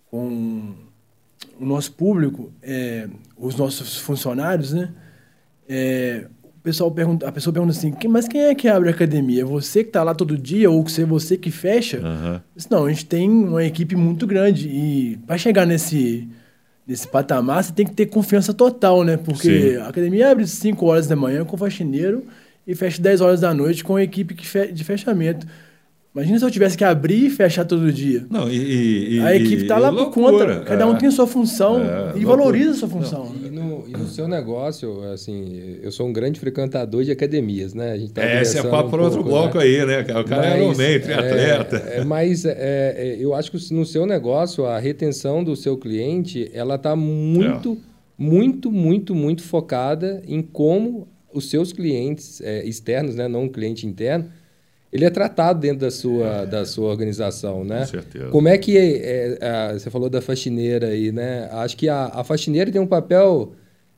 com 0.10 0.74
o 1.60 1.66
nosso 1.66 1.92
público, 1.94 2.52
é, 2.62 3.08
os 3.38 3.56
nossos 3.56 3.98
funcionários, 3.98 4.74
né? 4.74 4.90
É, 5.68 6.28
o 6.44 6.60
pessoal 6.66 6.90
pergunta, 6.92 7.28
a 7.28 7.32
pessoa 7.32 7.54
pergunta 7.54 7.72
assim, 7.78 7.92
"Quem- 7.92 8.10
mas 8.10 8.28
quem 8.28 8.42
é 8.42 8.56
que 8.56 8.68
abre 8.68 8.90
a 8.90 8.92
academia? 8.92 9.42
É 9.42 9.46
você 9.46 9.84
que 9.84 9.90
está 9.90 10.04
lá 10.04 10.14
todo 10.16 10.38
dia 10.38 10.70
ou 10.70 10.88
se 10.88 11.02
é 11.02 11.06
você 11.06 11.38
que 11.38 11.52
fecha? 11.52 12.02
Disse, 12.56 12.70
Não, 12.72 12.86
a 12.86 12.90
gente 12.90 13.06
tem 13.06 13.30
uma 13.30 13.64
equipe 13.64 13.96
muito 13.96 14.26
grande 14.26 14.68
e 14.68 15.18
para 15.28 15.38
chegar 15.38 15.66
nesse, 15.66 16.28
nesse 16.88 17.08
patamar, 17.08 17.64
você 17.64 17.72
tem 17.72 17.86
que 17.86 17.94
ter 17.94 18.08
confiança 18.08 18.54
total, 18.54 19.04
né? 19.04 19.18
Porque 19.18 19.72
Sim. 19.74 19.78
a 19.78 19.88
academia 19.90 20.32
abre 20.32 20.46
5 20.48 20.86
horas 20.88 21.08
da 21.08 21.16
manhã 21.16 21.46
com 21.46 21.56
faxineiro 21.58 22.26
e 22.66 22.74
fecha 22.76 23.00
10 23.02 23.22
horas 23.22 23.42
da 23.42 23.54
noite 23.54 23.84
com 23.84 23.96
a 23.96 24.04
equipe 24.04 24.34
que 24.34 24.46
fe- 24.48 24.72
de 24.72 24.84
fechamento. 24.84 25.46
Imagina 26.16 26.40
se 26.40 26.46
eu 26.46 26.50
tivesse 26.52 26.78
que 26.78 26.84
abrir 26.86 27.26
e 27.26 27.30
fechar 27.30 27.66
todo 27.66 27.92
dia. 27.92 28.26
Não, 28.30 28.50
e, 28.50 29.18
e- 29.18 29.20
a 29.20 29.36
equipe 29.36 29.64
está 29.64 29.78
lá 29.78 29.92
por 29.92 30.12
conta. 30.12 30.62
Cada 30.62 30.88
um 30.88 30.96
é. 30.96 30.98
tem 30.98 31.10
a 31.10 31.12
sua 31.12 31.28
função 31.28 31.82
É, 31.82 31.84
e 31.84 32.24
loucura. 32.24 32.26
valoriza 32.26 32.72
a 32.72 32.74
sua 32.76 32.88
função. 32.88 33.36
E 33.44 33.50
no, 33.50 33.84
e 33.86 33.92
no 33.92 34.08
seu 34.08 34.26
negócio, 34.26 35.04
assim, 35.12 35.78
eu 35.84 35.92
sou 35.92 36.08
um 36.08 36.14
grande 36.14 36.40
frequentador 36.40 37.04
de 37.04 37.12
academias, 37.12 37.74
né? 37.74 37.92
A 37.92 37.98
gente 37.98 38.14
tá 38.14 38.24
É, 38.24 38.42
esse 38.42 38.58
é 38.58 38.64
papo 38.64 38.88
um 38.88 38.92
para 38.92 39.02
outro 39.04 39.24
bloco 39.24 39.58
né? 39.58 39.64
aí, 39.66 39.86
né? 39.86 40.00
O 40.02 40.24
cara 40.24 40.46
é 40.46 40.50
Mas, 40.52 40.60
Ironman, 40.80 41.00
triatleta. 41.02 41.84
É, 41.86 41.98
é, 41.98 42.04
mas 42.06 42.46
é, 42.46 42.56
é, 42.98 43.18
eu 43.20 43.34
acho 43.34 43.52
que 43.52 43.74
no 43.74 43.86
seu 43.86 44.06
negócio, 44.06 44.66
a 44.66 44.80
retenção 44.80 45.44
do 45.44 45.54
seu 45.54 45.76
cliente, 45.78 46.50
ela 46.54 46.76
está 46.76 46.96
muito, 46.96 47.74
É. 47.74 47.78
muito, 48.18 48.72
muito, 48.72 49.14
muito 49.14 49.44
focada 49.44 50.24
em 50.26 50.42
como 50.42 51.10
os 51.34 51.50
seus 51.50 51.74
clientes 51.74 52.40
é, 52.40 52.66
externos, 52.66 53.16
né, 53.16 53.28
não 53.28 53.44
um 53.44 53.50
cliente 53.50 53.86
interno, 53.86 54.30
ele 54.96 55.04
é 55.04 55.10
tratado 55.10 55.60
dentro 55.60 55.80
da 55.80 55.92
sua, 55.92 56.46
da 56.46 56.66
sua 56.66 56.90
organização, 56.90 57.66
né? 57.66 57.80
Com 57.80 57.86
certeza. 57.86 58.30
Como 58.30 58.48
é 58.48 58.58
que 58.58 58.78
é, 58.78 59.38
é, 59.42 59.74
você 59.74 59.90
falou 59.90 60.10
da 60.10 60.22
faxineira 60.22 60.88
aí, 60.88 61.12
né? 61.12 61.50
Acho 61.52 61.76
que 61.76 61.90
a, 61.90 62.06
a 62.14 62.24
faxineira 62.24 62.72
tem 62.72 62.80
um 62.80 62.88
papel, 62.88 63.52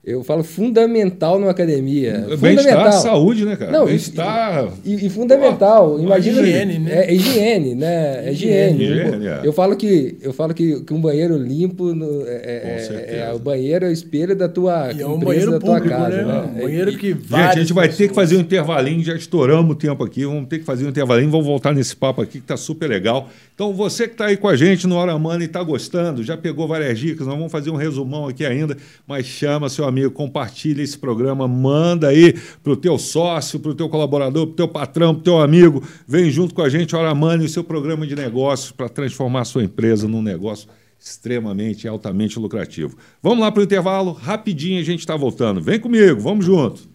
eu 0.03 0.23
falo 0.23 0.41
fundamental 0.43 1.37
numa 1.37 1.51
academia. 1.51 2.25
Bem-estar, 2.39 2.65
fundamental. 2.65 2.91
saúde, 2.93 3.43
né, 3.43 3.55
cara? 3.57 3.71
Não, 3.71 3.83
e- 3.83 3.87
Bem-estar. 3.87 4.69
E, 4.85 5.05
e 5.05 5.09
fundamental, 5.09 5.99
imagina. 5.99 6.41
higiene, 6.41 6.79
né? 6.79 6.91
É, 6.93 7.05
é 7.09 7.13
higiene, 7.13 7.75
né? 7.75 8.27
É 8.27 8.31
higiene. 8.31 8.83
Higiene, 8.83 9.27
é. 9.27 9.41
Eu 9.43 9.51
falo 9.51 9.75
que 9.75 10.17
eu 10.21 10.31
falo 10.31 10.53
que, 10.53 10.79
que 10.81 10.93
um 10.93 11.01
banheiro 11.01 11.37
limpo 11.37 11.93
no- 11.93 12.25
é, 12.25 12.35
é- 12.35 12.59
Com 12.87 12.93
é- 12.93 13.19
é- 13.29 13.33
o 13.33 13.39
banheiro 13.39 13.85
é 13.85 13.89
o 13.89 13.91
espelho 13.91 14.33
da 14.35 14.47
tua 14.47 14.91
E 14.93 15.01
é 15.01 15.05
um 15.05 15.15
empresa, 15.15 15.25
banheiro 15.25 15.51
da 15.51 15.59
tua 15.59 15.75
público, 15.75 15.97
casa, 15.97 16.17
né? 16.17 16.23
né? 16.23 16.51
Um 16.55 16.61
banheiro 16.63 16.97
que 16.97 17.07
Gente, 17.09 17.33
a 17.35 17.55
gente 17.55 17.73
vai 17.73 17.89
ter 17.89 18.07
que 18.07 18.15
fazer 18.15 18.37
um 18.37 18.41
intervalinho, 18.41 19.03
já 19.03 19.13
estouramos 19.15 19.71
o 19.71 19.75
tempo 19.75 20.03
aqui, 20.05 20.23
vamos 20.25 20.47
ter 20.47 20.59
que 20.59 20.65
fazer 20.65 20.85
um 20.85 20.89
intervalinho, 20.89 21.29
vamos 21.29 21.45
voltar 21.45 21.73
nesse 21.73 21.95
papo 21.95 22.21
aqui 22.21 22.33
que 22.39 22.45
está 22.45 22.55
super 22.55 22.87
legal. 22.89 23.29
Então, 23.57 23.73
você 23.73 24.07
que 24.07 24.13
está 24.13 24.27
aí 24.27 24.37
com 24.37 24.47
a 24.47 24.55
gente 24.55 24.85
no 24.85 24.93
Hora 24.93 25.17
Mana 25.17 25.41
e 25.41 25.47
está 25.47 25.63
gostando, 25.63 26.23
já 26.23 26.37
pegou 26.37 26.67
várias 26.67 26.99
dicas, 26.99 27.25
nós 27.25 27.35
vamos 27.35 27.51
fazer 27.51 27.71
um 27.71 27.75
resumão 27.75 28.27
aqui 28.27 28.45
ainda, 28.45 28.77
mas 29.07 29.25
chama 29.25 29.67
seu 29.67 29.85
amigo, 29.85 30.11
compartilha 30.11 30.83
esse 30.83 30.95
programa, 30.95 31.47
manda 31.47 32.09
aí 32.09 32.35
para 32.61 32.71
o 32.71 32.77
teu 32.77 32.99
sócio, 32.99 33.59
para 33.59 33.71
o 33.71 33.73
teu 33.73 33.89
colaborador, 33.89 34.45
para 34.45 34.53
o 34.53 34.55
teu 34.55 34.67
patrão, 34.67 35.15
para 35.15 35.21
o 35.21 35.23
teu 35.23 35.41
amigo, 35.41 35.81
vem 36.07 36.29
junto 36.29 36.53
com 36.53 36.61
a 36.61 36.69
gente, 36.69 36.95
Hora 36.95 37.15
Mana 37.15 37.41
e 37.41 37.45
o 37.47 37.49
seu 37.49 37.63
programa 37.63 38.05
de 38.05 38.15
negócios 38.15 38.71
para 38.71 38.87
transformar 38.87 39.41
a 39.41 39.45
sua 39.45 39.63
empresa 39.63 40.07
num 40.07 40.21
negócio 40.21 40.69
extremamente 40.99 41.87
altamente 41.87 42.37
lucrativo. 42.37 42.95
Vamos 43.23 43.39
lá 43.39 43.51
para 43.51 43.61
o 43.61 43.63
intervalo, 43.63 44.11
rapidinho 44.11 44.79
a 44.79 44.83
gente 44.83 44.99
está 44.99 45.15
voltando. 45.15 45.59
Vem 45.59 45.79
comigo, 45.79 46.21
vamos 46.21 46.45
junto. 46.45 46.87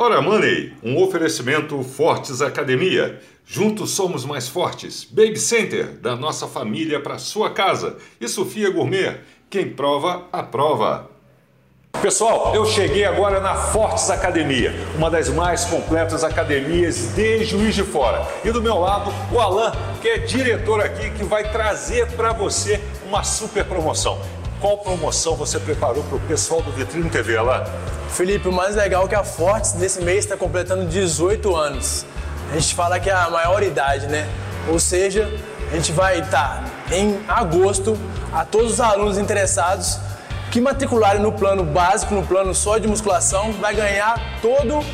Ora 0.00 0.22
Money, 0.22 0.74
um 0.80 0.96
oferecimento 1.02 1.82
Fortes 1.82 2.40
Academia. 2.40 3.20
Juntos 3.44 3.90
somos 3.90 4.24
mais 4.24 4.46
fortes. 4.46 5.02
Baby 5.02 5.40
Center, 5.40 5.86
da 5.86 6.14
nossa 6.14 6.46
família 6.46 7.00
para 7.00 7.18
sua 7.18 7.50
casa. 7.50 7.96
E 8.20 8.28
Sofia 8.28 8.70
Gourmet, 8.70 9.16
quem 9.50 9.70
prova, 9.70 10.28
aprova. 10.32 11.10
Pessoal, 12.00 12.54
eu 12.54 12.64
cheguei 12.64 13.04
agora 13.04 13.40
na 13.40 13.56
Fortes 13.56 14.08
Academia, 14.08 14.72
uma 14.94 15.10
das 15.10 15.28
mais 15.28 15.64
completas 15.64 16.22
academias 16.22 17.12
de 17.16 17.44
Juiz 17.44 17.74
de 17.74 17.82
Fora. 17.82 18.24
E 18.44 18.52
do 18.52 18.62
meu 18.62 18.78
lado, 18.78 19.12
o 19.32 19.40
Alan, 19.40 19.72
que 20.00 20.06
é 20.06 20.18
diretor 20.18 20.80
aqui, 20.80 21.10
que 21.10 21.24
vai 21.24 21.50
trazer 21.50 22.06
para 22.12 22.32
você 22.32 22.80
uma 23.08 23.24
super 23.24 23.64
promoção. 23.64 24.16
Qual 24.60 24.76
promoção 24.78 25.36
você 25.36 25.60
preparou 25.60 26.02
para 26.02 26.16
o 26.16 26.20
pessoal 26.20 26.60
do 26.60 26.72
Vitrine 26.72 27.08
TV, 27.08 27.36
Alan? 27.36 27.62
Felipe, 28.10 28.48
o 28.48 28.52
mais 28.52 28.74
legal 28.74 29.04
é 29.04 29.08
que 29.08 29.14
a 29.14 29.22
Fortes 29.22 29.74
nesse 29.74 30.02
mês 30.02 30.24
está 30.24 30.36
completando 30.36 30.84
18 30.86 31.54
anos. 31.54 32.04
A 32.50 32.54
gente 32.54 32.74
fala 32.74 32.98
que 32.98 33.08
é 33.08 33.12
a 33.12 33.30
maior 33.30 33.62
idade, 33.62 34.08
né? 34.08 34.28
Ou 34.68 34.80
seja, 34.80 35.32
a 35.70 35.76
gente 35.76 35.92
vai 35.92 36.18
estar 36.18 36.64
em 36.90 37.20
agosto 37.28 37.96
a 38.32 38.44
todos 38.44 38.72
os 38.72 38.80
alunos 38.80 39.16
interessados 39.16 40.00
que 40.50 40.60
matricularem 40.60 41.22
no 41.22 41.30
plano 41.30 41.62
básico, 41.62 42.12
no 42.12 42.26
plano 42.26 42.52
só 42.52 42.78
de 42.78 42.88
musculação, 42.88 43.52
vai 43.52 43.76
ganhar 43.76 44.40
todo 44.42 44.84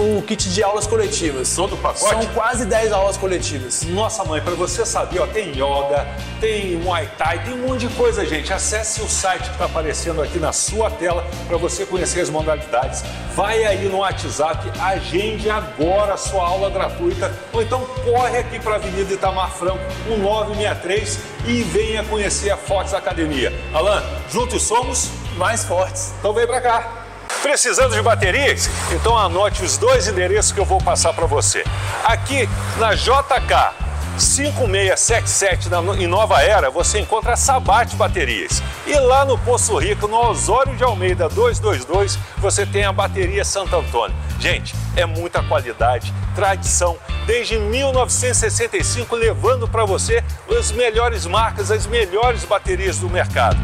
o 0.00 0.22
kit 0.22 0.48
de 0.50 0.62
aulas 0.62 0.86
coletivas. 0.86 1.54
Todo 1.54 1.74
o 1.74 1.78
pacote? 1.78 2.00
São 2.00 2.26
quase 2.28 2.64
10 2.64 2.92
aulas 2.92 3.16
coletivas. 3.16 3.82
Nossa 3.82 4.24
mãe, 4.24 4.40
para 4.40 4.54
você 4.54 4.84
saber, 4.86 5.20
ó, 5.20 5.26
tem 5.26 5.50
yoga, 5.50 6.06
tem 6.40 6.76
muay 6.76 7.08
thai, 7.18 7.44
tem 7.44 7.54
um 7.54 7.68
monte 7.68 7.86
de 7.86 7.94
coisa, 7.94 8.24
gente. 8.24 8.52
Acesse 8.52 9.02
o 9.02 9.08
site 9.08 9.42
que 9.42 9.50
está 9.50 9.66
aparecendo 9.66 10.22
aqui 10.22 10.38
na 10.38 10.52
sua 10.52 10.90
tela 10.90 11.26
para 11.46 11.56
você 11.56 11.84
conhecer 11.84 12.20
as 12.20 12.30
modalidades. 12.30 13.02
Vai 13.34 13.64
aí 13.64 13.88
no 13.88 13.98
WhatsApp, 13.98 14.70
agende 14.80 15.48
agora 15.50 16.14
a 16.14 16.16
sua 16.16 16.46
aula 16.46 16.70
gratuita 16.70 17.32
ou 17.52 17.62
então 17.62 17.84
corre 18.04 18.38
aqui 18.38 18.58
para 18.58 18.72
a 18.72 18.76
Avenida 18.76 19.12
Itamar 19.12 19.50
Franco, 19.52 19.80
1963 20.06 21.18
e 21.46 21.62
venha 21.62 22.04
conhecer 22.04 22.50
a 22.50 22.56
Fortes 22.56 22.94
Academia. 22.94 23.52
Alan, 23.72 24.02
juntos 24.30 24.62
somos? 24.62 25.10
Mais 25.36 25.64
fortes. 25.64 26.12
Então 26.18 26.32
vem 26.32 26.46
para 26.46 26.60
cá. 26.60 26.99
Precisando 27.42 27.94
de 27.94 28.02
baterias? 28.02 28.68
Então 28.92 29.16
anote 29.16 29.62
os 29.64 29.76
dois 29.78 30.06
endereços 30.06 30.52
que 30.52 30.60
eu 30.60 30.64
vou 30.64 30.78
passar 30.80 31.12
para 31.12 31.26
você. 31.26 31.64
Aqui 32.04 32.48
na 32.78 32.94
JK 32.94 33.72
5677 34.18 35.70
na- 35.70 35.78
em 35.96 36.06
Nova 36.06 36.42
Era, 36.42 36.68
você 36.70 36.98
encontra 36.98 37.32
a 37.32 37.36
Sabate 37.36 37.96
Baterias. 37.96 38.62
E 38.86 38.92
lá 38.94 39.24
no 39.24 39.38
Poço 39.38 39.78
Rico, 39.78 40.06
no 40.06 40.18
Osório 40.28 40.76
de 40.76 40.84
Almeida 40.84 41.28
222, 41.30 42.18
você 42.36 42.66
tem 42.66 42.84
a 42.84 42.92
bateria 42.92 43.44
Santo 43.44 43.74
Antônio. 43.76 44.14
Gente, 44.38 44.74
é 44.94 45.06
muita 45.06 45.42
qualidade, 45.42 46.12
tradição, 46.34 46.98
desde 47.26 47.58
1965 47.58 49.16
levando 49.16 49.66
para 49.66 49.86
você 49.86 50.22
as 50.58 50.70
melhores 50.72 51.24
marcas, 51.24 51.70
as 51.70 51.86
melhores 51.86 52.44
baterias 52.44 52.98
do 52.98 53.08
mercado. 53.08 53.56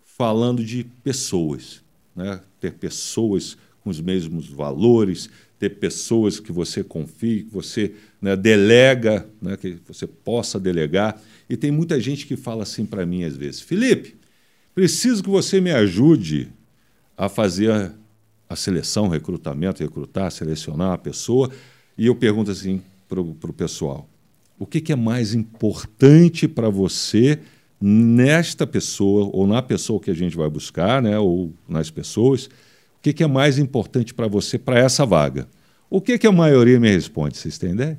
falando 0.05 0.65
de 0.65 0.85
pessoas, 1.03 1.83
né? 2.15 2.39
Ter 2.61 2.75
pessoas 2.75 3.59
com 3.87 3.91
os 3.91 4.01
mesmos 4.01 4.49
valores, 4.49 5.31
ter 5.59 5.71
pessoas 5.71 6.39
que 6.39 6.53
você 6.53 6.85
confie, 6.85 7.45
que 7.45 7.53
você 7.53 7.95
né, 8.21 8.37
delega, 8.37 9.27
né, 9.41 9.57
que 9.57 9.79
você 9.87 10.07
possa 10.07 10.61
delegar. 10.61 11.21
E 11.49 11.57
tem 11.57 11.71
muita 11.71 12.01
gente 12.01 12.27
que 12.27 12.37
fala 12.37 12.63
assim 12.63 12.85
para 12.85 13.07
mim 13.07 13.25
às 13.25 13.37
vezes: 13.37 13.61
Felipe, 13.61 14.17
preciso 14.75 15.23
que 15.23 15.31
você 15.31 15.61
me 15.61 15.71
ajude 15.71 16.49
a 17.17 17.29
fazer 17.29 17.93
a 18.49 18.55
seleção, 18.55 19.09
recrutamento, 19.09 19.83
recrutar, 19.83 20.31
selecionar 20.31 20.93
a 20.93 20.99
pessoa. 20.99 21.51
E 21.97 22.07
eu 22.07 22.15
pergunto 22.15 22.51
assim 22.51 22.83
para 23.09 23.21
o 23.21 23.53
pessoal: 23.53 24.09
o 24.59 24.67
que, 24.67 24.81
que 24.81 24.93
é 24.93 24.97
mais 24.97 25.35
importante 25.35 26.47
para 26.47 26.69
você 26.69 27.39
nesta 27.81 28.67
pessoa, 28.67 29.31
ou 29.33 29.47
na 29.47 29.63
pessoa 29.63 30.01
que 30.01 30.11
a 30.11 30.15
gente 30.15 30.37
vai 30.37 30.49
buscar, 30.49 31.03
né, 31.03 31.19
ou 31.19 31.53
nas 31.69 31.91
pessoas? 31.91 32.49
Que, 33.07 33.13
que 33.13 33.23
é 33.23 33.27
mais 33.29 33.57
importante 33.57 34.13
para 34.13 34.27
você 34.27 34.59
para 34.59 34.81
essa 34.81 35.07
vaga? 35.07 35.47
O 35.89 36.01
que, 36.01 36.19
que 36.19 36.27
a 36.27 36.33
maioria 36.33 36.81
me 36.81 36.91
responde? 36.91 37.37
Vocês 37.37 37.57
têm 37.57 37.71
ideia? 37.71 37.97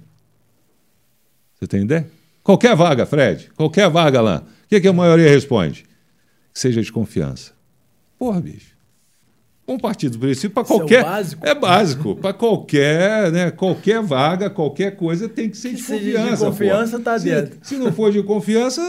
Você 1.56 1.66
tem 1.66 1.84
ideia? 1.84 2.06
Qualquer 2.44 2.76
vaga, 2.76 3.06
Fred, 3.06 3.50
qualquer 3.56 3.90
vaga 3.90 4.20
lá. 4.20 4.44
O 4.66 4.68
que, 4.68 4.82
que 4.82 4.88
a 4.88 4.92
maioria 4.92 5.30
responde? 5.30 5.86
Que 6.54 6.60
seja 6.60 6.82
de 6.82 6.92
confiança. 6.92 7.54
Porra, 8.20 8.42
bicho. 8.42 8.76
Um 9.66 9.78
partido 9.78 10.14
do 10.14 10.20
princípio 10.20 10.52
para 10.52 10.66
qualquer. 10.66 11.00
É 11.00 11.04
básico. 11.04 11.48
É 11.48 11.56
básico. 11.56 12.16
para 12.18 12.34
qualquer, 12.34 13.32
né, 13.32 13.52
qualquer 13.52 14.02
vaga, 14.02 14.50
qualquer 14.50 14.98
coisa 14.98 15.30
tem 15.30 15.50
que 15.50 15.56
ser 15.56 15.70
que 15.70 15.76
de 15.76 15.84
confiança. 15.84 16.36
De 16.36 16.52
confiança 16.52 16.98
está 16.98 17.18
dentro. 17.18 17.58
Se, 17.62 17.76
se 17.76 17.78
não 17.78 17.94
for 17.94 18.12
de 18.12 18.22
confiança, 18.24 18.82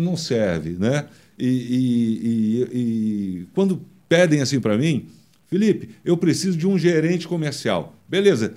não 0.00 0.16
serve. 0.16 0.76
Né? 0.78 1.06
E, 1.36 1.48
e, 1.48 2.20
e, 2.22 2.78
e 3.40 3.46
quando 3.52 3.82
pedem 4.08 4.40
assim 4.40 4.60
para 4.60 4.78
mim, 4.78 5.08
Felipe, 5.56 5.96
eu 6.04 6.18
preciso 6.18 6.58
de 6.58 6.68
um 6.68 6.78
gerente 6.78 7.26
comercial. 7.26 7.96
Beleza. 8.06 8.54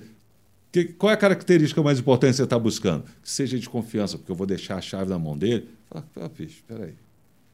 Que, 0.70 0.84
qual 0.84 1.10
é 1.10 1.14
a 1.14 1.16
característica 1.16 1.82
mais 1.82 1.98
importante 1.98 2.32
que 2.32 2.36
você 2.36 2.44
está 2.44 2.58
buscando? 2.58 3.04
Que 3.22 3.30
seja 3.30 3.58
de 3.58 3.66
confiança, 3.70 4.18
porque 4.18 4.30
eu 4.30 4.36
vou 4.36 4.46
deixar 4.46 4.76
a 4.76 4.80
chave 4.82 5.08
na 5.08 5.18
mão 5.18 5.36
dele. 5.36 5.66
Fala, 5.88 6.28
bicho, 6.28 6.62
peraí. 6.68 6.92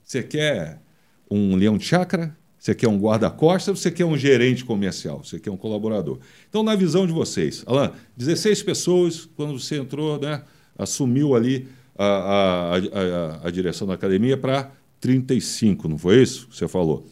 Você 0.03 0.21
quer 0.21 0.83
um 1.31 1.55
leão 1.55 1.79
de 1.79 1.85
chácara? 1.85 2.37
Você 2.59 2.75
quer 2.75 2.89
um 2.89 2.99
guarda-costas 2.99 3.79
você 3.79 3.89
quer 3.89 4.05
um 4.05 4.17
gerente 4.17 4.65
comercial? 4.65 5.23
Você 5.23 5.39
quer 5.39 5.51
um 5.53 5.57
colaborador? 5.57 6.19
Então, 6.49 6.65
na 6.65 6.75
visão 6.75 7.07
de 7.07 7.13
vocês, 7.13 7.63
Alain, 7.67 7.93
16 8.17 8.65
pessoas, 8.65 9.29
quando 9.37 9.57
você 9.57 9.77
entrou, 9.77 10.19
né, 10.19 10.43
assumiu 10.77 11.37
ali 11.37 11.69
a, 11.97 12.05
a, 12.05 12.77
a, 12.77 13.47
a 13.47 13.51
direção 13.53 13.87
da 13.87 13.95
academia 13.95 14.37
para 14.37 14.73
35, 15.01 15.89
não 15.89 15.97
foi 15.97 16.21
isso 16.21 16.49
que 16.49 16.57
você 16.57 16.67
falou? 16.67 17.07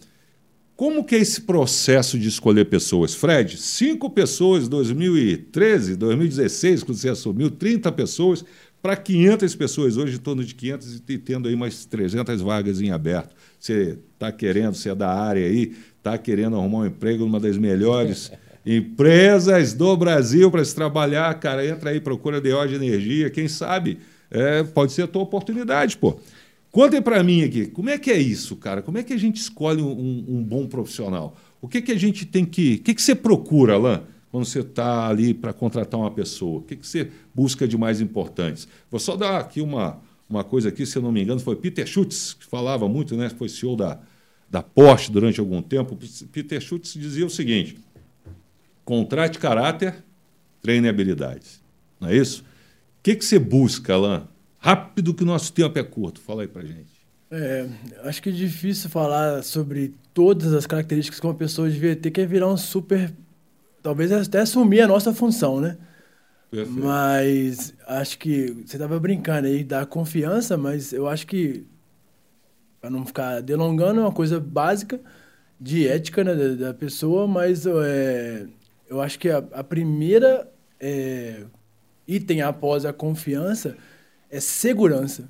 Como 0.76 1.04
que 1.04 1.14
é 1.14 1.18
esse 1.18 1.42
processo 1.42 2.18
de 2.18 2.28
escolher 2.28 2.64
pessoas? 2.64 3.14
Fred, 3.14 3.56
cinco 3.56 4.10
pessoas 4.10 4.66
em 4.66 4.68
2013, 4.68 5.94
2016, 5.94 6.82
quando 6.82 6.98
você 6.98 7.08
assumiu, 7.08 7.48
30 7.48 7.92
pessoas 7.92 8.44
para 8.82 8.96
500 8.96 9.54
pessoas, 9.54 9.96
hoje 9.96 10.16
em 10.16 10.18
torno 10.18 10.44
de 10.44 10.54
500 10.54 11.02
e 11.08 11.18
tendo 11.18 11.48
aí 11.48 11.54
mais 11.54 11.86
300 11.86 12.40
vagas 12.42 12.80
em 12.80 12.90
aberto. 12.90 13.34
Você 13.58 13.98
está 14.12 14.32
querendo, 14.32 14.74
você 14.74 14.90
é 14.90 14.94
da 14.94 15.08
área 15.08 15.46
aí, 15.46 15.76
está 15.96 16.18
querendo 16.18 16.56
arrumar 16.56 16.78
um 16.80 16.86
emprego 16.86 17.24
numa 17.24 17.38
das 17.38 17.56
melhores 17.56 18.32
empresas 18.66 19.74
do 19.74 19.96
Brasil 19.96 20.50
para 20.50 20.64
se 20.64 20.74
trabalhar, 20.74 21.32
cara, 21.38 21.64
entra 21.64 21.90
aí, 21.90 22.00
procura 22.00 22.40
de 22.40 22.50
energia, 22.74 23.30
quem 23.30 23.46
sabe 23.46 24.00
é, 24.30 24.64
pode 24.64 24.92
ser 24.92 25.02
a 25.02 25.06
tua 25.06 25.22
oportunidade, 25.22 25.96
pô. 25.96 26.18
Contem 26.74 27.00
para 27.00 27.22
mim 27.22 27.44
aqui, 27.44 27.66
como 27.66 27.88
é 27.88 27.96
que 27.96 28.10
é 28.10 28.18
isso, 28.18 28.56
cara? 28.56 28.82
Como 28.82 28.98
é 28.98 29.04
que 29.04 29.12
a 29.12 29.16
gente 29.16 29.36
escolhe 29.36 29.80
um, 29.80 30.24
um 30.26 30.42
bom 30.42 30.66
profissional? 30.66 31.36
O 31.60 31.68
que, 31.68 31.80
que 31.80 31.92
a 31.92 31.96
gente 31.96 32.26
tem 32.26 32.44
que. 32.44 32.80
O 32.80 32.82
que, 32.82 32.94
que 32.94 33.00
você 33.00 33.14
procura, 33.14 33.74
Alain, 33.74 34.00
quando 34.28 34.44
você 34.44 34.58
está 34.58 35.06
ali 35.06 35.32
para 35.32 35.52
contratar 35.52 36.00
uma 36.00 36.10
pessoa? 36.10 36.58
O 36.58 36.62
que, 36.62 36.74
que 36.74 36.84
você 36.84 37.12
busca 37.32 37.68
de 37.68 37.78
mais 37.78 38.00
importante? 38.00 38.66
Vou 38.90 38.98
só 38.98 39.14
dar 39.14 39.38
aqui 39.38 39.60
uma, 39.60 40.00
uma 40.28 40.42
coisa 40.42 40.68
aqui, 40.68 40.84
se 40.84 40.98
eu 40.98 41.02
não 41.02 41.12
me 41.12 41.22
engano, 41.22 41.38
foi 41.38 41.54
Peter 41.54 41.86
Schutz, 41.86 42.34
que 42.34 42.44
falava 42.44 42.88
muito, 42.88 43.16
né? 43.16 43.28
Foi 43.28 43.48
CEO 43.48 43.76
da, 43.76 44.00
da 44.50 44.60
Porsche 44.60 45.12
durante 45.12 45.38
algum 45.38 45.62
tempo. 45.62 45.96
Peter 46.32 46.60
Schutz 46.60 46.94
dizia 46.94 47.24
o 47.24 47.30
seguinte: 47.30 47.78
contrate 48.84 49.38
caráter, 49.38 49.94
treine 50.60 50.88
habilidades. 50.88 51.62
Não 52.00 52.08
é 52.08 52.16
isso? 52.16 52.42
O 52.42 52.44
que, 53.04 53.14
que 53.14 53.24
você 53.24 53.38
busca, 53.38 53.94
Alain? 53.94 54.33
Rápido 54.64 55.12
que 55.12 55.22
o 55.22 55.26
nosso 55.26 55.52
tempo 55.52 55.78
é 55.78 55.82
curto. 55.82 56.22
Fala 56.22 56.40
aí 56.40 56.48
pra 56.48 56.62
gente. 56.62 57.04
É, 57.30 57.68
acho 58.04 58.22
que 58.22 58.30
é 58.30 58.32
difícil 58.32 58.88
falar 58.88 59.42
sobre 59.42 59.92
todas 60.14 60.54
as 60.54 60.66
características 60.66 61.20
que 61.20 61.26
uma 61.26 61.34
pessoa 61.34 61.68
devia 61.68 61.94
ter, 61.94 62.10
que 62.10 62.22
é 62.22 62.24
virar 62.24 62.48
um 62.48 62.56
super. 62.56 63.12
Talvez 63.82 64.10
até 64.10 64.40
assumir 64.40 64.80
a 64.80 64.88
nossa 64.88 65.12
função, 65.12 65.60
né? 65.60 65.76
Perfeito. 66.50 66.80
Mas 66.80 67.74
acho 67.86 68.18
que 68.18 68.52
você 68.64 68.76
estava 68.76 68.98
brincando 68.98 69.48
aí 69.48 69.62
da 69.62 69.84
confiança, 69.84 70.56
mas 70.56 70.94
eu 70.94 71.06
acho 71.06 71.26
que, 71.26 71.66
para 72.80 72.88
não 72.88 73.04
ficar 73.04 73.42
delongando, 73.42 74.00
é 74.00 74.04
uma 74.04 74.12
coisa 74.12 74.40
básica 74.40 74.98
de 75.60 75.86
ética 75.86 76.24
né, 76.24 76.34
da, 76.34 76.68
da 76.68 76.74
pessoa, 76.74 77.26
mas 77.26 77.66
é, 77.66 78.46
eu 78.88 79.02
acho 79.02 79.18
que 79.18 79.28
a, 79.28 79.44
a 79.52 79.62
primeira 79.62 80.50
é, 80.80 81.42
item 82.08 82.40
após 82.40 82.86
a 82.86 82.94
confiança 82.94 83.76
é 84.34 84.40
segurança. 84.40 85.28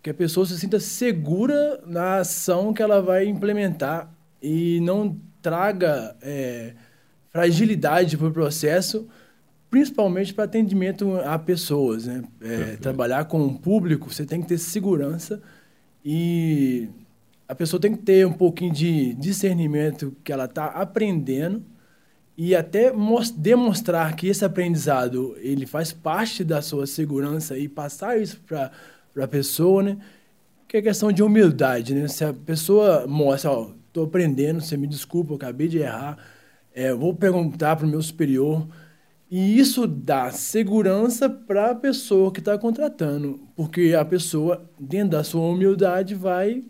Que 0.00 0.10
a 0.10 0.14
pessoa 0.14 0.46
se 0.46 0.56
sinta 0.58 0.78
segura 0.78 1.82
na 1.84 2.18
ação 2.18 2.72
que 2.72 2.80
ela 2.80 3.02
vai 3.02 3.26
implementar 3.26 4.08
e 4.40 4.80
não 4.80 5.18
traga 5.42 6.16
é, 6.22 6.74
fragilidade 7.30 8.16
para 8.16 8.28
o 8.28 8.32
processo, 8.32 9.08
principalmente 9.68 10.32
para 10.32 10.44
atendimento 10.44 11.16
a 11.16 11.36
pessoas. 11.36 12.06
Né? 12.06 12.22
É, 12.40 12.76
trabalhar 12.76 13.24
com 13.24 13.44
o 13.44 13.58
público, 13.58 14.12
você 14.12 14.24
tem 14.24 14.40
que 14.40 14.46
ter 14.46 14.58
segurança 14.58 15.42
e 16.04 16.88
a 17.48 17.54
pessoa 17.56 17.80
tem 17.80 17.96
que 17.96 18.02
ter 18.02 18.24
um 18.24 18.32
pouquinho 18.32 18.72
de 18.72 19.14
discernimento 19.14 20.16
que 20.22 20.32
ela 20.32 20.44
está 20.44 20.66
aprendendo 20.66 21.64
e 22.38 22.54
até 22.54 22.92
demonstrar 23.36 24.14
que 24.14 24.28
esse 24.28 24.44
aprendizado 24.44 25.36
ele 25.40 25.66
faz 25.66 25.92
parte 25.92 26.44
da 26.44 26.62
sua 26.62 26.86
segurança 26.86 27.58
e 27.58 27.68
passar 27.68 28.16
isso 28.16 28.40
para 28.46 28.70
a 29.16 29.26
pessoa, 29.26 29.82
né? 29.82 29.98
Que 30.68 30.76
é 30.76 30.82
questão 30.82 31.10
de 31.10 31.20
humildade, 31.20 31.96
né? 31.96 32.06
Se 32.06 32.24
a 32.24 32.32
pessoa 32.32 33.08
mostra, 33.08 33.50
ó, 33.50 33.72
estou 33.88 34.04
aprendendo, 34.04 34.60
você 34.60 34.76
me 34.76 34.86
desculpa, 34.86 35.32
eu 35.32 35.36
acabei 35.36 35.66
de 35.66 35.78
errar, 35.78 36.16
é, 36.72 36.94
vou 36.94 37.12
perguntar 37.12 37.74
para 37.74 37.84
o 37.84 37.88
meu 37.88 38.00
superior. 38.00 38.68
E 39.28 39.58
isso 39.58 39.84
dá 39.88 40.30
segurança 40.30 41.28
para 41.28 41.72
a 41.72 41.74
pessoa 41.74 42.32
que 42.32 42.38
está 42.38 42.56
contratando, 42.56 43.40
porque 43.56 43.96
a 43.98 44.04
pessoa, 44.04 44.70
dentro 44.78 45.10
da 45.10 45.24
sua 45.24 45.42
humildade, 45.42 46.14
vai 46.14 46.62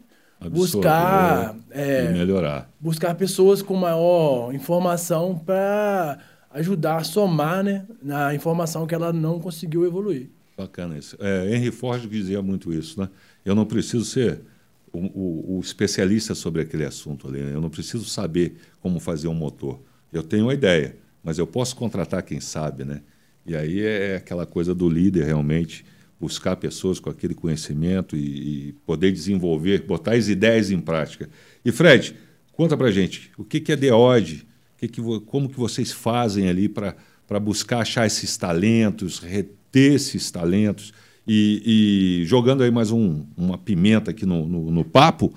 buscar 0.51 1.57
é, 1.71 2.13
melhorar. 2.13 2.71
Buscar 2.79 3.15
pessoas 3.15 3.63
com 3.63 3.75
maior 3.75 4.55
informação 4.55 5.39
para 5.39 6.19
ajudar 6.51 6.97
a 6.99 7.05
somar 7.05 7.63
né, 7.63 7.87
na 8.03 8.35
informação 8.35 8.87
que 8.87 8.95
ela 8.95 9.13
não 9.13 9.41
conseguiu 9.41 9.85
evoluir. 9.85 10.29
Bacana 10.57 10.99
isso. 10.99 11.17
É, 11.21 11.55
Henry 11.55 11.71
Ford 11.71 12.09
dizia 12.09 12.43
muito 12.43 12.73
isso, 12.73 13.01
né? 13.01 13.09
Eu 13.45 13.55
não 13.55 13.65
preciso 13.65 14.05
ser 14.05 14.41
o, 14.93 14.99
o, 14.99 15.57
o 15.57 15.61
especialista 15.61 16.35
sobre 16.35 16.63
aquele 16.63 16.85
assunto 16.85 17.29
ali, 17.29 17.41
né? 17.41 17.55
eu 17.55 17.61
não 17.61 17.71
preciso 17.71 18.05
saber 18.05 18.57
como 18.81 18.99
fazer 18.99 19.29
um 19.29 19.35
motor. 19.35 19.81
Eu 20.13 20.23
tenho 20.23 20.47
uma 20.47 20.55
ideia, 20.55 20.97
mas 21.23 21.39
eu 21.39 21.47
posso 21.47 21.77
contratar 21.77 22.23
quem 22.23 22.41
sabe, 22.41 22.85
né? 22.85 23.03
E 23.47 23.57
aí 23.57 23.81
é 23.81 24.17
aquela 24.17 24.45
coisa 24.45 24.75
do 24.75 24.89
líder 24.89 25.25
realmente 25.25 25.85
buscar 26.21 26.57
pessoas 26.57 26.99
com 26.99 27.11
aquele 27.11 27.35
conhecimento 27.35 28.17
e, 28.17 28.69
e 28.69 28.73
poder 28.85 29.13
desenvolver, 29.13 29.83
botar 29.83 30.15
as 30.15 30.29
ideias 30.29 30.71
em 30.71 30.81
prática. 30.81 31.29
E 31.65 31.71
Fred, 31.71 32.15
conta 32.53 32.77
pra 32.77 32.91
gente, 32.91 33.31
o 33.39 33.45
que, 33.45 33.61
que 33.61 33.73
é 33.73 33.77
DEOD? 33.77 34.47
Que 34.77 34.89
que, 34.89 35.01
como 35.27 35.49
que 35.49 35.59
vocês 35.59 35.93
fazem 35.93 36.49
ali 36.49 36.69
para 36.69 37.41
buscar 37.41 37.81
achar 37.81 38.07
esses 38.07 38.37
talentos, 38.37 39.19
reter 39.19 39.95
esses 39.95 40.31
talentos? 40.31 40.93
E, 41.27 42.21
e 42.23 42.25
jogando 42.25 42.63
aí 42.63 42.71
mais 42.71 42.91
um, 42.91 43.27
uma 43.37 43.59
pimenta 43.59 44.13
aqui 44.13 44.25
no, 44.25 44.49
no, 44.49 44.71
no 44.71 44.85
papo, 44.85 45.35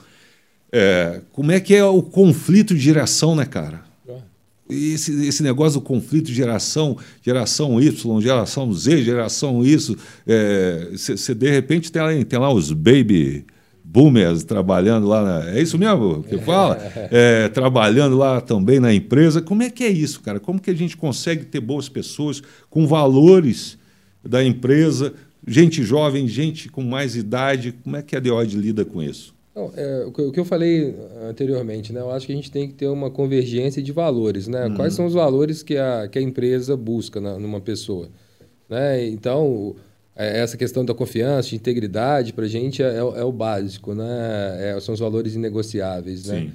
é, 0.72 1.22
como 1.34 1.52
é 1.52 1.60
que 1.60 1.76
é 1.76 1.84
o 1.84 2.02
conflito 2.02 2.74
de 2.74 2.80
geração, 2.80 3.36
né, 3.36 3.46
cara? 3.46 3.91
Esse, 4.72 5.28
esse 5.28 5.44
negócio 5.44 5.80
do 5.80 5.86
conflito 5.86 6.28
de 6.28 6.34
geração, 6.34 6.98
geração 7.22 7.82
Y, 7.82 8.22
geração 8.22 8.74
Z, 8.74 9.04
geração 9.04 9.64
isso, 9.66 9.98
você 10.92 11.32
é, 11.32 11.36
de 11.36 11.50
repente 11.50 11.92
tem 11.92 12.02
lá, 12.02 12.26
tem 12.26 12.40
lá 12.40 12.54
os 12.54 12.72
baby 12.72 13.46
boomers 13.84 14.44
trabalhando 14.44 15.08
lá, 15.08 15.24
na, 15.24 15.52
é 15.52 15.62
isso 15.62 15.78
mesmo 15.78 16.24
que 16.24 16.38
fala? 16.38 16.78
É, 17.12 17.50
trabalhando 17.50 18.18
lá 18.18 18.40
também 18.40 18.80
na 18.80 18.94
empresa. 18.94 19.42
Como 19.42 19.64
é 19.64 19.70
que 19.70 19.84
é 19.84 19.90
isso, 19.90 20.22
cara? 20.22 20.40
Como 20.40 20.62
que 20.62 20.72
a 20.72 20.76
gente 20.76 20.96
consegue 20.96 21.46
ter 21.46 21.60
boas 21.60 21.90
pessoas 21.90 22.42
com 22.70 22.88
valores 22.88 23.78
da 24.24 24.44
empresa, 24.44 25.14
gente 25.46 25.84
jovem, 25.84 26.28
gente 26.28 26.70
com 26.70 26.84
mais 26.84 27.16
idade? 27.18 27.74
Como 27.84 27.98
é 27.98 28.02
que 28.02 28.16
a 28.16 28.20
DOD 28.20 28.56
lida 28.56 28.86
com 28.86 29.04
isso? 29.04 29.34
Não, 29.54 29.72
é, 29.76 30.06
o 30.06 30.32
que 30.32 30.40
eu 30.40 30.46
falei 30.46 30.96
anteriormente, 31.30 31.92
né? 31.92 32.00
Eu 32.00 32.10
acho 32.12 32.26
que 32.26 32.32
a 32.32 32.36
gente 32.36 32.50
tem 32.50 32.68
que 32.70 32.74
ter 32.74 32.88
uma 32.88 33.12
convergência 33.12 33.82
de 33.82 33.92
valores, 33.92 34.48
né? 34.48 34.68
Uhum. 34.68 34.76
Quais 34.76 34.94
são 34.94 35.06
os 35.06 35.14
valores 35.14 35.62
que 35.62 35.78
a, 35.78 36.08
que 36.08 36.18
a 36.18 36.22
empresa 36.22 36.78
busca 36.78 37.20
na, 37.20 37.38
numa 37.38 37.60
pessoa? 37.60 38.08
Né? 38.70 39.06
Então, 39.08 39.76
é, 40.16 40.40
essa 40.40 40.56
questão 40.56 40.86
da 40.86 40.94
confiança, 40.94 41.50
de 41.50 41.56
integridade, 41.58 42.32
para 42.32 42.46
a 42.46 42.48
gente 42.48 42.82
é, 42.82 42.96
é, 42.96 43.00
é, 43.00 43.24
o 43.24 43.32
básico, 43.32 43.94
né? 43.94 44.76
É, 44.76 44.80
são 44.80 44.94
os 44.94 45.00
valores 45.02 45.36
inegociáveis, 45.36 46.28
né? 46.28 46.52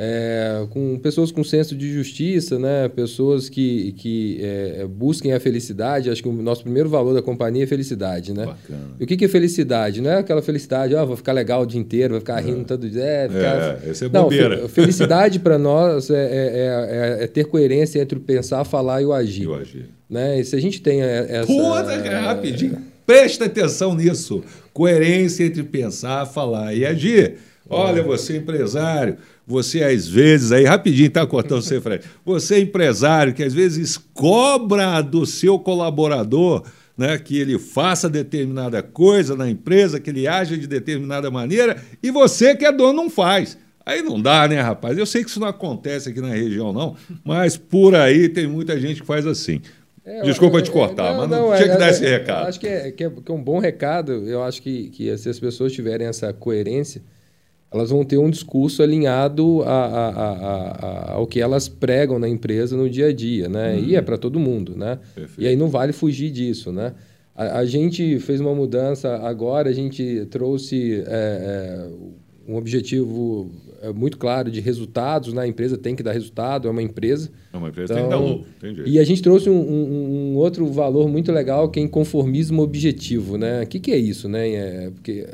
É, 0.00 0.64
com 0.70 0.96
pessoas 0.96 1.32
com 1.32 1.42
senso 1.42 1.74
de 1.74 1.92
justiça, 1.92 2.56
né? 2.56 2.88
pessoas 2.88 3.48
que, 3.48 3.90
que 3.98 4.38
é, 4.40 4.86
busquem 4.86 5.32
a 5.32 5.40
felicidade. 5.40 6.08
Acho 6.08 6.22
que 6.22 6.28
o 6.28 6.32
nosso 6.32 6.62
primeiro 6.62 6.88
valor 6.88 7.14
da 7.14 7.20
companhia 7.20 7.64
é 7.64 7.66
felicidade. 7.66 8.32
Né? 8.32 8.46
Bacana. 8.46 8.94
E 9.00 9.02
o 9.02 9.06
que, 9.08 9.16
que 9.16 9.24
é 9.24 9.28
felicidade? 9.28 10.00
Não 10.00 10.08
é 10.08 10.18
aquela 10.18 10.40
felicidade, 10.40 10.94
ah, 10.94 11.04
vou 11.04 11.16
ficar 11.16 11.32
legal 11.32 11.62
o 11.62 11.66
dia 11.66 11.80
inteiro, 11.80 12.10
vou 12.12 12.20
ficar 12.20 12.38
é. 12.38 12.46
rindo 12.46 12.64
todo 12.64 12.88
dia. 12.88 13.02
É, 13.02 13.28
ficar... 13.28 13.80
é, 13.84 13.90
esse 13.90 14.04
é 14.04 14.08
bobeira. 14.08 14.60
Não, 14.60 14.68
felicidade 14.68 15.40
para 15.40 15.58
nós 15.58 16.08
é, 16.10 17.18
é, 17.18 17.24
é, 17.24 17.26
ter 17.26 17.46
coerência 17.46 18.00
entre 18.00 18.18
o 18.18 18.20
pensar, 18.20 18.62
falar 18.62 19.02
e 19.02 19.04
o 19.04 19.12
agir. 19.12 19.42
E 19.42 19.46
o 19.48 19.54
agir. 19.56 19.86
Né? 20.08 20.38
E 20.38 20.44
se 20.44 20.54
a 20.54 20.60
gente 20.60 20.80
tem 20.80 21.02
essa... 21.02 21.46
Puta, 21.48 22.20
rapidinho. 22.20 22.78
Presta 23.04 23.46
atenção 23.46 23.96
nisso. 23.96 24.44
Coerência 24.72 25.42
entre 25.42 25.64
pensar, 25.64 26.24
falar 26.24 26.72
e 26.72 26.86
agir. 26.86 27.34
Olha, 27.68 28.02
você 28.02 28.36
empresário, 28.36 29.16
você 29.48 29.82
às 29.82 30.06
vezes, 30.06 30.52
aí 30.52 30.64
rapidinho, 30.64 31.10
tá 31.10 31.26
cortando 31.26 31.62
você, 31.62 31.80
Fred. 31.80 32.04
Você 32.24 32.56
é 32.56 32.60
empresário 32.60 33.32
que 33.32 33.42
às 33.42 33.54
vezes 33.54 33.96
cobra 33.96 35.00
do 35.00 35.24
seu 35.24 35.58
colaborador 35.58 36.62
né, 36.96 37.16
que 37.16 37.38
ele 37.38 37.58
faça 37.58 38.10
determinada 38.10 38.82
coisa 38.82 39.34
na 39.34 39.48
empresa, 39.48 39.98
que 39.98 40.10
ele 40.10 40.28
haja 40.28 40.58
de 40.58 40.66
determinada 40.66 41.30
maneira, 41.30 41.80
e 42.02 42.10
você 42.10 42.54
que 42.54 42.66
é 42.66 42.72
dono 42.72 42.92
não 42.92 43.08
faz. 43.08 43.56
Aí 43.86 44.02
não 44.02 44.20
dá, 44.20 44.46
né, 44.46 44.60
rapaz? 44.60 44.98
Eu 44.98 45.06
sei 45.06 45.24
que 45.24 45.30
isso 45.30 45.40
não 45.40 45.48
acontece 45.48 46.10
aqui 46.10 46.20
na 46.20 46.28
região, 46.28 46.72
não, 46.72 46.94
mas 47.24 47.56
por 47.56 47.94
aí 47.94 48.28
tem 48.28 48.46
muita 48.46 48.78
gente 48.78 49.00
que 49.00 49.06
faz 49.06 49.26
assim. 49.26 49.62
É, 50.04 50.22
Desculpa 50.22 50.60
te 50.60 50.70
cortar, 50.70 51.12
não, 51.12 51.20
mas 51.20 51.30
não, 51.30 51.50
não 51.50 51.56
tinha 51.56 51.68
é, 51.68 51.72
que 51.72 51.78
dar 51.78 51.90
esse 51.90 52.04
é, 52.04 52.18
recado. 52.18 52.48
Acho 52.48 52.60
que 52.60 52.66
é, 52.66 52.90
que 52.90 53.04
é, 53.04 53.10
que 53.10 53.30
é 53.30 53.34
um 53.34 53.42
bom 53.42 53.58
recado. 53.58 54.12
Eu 54.28 54.42
acho 54.42 54.60
que, 54.60 54.90
que 54.90 55.16
se 55.16 55.28
as 55.28 55.38
pessoas 55.38 55.72
tiverem 55.72 56.06
essa 56.06 56.32
coerência, 56.32 57.00
elas 57.72 57.90
vão 57.90 58.04
ter 58.04 58.16
um 58.16 58.30
discurso 58.30 58.82
alinhado 58.82 59.62
a, 59.62 59.84
a, 59.84 60.08
a, 60.10 61.12
ao 61.12 61.26
que 61.26 61.40
elas 61.40 61.68
pregam 61.68 62.18
na 62.18 62.28
empresa 62.28 62.76
no 62.76 62.88
dia 62.88 63.08
a 63.08 63.12
dia, 63.12 63.48
né? 63.48 63.74
Uhum. 63.74 63.84
E 63.84 63.96
é 63.96 64.00
para 64.00 64.16
todo 64.16 64.40
mundo, 64.40 64.74
né? 64.74 64.98
Perfeito. 65.14 65.42
E 65.42 65.46
aí 65.46 65.54
não 65.54 65.68
vale 65.68 65.92
fugir 65.92 66.30
disso, 66.30 66.72
né? 66.72 66.94
A, 67.36 67.64
gente 67.64 68.18
fez 68.18 68.40
uma 68.40 68.52
mudança 68.52 69.14
agora, 69.18 69.68
a 69.68 69.72
gente 69.72 70.26
trouxe 70.28 71.04
é, 71.06 71.06
é, 71.06 71.88
um 72.48 72.56
objetivo 72.56 73.48
é, 73.80 73.92
muito 73.92 74.18
claro 74.18 74.50
de 74.50 74.60
resultados, 74.60 75.32
né? 75.32 75.42
A 75.42 75.46
empresa 75.46 75.78
tem 75.78 75.94
que 75.94 76.02
dar 76.02 76.10
resultado, 76.10 76.66
é 76.66 76.70
uma 76.70 76.82
empresa. 76.82 77.30
É 77.52 77.56
uma 77.56 77.68
empresa, 77.68 77.92
então, 77.92 78.08
tem 78.08 78.18
que 78.18 78.24
dar 78.24 78.28
lucro, 78.28 78.46
entendi. 78.56 78.90
E 78.90 78.98
a 78.98 79.04
gente 79.04 79.22
trouxe 79.22 79.48
um, 79.48 79.54
um, 79.54 80.32
um, 80.32 80.36
outro 80.36 80.66
valor 80.66 81.08
muito 81.08 81.30
legal 81.30 81.68
que 81.68 81.78
é 81.78 81.82
inconformismo 81.84 82.60
objetivo, 82.60 83.38
né? 83.38 83.62
O 83.62 83.66
que, 83.68 83.78
que 83.78 83.92
é 83.92 83.96
isso, 83.96 84.28
né? 84.28 84.50
É, 84.50 84.90
porque 84.90 85.24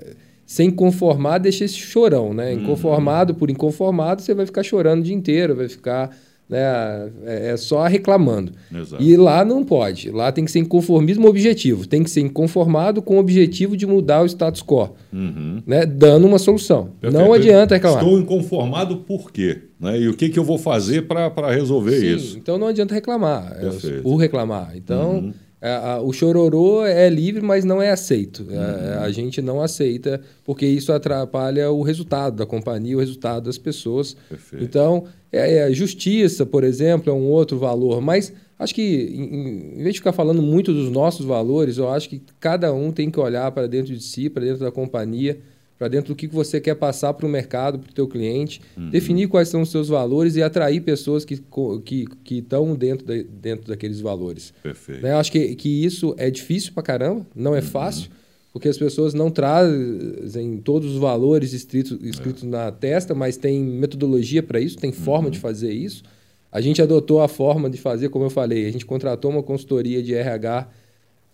sem 0.46 0.70
conformar, 0.70 1.38
deixa 1.38 1.64
esse 1.64 1.76
chorão, 1.76 2.34
né? 2.34 2.52
Uhum. 2.52 2.60
Inconformado 2.60 3.34
por 3.34 3.50
inconformado, 3.50 4.22
você 4.22 4.34
vai 4.34 4.46
ficar 4.46 4.62
chorando 4.62 5.00
o 5.00 5.04
dia 5.04 5.14
inteiro, 5.14 5.56
vai 5.56 5.68
ficar 5.68 6.10
né, 6.48 7.10
é, 7.24 7.50
é 7.50 7.56
só 7.56 7.86
reclamando. 7.86 8.52
Exato. 8.72 9.02
E 9.02 9.16
lá 9.16 9.44
não 9.44 9.64
pode. 9.64 10.10
Lá 10.10 10.30
tem 10.30 10.44
que 10.44 10.50
ser 10.50 10.58
inconformismo 10.58 11.26
objetivo. 11.26 11.86
Tem 11.86 12.02
que 12.02 12.10
ser 12.10 12.20
inconformado 12.20 13.00
com 13.00 13.16
o 13.16 13.18
objetivo 13.18 13.76
de 13.76 13.86
mudar 13.86 14.22
o 14.22 14.26
status 14.26 14.62
quo, 14.62 14.90
uhum. 15.12 15.62
né, 15.66 15.86
dando 15.86 16.26
uma 16.26 16.38
solução. 16.38 16.90
Perfeito. 17.00 17.22
Não 17.22 17.32
adianta 17.32 17.74
reclamar. 17.74 18.02
Estou 18.02 18.18
inconformado 18.18 18.98
por 18.98 19.32
quê? 19.32 19.62
Né? 19.80 20.00
E 20.00 20.08
o 20.08 20.14
que, 20.14 20.28
que 20.28 20.38
eu 20.38 20.44
vou 20.44 20.58
fazer 20.58 21.02
para 21.02 21.50
resolver 21.50 21.98
Sim, 21.98 22.14
isso? 22.14 22.38
Então 22.38 22.58
não 22.58 22.68
adianta 22.68 22.94
reclamar, 22.94 23.56
é, 23.58 24.00
por 24.00 24.16
reclamar. 24.16 24.72
Então... 24.76 25.16
Uhum 25.16 25.43
a, 25.64 25.94
a, 25.94 26.00
o 26.02 26.12
chororô 26.12 26.84
é 26.84 27.08
livre, 27.08 27.40
mas 27.40 27.64
não 27.64 27.80
é 27.80 27.90
aceito. 27.90 28.46
Uhum. 28.48 28.58
A, 28.58 29.04
a, 29.04 29.10
gente 29.10 29.40
não 29.40 29.62
aceita, 29.62 30.20
porque 30.44 30.66
isso 30.66 30.92
atrapalha 30.92 31.70
o 31.70 31.82
resultado 31.82 32.36
da 32.36 32.44
companhia, 32.44 32.96
o 32.96 33.00
resultado 33.00 33.44
das 33.44 33.56
pessoas. 33.56 34.14
Perfeito. 34.28 34.62
Então, 34.62 35.04
é, 35.32 35.58
é, 35.58 35.72
justiça, 35.72 36.44
por 36.44 36.64
exemplo, 36.64 37.10
é 37.10 37.14
um 37.14 37.24
outro 37.30 37.58
valor. 37.58 38.02
Mas 38.02 38.30
acho 38.58 38.74
que, 38.74 38.82
em, 38.82 39.78
em 39.78 39.82
vez 39.82 39.94
de 39.94 40.00
ficar 40.00 40.12
falando 40.12 40.42
muito 40.42 40.70
dos 40.70 40.90
nossos 40.90 41.24
valores, 41.24 41.78
eu 41.78 41.88
acho 41.88 42.10
que 42.10 42.20
cada 42.38 42.70
um 42.72 42.92
tem 42.92 43.10
que 43.10 43.18
olhar 43.18 43.50
para 43.50 43.66
dentro 43.66 43.94
de 43.94 44.02
si, 44.02 44.28
para 44.28 44.44
dentro 44.44 44.60
da 44.60 44.70
companhia 44.70 45.38
para 45.84 45.88
dentro 45.88 46.14
do 46.14 46.16
que 46.16 46.26
você 46.26 46.62
quer 46.62 46.76
passar 46.76 47.12
para 47.12 47.26
o 47.26 47.28
mercado, 47.28 47.78
para 47.78 47.90
o 47.90 47.92
teu 47.92 48.08
cliente, 48.08 48.62
uhum. 48.74 48.88
definir 48.88 49.28
quais 49.28 49.48
são 49.50 49.60
os 49.60 49.70
seus 49.70 49.88
valores 49.88 50.34
e 50.34 50.42
atrair 50.42 50.80
pessoas 50.80 51.26
que 51.26 51.38
que 51.84 52.06
que 52.24 52.38
estão 52.38 52.74
dentro 52.74 53.06
de, 53.06 53.22
dentro 53.24 53.68
daqueles 53.68 54.00
valores. 54.00 54.54
Perfeito. 54.62 55.02
Né? 55.02 55.12
Eu 55.12 55.18
acho 55.18 55.30
que, 55.30 55.54
que 55.54 55.84
isso 55.84 56.14
é 56.16 56.30
difícil 56.30 56.72
para 56.72 56.82
caramba, 56.82 57.26
não 57.36 57.54
é 57.54 57.58
uhum. 57.58 57.66
fácil, 57.66 58.10
porque 58.50 58.66
as 58.66 58.78
pessoas 58.78 59.12
não 59.12 59.30
trazem 59.30 60.56
todos 60.56 60.94
os 60.94 60.98
valores 60.98 61.52
escritos, 61.52 61.98
escritos 62.02 62.44
é. 62.44 62.46
na 62.46 62.72
testa, 62.72 63.14
mas 63.14 63.36
tem 63.36 63.60
metodologia 63.60 64.42
para 64.42 64.58
isso, 64.58 64.78
tem 64.78 64.90
forma 64.90 65.26
uhum. 65.26 65.32
de 65.32 65.38
fazer 65.38 65.70
isso. 65.70 66.02
A 66.50 66.62
gente 66.62 66.80
adotou 66.80 67.20
a 67.20 67.28
forma 67.28 67.68
de 67.68 67.76
fazer, 67.76 68.08
como 68.08 68.24
eu 68.24 68.30
falei, 68.30 68.66
a 68.66 68.72
gente 68.72 68.86
contratou 68.86 69.30
uma 69.30 69.42
consultoria 69.42 70.02
de 70.02 70.14
RH 70.14 70.66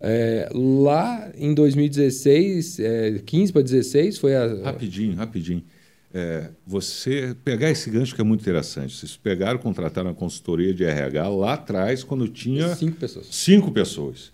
é, 0.01 0.49
lá 0.55 1.31
em 1.37 1.53
2016, 1.53 2.81
é, 2.81 3.21
15 3.25 3.53
para 3.53 3.63
16, 3.63 4.17
foi 4.17 4.35
a. 4.35 4.47
Rapidinho, 4.65 5.15
rapidinho. 5.15 5.63
É, 6.13 6.49
você 6.67 7.37
pegar 7.45 7.71
esse 7.71 7.89
gancho 7.91 8.15
que 8.15 8.21
é 8.21 8.25
muito 8.25 8.41
interessante. 8.41 8.97
Vocês 8.97 9.17
pegaram, 9.17 9.59
contrataram 9.59 10.11
a 10.11 10.15
consultoria 10.15 10.73
de 10.73 10.85
RH 10.85 11.29
lá 11.29 11.53
atrás, 11.53 12.03
quando 12.03 12.27
tinha. 12.27 12.75
Cinco 12.75 12.97
pessoas. 12.97 13.27
Cinco 13.31 13.71
pessoas. 13.71 14.33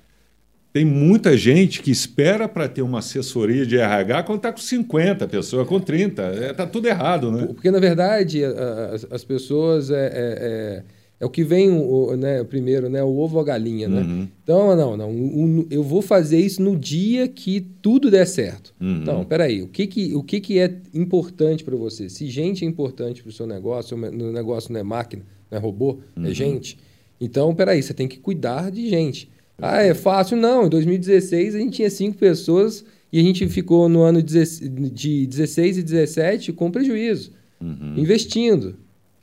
Tem 0.72 0.84
muita 0.84 1.36
gente 1.36 1.82
que 1.82 1.90
espera 1.90 2.46
para 2.48 2.68
ter 2.68 2.82
uma 2.82 3.00
assessoria 3.00 3.66
de 3.66 3.76
RH 3.78 4.22
quando 4.22 4.38
está 4.38 4.52
com 4.52 4.58
50 4.58 5.26
pessoas, 5.26 5.66
com 5.66 5.80
30. 5.80 6.32
Está 6.32 6.44
é, 6.44 6.52
tá 6.52 6.66
tudo 6.66 6.86
errado, 6.86 7.32
né? 7.32 7.46
Porque, 7.46 7.70
na 7.70 7.80
verdade, 7.80 8.44
as, 8.44 9.06
as 9.10 9.24
pessoas. 9.24 9.90
É, 9.90 10.84
é, 11.18 11.24
o 11.24 11.30
que 11.30 11.42
vem 11.42 11.70
o, 11.70 12.14
né, 12.14 12.44
primeiro, 12.44 12.90
né? 12.90 13.02
O 13.02 13.16
ovo 13.16 13.36
ou 13.36 13.40
a 13.40 13.44
galinha, 13.44 13.88
né? 13.88 14.02
uhum. 14.02 14.28
Então, 14.42 14.76
não, 14.76 14.96
não. 14.96 15.10
Um, 15.10 15.66
eu 15.70 15.82
vou 15.82 16.02
fazer 16.02 16.38
isso 16.38 16.60
no 16.62 16.76
dia 16.76 17.26
que 17.26 17.60
tudo 17.80 18.10
der 18.10 18.26
certo. 18.26 18.74
Uhum. 18.78 18.98
Então, 19.00 19.24
peraí. 19.24 19.62
O 19.62 19.68
que 19.68 19.86
que, 19.86 20.14
o 20.14 20.22
que, 20.22 20.40
que 20.40 20.58
é 20.58 20.76
importante 20.92 21.64
para 21.64 21.74
você? 21.74 22.10
Se 22.10 22.26
gente 22.26 22.64
é 22.64 22.68
importante 22.68 23.22
para 23.22 23.30
o 23.30 23.32
seu 23.32 23.46
negócio, 23.46 23.96
o 23.96 24.32
negócio 24.32 24.70
não 24.72 24.80
é 24.80 24.82
máquina, 24.82 25.22
não 25.50 25.56
é 25.56 25.60
robô, 25.60 26.00
é 26.14 26.20
uhum. 26.20 26.26
é 26.26 26.34
gente. 26.34 26.78
Então, 27.18 27.54
peraí. 27.54 27.82
Você 27.82 27.94
tem 27.94 28.06
que 28.06 28.18
cuidar 28.18 28.70
de 28.70 28.86
gente. 28.90 29.30
Ah, 29.56 29.80
é 29.80 29.94
fácil? 29.94 30.36
Não. 30.36 30.66
Em 30.66 30.68
2016, 30.68 31.54
a 31.54 31.58
gente 31.58 31.76
tinha 31.76 31.88
cinco 31.88 32.18
pessoas 32.18 32.84
e 33.10 33.18
a 33.18 33.22
gente 33.22 33.48
ficou 33.48 33.88
no 33.88 34.02
ano 34.02 34.22
de 34.22 35.26
16 35.26 35.78
e 35.78 35.82
17 35.82 36.52
com 36.52 36.70
prejuízo. 36.70 37.32
Uhum. 37.58 37.94
Investindo. 37.96 38.76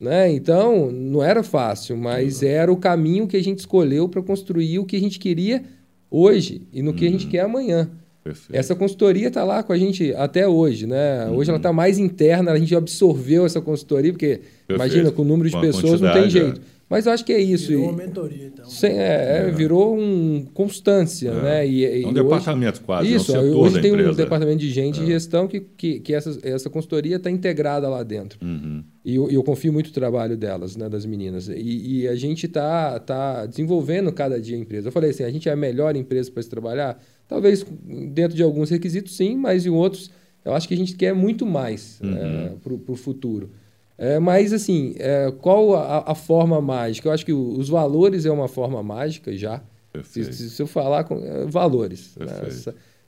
Né? 0.04 0.30
Então, 0.34 0.92
não 0.92 1.24
era 1.24 1.42
fácil, 1.44 1.96
mas 1.96 2.42
uhum. 2.42 2.48
era 2.50 2.72
o 2.72 2.76
caminho 2.76 3.26
que 3.26 3.38
a 3.38 3.44
gente 3.44 3.60
escolheu 3.60 4.10
para 4.10 4.22
construir 4.22 4.78
o 4.80 4.86
que 4.86 4.98
a 4.98 5.00
gente 5.00 5.18
queria 5.18 5.64
hoje 6.12 6.68
e 6.74 6.82
no 6.82 6.94
que 6.94 7.08
a 7.08 7.10
gente 7.10 7.26
quer 7.28 7.40
amanhã. 7.40 7.90
Perfeito. 8.24 8.58
Essa 8.58 8.76
consultoria 8.76 9.28
está 9.30 9.44
lá 9.44 9.64
com 9.64 9.72
a 9.74 9.78
gente 9.78 10.14
até 10.16 10.48
hoje, 10.48 10.86
né? 10.88 11.28
Hoje 11.30 11.50
ela 11.50 11.58
está 11.58 11.74
mais 11.74 11.98
interna, 12.00 12.52
a 12.52 12.60
gente 12.60 12.74
absorveu 12.76 13.46
essa 13.46 13.60
consultoria, 13.62 14.12
porque 14.12 14.42
imagina, 14.70 15.12
com 15.12 15.22
o 15.22 15.26
número 15.26 15.50
de 15.50 15.60
pessoas 15.60 16.00
não 16.02 16.12
tem 16.14 16.30
jeito. 16.30 16.60
é. 16.70 16.74
Mas 16.90 17.06
eu 17.06 17.12
acho 17.12 17.26
que 17.26 17.34
é 17.34 17.40
isso. 17.42 17.68
Virou 17.70 17.84
E- 17.86 17.88
uma 17.88 17.98
mentoria, 17.98 18.46
então. 18.54 18.66
sem- 18.66 18.92
é, 19.00 19.48
é, 19.48 19.52
virou 19.52 19.98
um 19.98 20.46
constância, 20.54 21.34
né? 21.34 21.66
E, 21.68 21.80
e 21.80 22.04
É 22.04 22.06
um 22.06 22.12
hoje- 22.12 22.14
departamento 22.14 22.82
quase, 22.82 23.08
é 23.10 23.14
um 23.14 23.16
Isso, 23.18 23.32
setor 23.32 23.44
hoje 23.58 23.82
tem 23.82 23.92
um 23.92 23.96
empresa. 23.96 24.12
É. 24.12 24.16
departamento 24.24 24.58
de 24.60 24.70
gente 24.70 25.00
de 25.00 25.06
gestão 25.08 25.48
que, 25.48 25.62
que, 25.62 26.00
que 26.02 26.14
essa, 26.14 26.38
essa 26.44 26.70
consultoria 26.70 27.16
está 27.16 27.32
integrada 27.32 27.90
lá 27.90 28.04
dentro. 28.04 28.38
Uhum. 28.46 28.84
E 29.06 29.16
eu, 29.16 29.30
eu 29.30 29.44
confio 29.44 29.74
muito 29.74 29.88
no 29.88 29.94
trabalho 29.94 30.38
delas, 30.38 30.76
né, 30.78 30.88
das 30.88 31.06
meninas. 31.06 31.50
E, 31.50 32.02
e 32.04 32.08
a 32.08 32.16
gente 32.16 32.46
está 32.46 33.00
tá 33.00 33.46
desenvolvendo 33.46 34.12
cada 34.14 34.40
dia 34.40 34.56
a 34.56 34.60
empresa. 34.60 34.88
Eu 34.88 34.92
falei 34.94 35.10
assim, 35.10 35.24
a 35.24 35.30
gente 35.30 35.50
é 35.50 35.52
a 35.52 35.56
melhor 35.58 35.96
empresa 35.96 36.32
para 36.32 36.42
se 36.42 36.50
trabalhar? 36.50 37.02
Talvez 37.28 37.66
dentro 38.14 38.36
de 38.36 38.42
alguns 38.44 38.70
requisitos, 38.70 39.16
sim, 39.18 39.36
mas 39.36 39.66
em 39.66 39.70
outros, 39.70 40.10
eu 40.46 40.54
acho 40.54 40.68
que 40.68 40.74
a 40.74 40.78
gente 40.78 40.96
quer 40.96 41.14
muito 41.14 41.46
mais 41.46 42.00
Uhum. 42.02 42.58
para 42.86 42.94
o 42.94 42.96
futuro. 42.96 43.50
É, 43.98 44.20
mas, 44.20 44.52
assim, 44.54 44.96
é, 44.98 45.32
qual 45.42 45.76
a, 45.76 46.12
a 46.12 46.16
forma 46.16 46.60
mágica? 46.62 47.08
Eu 47.10 47.12
acho 47.14 47.26
que 47.26 47.34
o- 47.34 47.58
os 47.60 47.70
valores 47.70 48.26
é 48.26 48.32
uma 48.32 48.48
forma 48.48 48.82
mágica 48.82 49.36
já. 49.36 49.58
Se, 49.58 50.22
Perfeito. 50.22 50.34
se- 50.34 50.62
eu 50.62 50.66
falar 50.66 51.04
com 51.04 51.16
é, 51.24 51.46
valores. 51.46 52.16
né? 52.18 52.26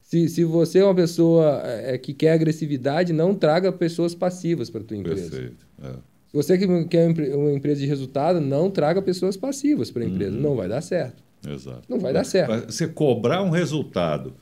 Se, 0.08 0.30
se 0.30 0.43
você 0.43 0.80
é 0.80 0.84
uma 0.86 0.93
pessoa 0.93 1.62
é, 1.66 1.97
que 1.97 2.14
quer 2.14 2.34
agressividade, 2.34 3.12
não 3.12 3.34
traga 3.34 3.72
pessoas 3.72 4.14
passivas 4.14 4.70
para 4.70 4.82
a 4.82 4.84
tua 4.84 4.95
empresa. 4.97 5.32
Perfeito. 5.32 5.66
É. 5.84 5.89
Se 6.28 6.34
você 6.34 6.58
que 6.60 6.86
quer 6.86 7.06
uma 7.06 7.12
empre- 7.12 7.34
uma 7.34 7.51
empresa 7.51 7.82
de 7.82 7.88
resultado, 7.88 8.39
não 8.39 8.70
traga 8.70 9.01
pessoas 9.01 9.36
passivas 9.36 9.89
para 9.89 10.03
a 10.03 10.06
empresa. 10.06 10.32
Não 10.38 10.56
vai 10.56 10.68
dar 10.70 10.82
certo. 10.82 11.24
Exato. 11.47 11.82
Não 11.89 11.99
vai 11.99 12.14
dar 12.14 12.24
certo. 12.24 12.72
Você 12.72 12.88
cobrar 12.88 13.41
um 13.41 13.49
resultado 13.49 14.34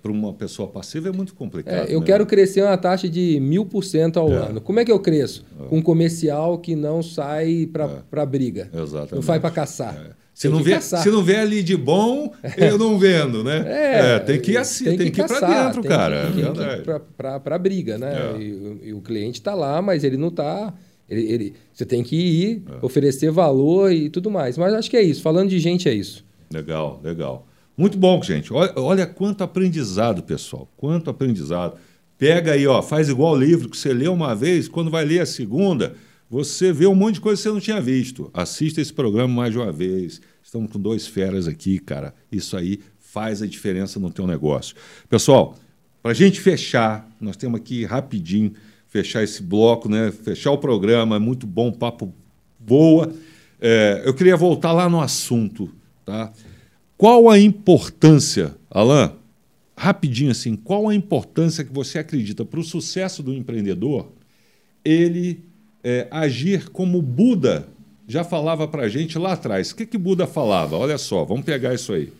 para 0.00 0.12
uma 0.12 0.32
pessoa 0.32 0.68
passiva 0.68 1.08
é 1.08 1.12
muito 1.12 1.32
É, 1.32 1.36
complicado. 1.36 1.88
eu 1.88 1.98
né? 1.98 2.06
quero 2.06 2.24
crescer 2.24 2.62
uma 2.62 2.78
taxa 2.78 3.08
de 3.08 3.40
mil 3.40 3.66
por 3.66 3.82
cento 3.82 4.20
ao 4.20 4.30
É. 4.30 4.36
ano. 4.36 4.60
Como 4.60 4.78
é 4.78 4.84
que 4.84 4.92
eu 4.92 5.00
cresço? 5.00 5.44
Com 5.68 5.78
um 5.78 5.82
comercial 5.82 6.58
que 6.58 6.76
não 6.76 7.02
sai 7.02 7.66
para 7.66 8.24
briga. 8.24 8.70
Exatamente. 8.72 9.14
Não 9.16 9.22
sai 9.22 9.40
para 9.40 9.50
caçar. 9.50 10.16
É. 10.42 10.48
Se 10.48 10.48
Tem 10.48 10.50
não, 10.50 10.58
que 10.58 10.64
vê, 10.64 10.70
caçar. 10.72 11.02
se 11.02 11.10
não 11.10 11.22
vê 11.22 11.36
ali 11.36 11.62
de 11.62 11.76
bom, 11.76 12.32
eu 12.56 12.76
não 12.78 12.98
vendo, 12.98 13.44
né? 13.44 13.64
É, 13.66 14.18
tem 14.18 14.40
que 14.40 14.52
ir 14.52 14.56
assim, 14.56 14.84
tem, 14.96 14.96
que, 14.98 15.04
ir 15.04 15.10
caçar, 15.10 15.38
para 15.40 15.64
dentro, 15.66 15.82
tem 15.82 15.90
cara. 15.90 16.30
Que, 16.32 16.40
é 16.40 16.44
tem 16.44 16.52
que 16.82 16.90
ir 16.90 17.00
para 17.16 17.40
a 17.54 17.58
briga, 17.58 17.98
né? 17.98 18.12
É. 18.36 18.42
E, 18.42 18.52
o- 18.52 18.80
e 18.84 18.94
o 18.94 19.00
cliente 19.00 19.38
está 19.40 19.54
lá, 19.54 19.80
mas 19.80 20.02
ele 20.04 20.16
não 20.16 20.28
está. 20.28 20.72
Ele, 21.08 21.22
ele- 21.32 21.54
você 21.72 21.84
tem 21.84 22.02
que 22.02 22.16
ir, 22.16 22.62
É. 22.80 22.84
oferecer 22.84 23.30
valor 23.30 23.92
e 23.92 24.08
tudo 24.08 24.30
mais. 24.30 24.56
Mas 24.58 24.72
acho 24.74 24.90
que 24.90 24.96
é 24.96 25.02
isso. 25.02 25.20
Falando 25.22 25.50
de 25.50 25.58
gente, 25.58 25.88
é 25.88 25.94
isso. 25.94 26.24
Legal, 26.52 27.00
legal. 27.04 27.46
Muito 27.76 27.96
bom, 27.98 28.22
gente. 28.22 28.52
Olha, 28.52 28.72
olha 28.76 29.06
quanto 29.06 29.42
aprendizado, 29.44 30.22
pessoal. 30.22 30.68
Quanto 30.76 31.08
aprendizado. 31.10 31.74
Pega 32.18 32.52
aí, 32.52 32.66
ó, 32.66 32.80
faz 32.82 33.08
igual 33.08 33.32
o 33.34 33.36
livro 33.38 33.68
que 33.68 33.76
você 33.76 33.92
lê 33.92 34.06
uma 34.08 34.34
vez, 34.34 34.68
quando 34.68 34.90
vai 34.90 35.04
ler 35.04 35.20
a 35.20 35.26
segunda, 35.26 35.94
você 36.30 36.72
vê 36.72 36.86
um 36.86 36.94
monte 36.94 37.14
de 37.14 37.20
coisa 37.20 37.36
que 37.38 37.42
você 37.42 37.48
não 37.52 37.60
tinha 37.60 37.80
visto. 37.80 38.30
Assista 38.32 38.80
esse 38.80 38.92
programa 38.92 39.32
mais 39.34 39.52
de 39.52 39.58
uma 39.58 39.72
vez. 39.72 40.20
Estamos 40.42 40.70
com 40.70 40.78
dois 40.78 41.06
feras 41.06 41.46
aqui, 41.46 41.78
cara. 41.78 42.14
Isso 42.30 42.56
aí 42.56 42.80
faz 42.98 43.42
a 43.42 43.46
diferença 43.46 44.00
no 44.00 44.10
teu 44.10 44.26
negócio. 44.26 44.74
Pessoal, 45.08 45.56
para 46.02 46.12
a 46.12 46.14
gente 46.14 46.40
fechar, 46.40 47.08
nós 47.20 47.36
temos 47.36 47.60
aqui 47.60 47.84
rapidinho 47.84 48.52
fechar 48.88 49.22
esse 49.22 49.42
bloco, 49.42 49.88
né? 49.88 50.10
Fechar 50.10 50.50
o 50.50 50.58
programa. 50.58 51.16
É 51.16 51.18
muito 51.18 51.46
bom, 51.46 51.70
papo 51.70 52.12
boa. 52.58 53.12
É, 53.60 54.02
eu 54.04 54.12
queria 54.12 54.36
voltar 54.36 54.72
lá 54.72 54.88
no 54.88 55.00
assunto, 55.00 55.70
tá? 56.04 56.32
Qual 56.96 57.30
a 57.30 57.38
importância, 57.38 58.54
Alain? 58.70 59.12
Rapidinho 59.76 60.30
assim, 60.30 60.54
qual 60.54 60.88
a 60.88 60.94
importância 60.94 61.64
que 61.64 61.72
você 61.72 61.98
acredita 61.98 62.44
para 62.44 62.60
o 62.60 62.64
sucesso 62.64 63.22
do 63.22 63.32
empreendedor 63.32 64.12
ele 64.84 65.44
é, 65.82 66.06
agir 66.10 66.68
como 66.70 67.00
Buda 67.00 67.68
já 68.12 68.22
falava 68.22 68.68
para 68.68 68.82
a 68.82 68.88
gente 68.90 69.18
lá 69.18 69.32
atrás? 69.32 69.70
O 69.70 69.76
que, 69.76 69.86
que 69.86 69.96
Buda 69.96 70.26
falava? 70.26 70.76
Olha 70.76 70.98
só, 70.98 71.24
vamos 71.24 71.46
pegar 71.46 71.72
isso 71.72 71.94
aí. 71.94 72.12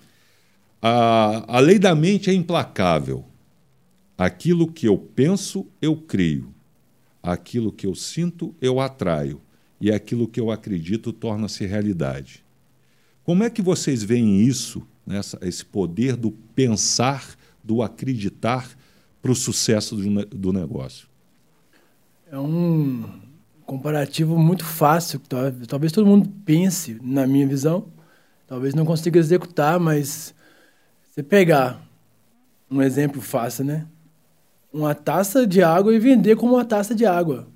A, 0.80 1.58
a 1.58 1.60
lei 1.60 1.78
da 1.78 1.94
mente 1.94 2.30
é 2.30 2.32
implacável. 2.32 3.22
Aquilo 4.16 4.66
que 4.66 4.88
eu 4.88 4.96
penso, 4.96 5.66
eu 5.82 5.94
crio. 5.94 6.48
Aquilo 7.22 7.70
que 7.70 7.86
eu 7.86 7.94
sinto, 7.94 8.54
eu 8.58 8.80
atraio. 8.80 9.38
E 9.78 9.92
aquilo 9.92 10.26
que 10.26 10.40
eu 10.40 10.50
acredito 10.50 11.12
torna-se 11.12 11.66
realidade. 11.66 12.42
Como 13.22 13.44
é 13.44 13.50
que 13.50 13.60
vocês 13.60 14.02
veem 14.02 14.40
isso, 14.40 14.82
nessa, 15.06 15.38
esse 15.42 15.62
poder 15.62 16.16
do 16.16 16.30
pensar, 16.54 17.36
do 17.62 17.82
acreditar 17.82 18.70
para 19.20 19.30
o 19.30 19.36
sucesso 19.36 19.94
do, 19.94 20.24
do 20.24 20.52
negócio? 20.54 21.06
É 22.30 22.38
um 22.38 23.04
comparativo 23.66 24.38
muito 24.38 24.64
fácil. 24.64 25.20
Talvez 25.66 25.92
todo 25.92 26.06
mundo 26.06 26.28
pense, 26.44 26.98
na 27.02 27.26
minha 27.26 27.46
visão. 27.46 27.86
Talvez 28.46 28.74
não 28.74 28.84
consiga 28.84 29.18
executar, 29.18 29.80
mas 29.80 30.34
você 31.10 31.22
pegar 31.22 31.80
um 32.70 32.82
exemplo 32.82 33.20
fácil, 33.20 33.64
né? 33.64 33.86
Uma 34.72 34.94
taça 34.94 35.46
de 35.46 35.62
água 35.62 35.94
e 35.94 35.98
vender 35.98 36.36
como 36.36 36.54
uma 36.54 36.64
taça 36.64 36.94
de 36.94 37.04
água, 37.04 37.46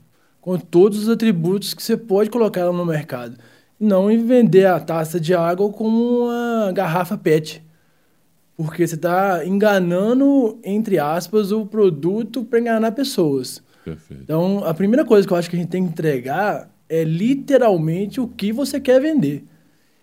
com 0.40 0.59
todos 0.59 1.00
os 1.00 1.09
atributos 1.09 1.74
que 1.74 1.82
você 1.82 1.96
pode 1.96 2.30
colocar 2.30 2.64
no 2.70 2.84
mercado. 2.86 3.36
Não 3.78 4.11
em 4.11 4.24
vender 4.24 4.66
a 4.66 4.80
taça 4.80 5.20
de 5.20 5.34
água 5.34 5.70
como 5.70 6.24
uma 6.24 6.72
garrafa 6.72 7.16
PET. 7.16 7.62
Porque 8.57 8.86
você 8.86 8.94
está 8.94 9.44
enganando, 9.44 10.59
entre 10.64 10.98
aspas, 10.98 11.52
o 11.52 11.66
produto 11.66 12.42
para 12.42 12.59
enganar 12.59 12.92
pessoas. 12.92 13.62
Perfeito. 13.87 14.24
Então, 14.24 14.64
a 14.64 14.74
primeira 14.74 15.05
coisa 15.05 15.24
que 15.24 15.32
eu 15.32 15.37
acho 15.37 15.49
que 15.49 15.55
a 15.55 15.59
gente 15.61 15.68
tem 15.68 15.84
que 15.84 15.93
entregar 15.93 16.68
é 16.89 17.05
literalmente 17.05 18.20
o 18.20 18.26
que 18.26 18.53
você 18.53 18.80
quer 18.80 19.01
vender. 19.01 19.45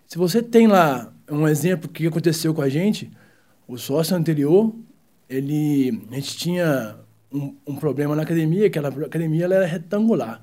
Se 0.07 0.17
você 0.17 0.41
tem 0.41 0.67
lá 0.67 1.11
um 1.29 1.45
exemplo 1.45 1.89
que 1.89 2.07
aconteceu 2.07 2.53
com 2.53 2.61
a 2.61 2.69
gente, 2.69 3.11
o 3.67 3.77
sócio 3.77 4.15
anterior, 4.15 4.73
ele, 5.29 6.01
a 6.09 6.15
gente 6.15 6.37
tinha 6.37 6.95
um, 7.29 7.53
um 7.67 7.75
problema 7.75 8.15
na 8.15 8.21
academia, 8.21 8.69
que 8.69 8.79
a 8.79 8.87
academia 8.87 9.43
ela 9.43 9.55
era 9.55 9.65
retangular. 9.65 10.41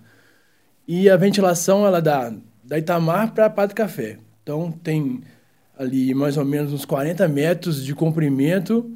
E 0.87 1.09
a 1.09 1.17
ventilação 1.17 1.87
ela 1.87 2.03
dá 2.03 2.31
da 2.63 2.79
Itamar 2.79 3.33
para 3.33 3.47
a 3.47 3.51
Padre 3.51 3.75
Café. 3.75 4.19
Então, 4.43 4.71
tem 4.71 5.23
ali 5.79 6.13
mais 6.13 6.37
ou 6.37 6.45
menos 6.45 6.75
uns 6.75 6.85
40 6.85 7.27
metros 7.27 7.83
de 7.83 7.95
comprimento 7.95 8.95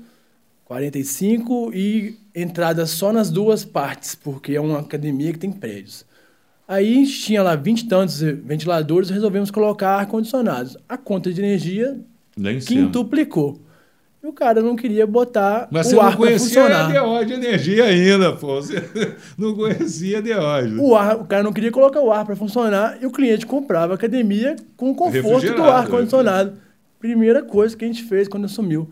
45 0.74 1.70
e 1.72 2.16
entrada 2.34 2.84
só 2.84 3.12
nas 3.12 3.30
duas 3.30 3.64
partes, 3.64 4.16
porque 4.16 4.56
é 4.56 4.60
uma 4.60 4.80
academia 4.80 5.32
que 5.32 5.38
tem 5.38 5.52
prédios. 5.52 6.04
Aí 6.66 6.92
a 6.92 6.94
gente 6.96 7.20
tinha 7.20 7.42
lá 7.42 7.54
20 7.54 7.80
e 7.80 7.88
tantos 7.88 8.20
ventiladores 8.20 9.08
e 9.08 9.12
resolvemos 9.12 9.50
colocar 9.50 9.98
ar-condicionados. 9.98 10.76
A 10.88 10.96
conta 10.96 11.32
de 11.32 11.40
energia 11.40 12.00
Lá 12.36 12.52
quintuplicou. 12.54 13.60
E 14.22 14.26
o 14.26 14.32
cara 14.32 14.62
não 14.62 14.74
queria 14.74 15.06
botar 15.06 15.68
Mas 15.70 15.88
o 15.88 15.90
você 15.90 15.96
ar 15.96 16.04
não 16.04 16.10
para 16.10 16.16
conhecia 16.16 16.64
a 16.64 16.88
funcionar. 16.88 17.18
DO 17.20 17.24
de 17.26 17.32
energia 17.34 17.84
ainda, 17.84 18.32
pô. 18.32 18.56
Você 18.56 18.82
não 19.38 19.54
conhecia 19.54 20.18
a 20.18 20.20
DO. 20.22 20.82
O, 20.82 20.96
ar, 20.96 21.16
o 21.20 21.24
cara 21.24 21.42
não 21.42 21.52
queria 21.52 21.70
colocar 21.70 22.00
o 22.00 22.10
ar 22.10 22.24
para 22.24 22.34
funcionar 22.34 22.98
e 23.00 23.06
o 23.06 23.12
cliente 23.12 23.46
comprava 23.46 23.92
a 23.92 23.96
academia 23.96 24.56
com 24.76 24.90
o 24.90 24.94
conforto 24.94 25.22
do 25.22 25.30
Refrigerado, 25.30 25.70
ar-condicionado. 25.70 26.52
Primeira 26.98 27.42
coisa 27.42 27.76
que 27.76 27.84
a 27.84 27.86
gente 27.86 28.02
fez 28.04 28.26
quando 28.26 28.46
assumiu. 28.46 28.90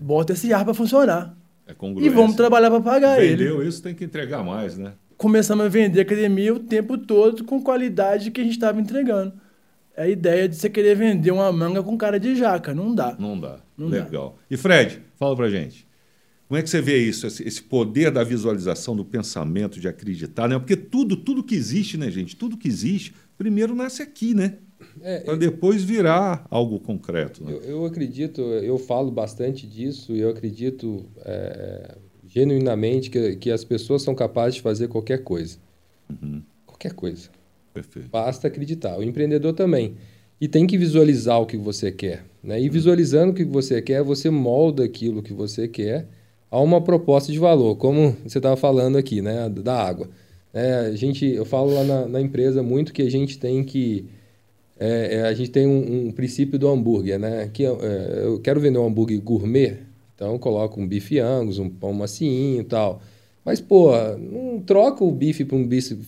Bota 0.00 0.32
esse 0.32 0.52
ar 0.52 0.64
para 0.64 0.74
funcionar. 0.74 1.36
É 1.66 1.74
E 2.00 2.08
vamos 2.08 2.34
trabalhar 2.34 2.70
para 2.70 2.80
pagar 2.80 3.22
ele. 3.22 3.44
Vendeu 3.44 3.66
isso, 3.66 3.82
tem 3.82 3.94
que 3.94 4.04
entregar 4.04 4.42
mais, 4.42 4.76
né? 4.76 4.92
começamos 5.20 5.66
a 5.66 5.68
vender 5.68 6.00
academia 6.00 6.54
o 6.54 6.58
tempo 6.58 6.96
todo 6.96 7.44
com 7.44 7.62
qualidade 7.62 8.30
que 8.30 8.40
a 8.40 8.44
gente 8.44 8.54
estava 8.54 8.80
entregando. 8.80 9.34
É 9.94 10.04
a 10.04 10.08
ideia 10.08 10.48
de 10.48 10.56
você 10.56 10.70
querer 10.70 10.96
vender 10.96 11.30
uma 11.30 11.52
manga 11.52 11.82
com 11.82 11.94
cara 11.98 12.18
de 12.18 12.34
jaca. 12.34 12.72
Não 12.72 12.94
dá. 12.94 13.16
Não 13.18 13.38
dá. 13.38 13.60
Não 13.76 13.90
dá. 13.90 14.04
Legal. 14.04 14.38
E 14.50 14.56
Fred, 14.56 15.02
fala 15.16 15.36
pra 15.36 15.50
gente. 15.50 15.86
Como 16.48 16.58
é 16.58 16.62
que 16.62 16.70
você 16.70 16.80
vê 16.80 16.96
isso, 16.96 17.26
esse, 17.26 17.46
esse 17.46 17.62
poder 17.62 18.10
da 18.10 18.24
visualização, 18.24 18.96
do 18.96 19.04
pensamento, 19.04 19.78
de 19.78 19.86
acreditar, 19.86 20.48
né? 20.48 20.58
Porque 20.58 20.74
tudo, 20.74 21.14
tudo 21.14 21.44
que 21.44 21.54
existe, 21.54 21.98
né, 21.98 22.10
gente? 22.10 22.34
Tudo 22.34 22.56
que 22.56 22.66
existe, 22.66 23.14
primeiro 23.36 23.74
nasce 23.74 24.02
aqui, 24.02 24.34
né? 24.34 24.54
É, 25.02 25.20
Para 25.20 25.36
depois 25.36 25.82
virar 25.82 26.46
algo 26.50 26.78
concreto. 26.80 27.44
Né? 27.44 27.52
Eu, 27.52 27.60
eu 27.62 27.84
acredito, 27.84 28.40
eu 28.40 28.78
falo 28.78 29.10
bastante 29.10 29.66
disso 29.66 30.14
e 30.14 30.20
eu 30.20 30.30
acredito 30.30 31.04
é, 31.24 31.96
genuinamente 32.26 33.10
que, 33.10 33.36
que 33.36 33.50
as 33.50 33.64
pessoas 33.64 34.02
são 34.02 34.14
capazes 34.14 34.56
de 34.56 34.62
fazer 34.62 34.88
qualquer 34.88 35.24
coisa. 35.24 35.58
Qualquer 36.66 36.92
coisa. 36.92 37.28
Perfeito. 37.72 38.08
Basta 38.08 38.48
acreditar. 38.48 38.98
O 38.98 39.02
empreendedor 39.02 39.52
também. 39.52 39.94
E 40.40 40.48
tem 40.48 40.66
que 40.66 40.78
visualizar 40.78 41.40
o 41.40 41.46
que 41.46 41.56
você 41.56 41.92
quer. 41.92 42.24
Né? 42.42 42.60
E 42.60 42.68
visualizando 42.68 43.32
o 43.32 43.34
que 43.34 43.44
você 43.44 43.82
quer, 43.82 44.02
você 44.02 44.30
molda 44.30 44.84
aquilo 44.84 45.22
que 45.22 45.32
você 45.32 45.68
quer 45.68 46.06
a 46.50 46.58
uma 46.60 46.80
proposta 46.80 47.30
de 47.30 47.38
valor, 47.38 47.76
como 47.76 48.16
você 48.24 48.38
estava 48.38 48.56
falando 48.56 48.96
aqui, 48.98 49.20
né? 49.22 49.48
da 49.48 49.76
água. 49.76 50.08
É, 50.52 50.86
a 50.86 50.96
gente, 50.96 51.24
eu 51.26 51.44
falo 51.44 51.72
lá 51.72 51.84
na, 51.84 52.08
na 52.08 52.20
empresa 52.20 52.62
muito 52.62 52.92
que 52.92 53.02
a 53.02 53.10
gente 53.10 53.38
tem 53.38 53.62
que 53.62 54.06
é, 54.80 55.16
é, 55.16 55.22
a 55.24 55.34
gente 55.34 55.50
tem 55.50 55.66
um, 55.66 56.06
um, 56.06 56.10
princípio 56.10 56.58
do 56.58 56.66
hambúrguer, 56.66 57.18
né? 57.18 57.50
Que 57.52 57.66
é, 57.66 57.68
eu 58.24 58.40
quero 58.40 58.58
vender 58.58 58.78
um 58.78 58.86
hambúrguer 58.86 59.20
gourmet, 59.20 59.76
então 60.14 60.32
eu 60.32 60.38
coloco 60.38 60.80
um 60.80 60.88
bife 60.88 61.20
angus, 61.20 61.58
um 61.58 61.68
pão 61.68 61.92
macinho 61.92 62.62
e 62.62 62.64
tal. 62.64 63.02
Mas, 63.44 63.60
pô, 63.60 63.92
não 64.18 64.60
troca 64.60 65.04
o 65.04 65.10
bife 65.10 65.44
para 65.44 65.56
um 65.56 65.66
bife 65.66 65.98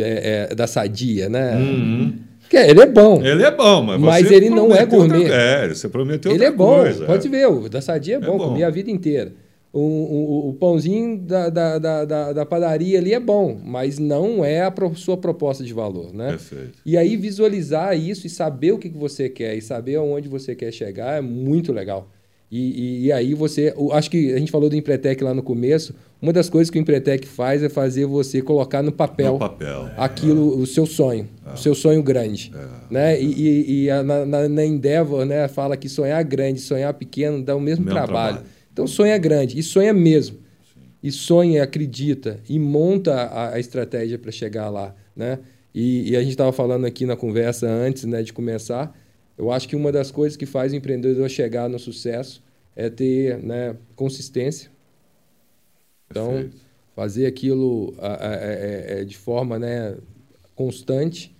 é, 0.00 0.48
é, 0.50 0.54
da 0.54 0.66
sadia, 0.66 1.28
né? 1.28 1.56
Uhum. 1.56 2.14
Porque 2.40 2.56
ele 2.56 2.80
é 2.80 2.86
bom. 2.86 3.22
Ele 3.24 3.42
é 3.42 3.50
bom, 3.50 3.82
mas, 3.82 4.00
mas 4.00 4.30
ele 4.30 4.50
não 4.50 4.74
é 4.74 4.84
gourmet. 4.84 5.18
Outra, 5.18 5.34
é, 5.34 5.68
você 5.68 5.88
prometeu 5.88 6.32
Ele 6.32 6.44
é 6.44 6.50
bom, 6.50 6.80
coisa, 6.80 7.04
pode 7.04 7.28
ver, 7.28 7.46
o 7.46 7.68
da 7.68 7.80
sadia 7.80 8.14
é, 8.14 8.16
é 8.16 8.20
bom, 8.20 8.38
bom, 8.38 8.48
comi 8.48 8.64
a 8.64 8.70
vida 8.70 8.90
inteira. 8.90 9.32
O, 9.70 9.80
o, 9.80 10.48
o 10.48 10.54
pãozinho 10.54 11.18
da, 11.18 11.50
da, 11.50 11.78
da, 11.78 12.32
da, 12.32 12.46
padaria 12.46 12.98
ali 12.98 13.12
é 13.12 13.20
bom, 13.20 13.60
mas 13.62 13.98
não 13.98 14.42
é 14.42 14.62
a 14.62 14.70
pro, 14.70 14.94
sua 14.94 15.16
proposta 15.16 15.62
de 15.62 15.74
valor, 15.74 16.12
né? 16.14 16.30
Perfeito. 16.30 16.78
E 16.86 16.96
aí 16.96 17.16
visualizar 17.18 17.94
isso 17.98 18.26
e 18.26 18.30
saber 18.30 18.72
o 18.72 18.78
que, 18.78 18.88
que 18.88 18.96
você 18.96 19.28
quer 19.28 19.54
e 19.56 19.60
saber 19.60 19.96
aonde 19.96 20.26
você 20.26 20.54
quer 20.54 20.72
chegar 20.72 21.18
é 21.18 21.20
muito 21.20 21.70
legal. 21.70 22.08
E, 22.50 22.58
e, 22.58 23.06
e, 23.06 23.12
aí 23.12 23.34
você. 23.34 23.74
Acho 23.92 24.10
que 24.10 24.32
a 24.32 24.38
gente 24.38 24.50
falou 24.50 24.70
do 24.70 24.76
Empretec 24.76 25.22
lá 25.22 25.34
no 25.34 25.42
começo. 25.42 25.94
Uma 26.20 26.32
das 26.32 26.48
coisas 26.48 26.70
que 26.70 26.78
o 26.78 26.80
Empretec 26.80 27.28
faz 27.28 27.62
é 27.62 27.68
fazer 27.68 28.06
você 28.06 28.40
colocar 28.40 28.82
no 28.82 28.90
papel, 28.90 29.34
no 29.34 29.38
papel. 29.38 29.90
aquilo, 29.98 30.54
é. 30.54 30.62
o 30.62 30.66
seu 30.66 30.86
sonho, 30.86 31.28
é. 31.46 31.52
o 31.52 31.56
seu 31.56 31.74
sonho 31.74 32.02
grande. 32.02 32.50
É. 32.54 32.92
Né? 32.92 33.22
E, 33.22 33.84
e 33.84 33.90
a, 33.90 34.02
na, 34.02 34.48
na, 34.48 34.64
Endeavor 34.64 35.26
né, 35.26 35.46
fala 35.46 35.76
que 35.76 35.88
sonhar 35.88 36.24
grande, 36.24 36.60
sonhar 36.60 36.92
pequeno 36.94 37.42
dá 37.42 37.54
o 37.54 37.60
mesmo, 37.60 37.84
mesmo 37.84 37.98
trabalho. 37.98 38.36
trabalho. 38.36 38.57
Então 38.78 38.86
sonha 38.86 39.18
grande, 39.18 39.58
e 39.58 39.62
sonha 39.62 39.92
mesmo. 39.92 40.38
Sim. 40.72 40.80
E 41.02 41.12
sonha, 41.12 41.62
acredita, 41.62 42.40
e 42.48 42.58
monta 42.58 43.14
a, 43.14 43.54
a 43.54 43.60
estratégia 43.60 44.18
para 44.18 44.30
chegar 44.30 44.70
lá. 44.70 44.94
Né? 45.16 45.40
E, 45.74 46.10
e 46.10 46.16
a 46.16 46.20
gente 46.20 46.30
estava 46.30 46.52
falando 46.52 46.86
aqui 46.86 47.04
na 47.04 47.16
conversa 47.16 47.66
antes 47.68 48.04
né, 48.04 48.22
de 48.22 48.32
começar 48.32 48.94
eu 49.38 49.52
acho 49.52 49.68
que 49.68 49.76
uma 49.76 49.92
das 49.92 50.10
coisas 50.10 50.36
que 50.36 50.44
faz 50.44 50.72
o 50.72 50.76
empreendedor 50.76 51.30
chegar 51.30 51.68
no 51.68 51.78
sucesso 51.78 52.42
é 52.74 52.90
ter 52.90 53.38
né, 53.38 53.76
consistência. 53.94 54.68
Então, 56.10 56.32
Perfeito. 56.32 56.56
fazer 56.96 57.26
aquilo 57.26 57.94
é, 58.00 58.98
é, 59.00 59.04
de 59.04 59.16
forma 59.16 59.56
né, 59.56 59.96
constante, 60.56 61.36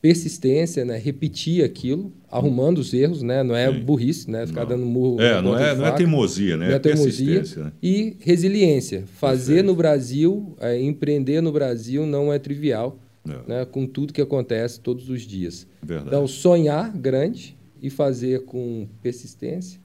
persistência, 0.00 0.84
né, 0.84 0.96
repetir 0.96 1.64
aquilo, 1.64 2.12
arrumando 2.30 2.78
os 2.78 2.94
erros, 2.94 3.22
né, 3.22 3.42
não 3.42 3.54
é 3.54 3.72
Sim. 3.72 3.80
burrice, 3.80 4.30
né, 4.30 4.46
ficar 4.46 4.60
não. 4.60 4.68
dando 4.68 4.86
murro. 4.86 5.20
É, 5.20 5.42
não 5.42 5.58
é, 5.58 5.74
não 5.74 5.86
é 5.86 5.92
teimosia, 5.92 6.56
né? 6.56 6.68
Não 6.68 6.74
é 6.76 6.78
teimosia. 6.78 7.42
Né? 7.56 7.72
E 7.82 8.16
resiliência. 8.20 9.04
Fazer 9.16 9.54
Perfeito. 9.54 9.66
no 9.66 9.74
Brasil, 9.74 10.56
é, 10.60 10.80
empreender 10.80 11.40
no 11.40 11.50
Brasil 11.50 12.06
não 12.06 12.32
é 12.32 12.38
trivial 12.38 12.98
é. 13.28 13.48
né, 13.48 13.64
com 13.64 13.86
tudo 13.86 14.12
que 14.12 14.22
acontece 14.22 14.80
todos 14.80 15.10
os 15.10 15.22
dias. 15.22 15.66
Verdade. 15.82 16.08
Então, 16.08 16.26
sonhar 16.28 16.92
grande 16.96 17.56
e 17.82 17.90
fazer 17.90 18.44
com 18.44 18.86
persistência, 19.02 19.80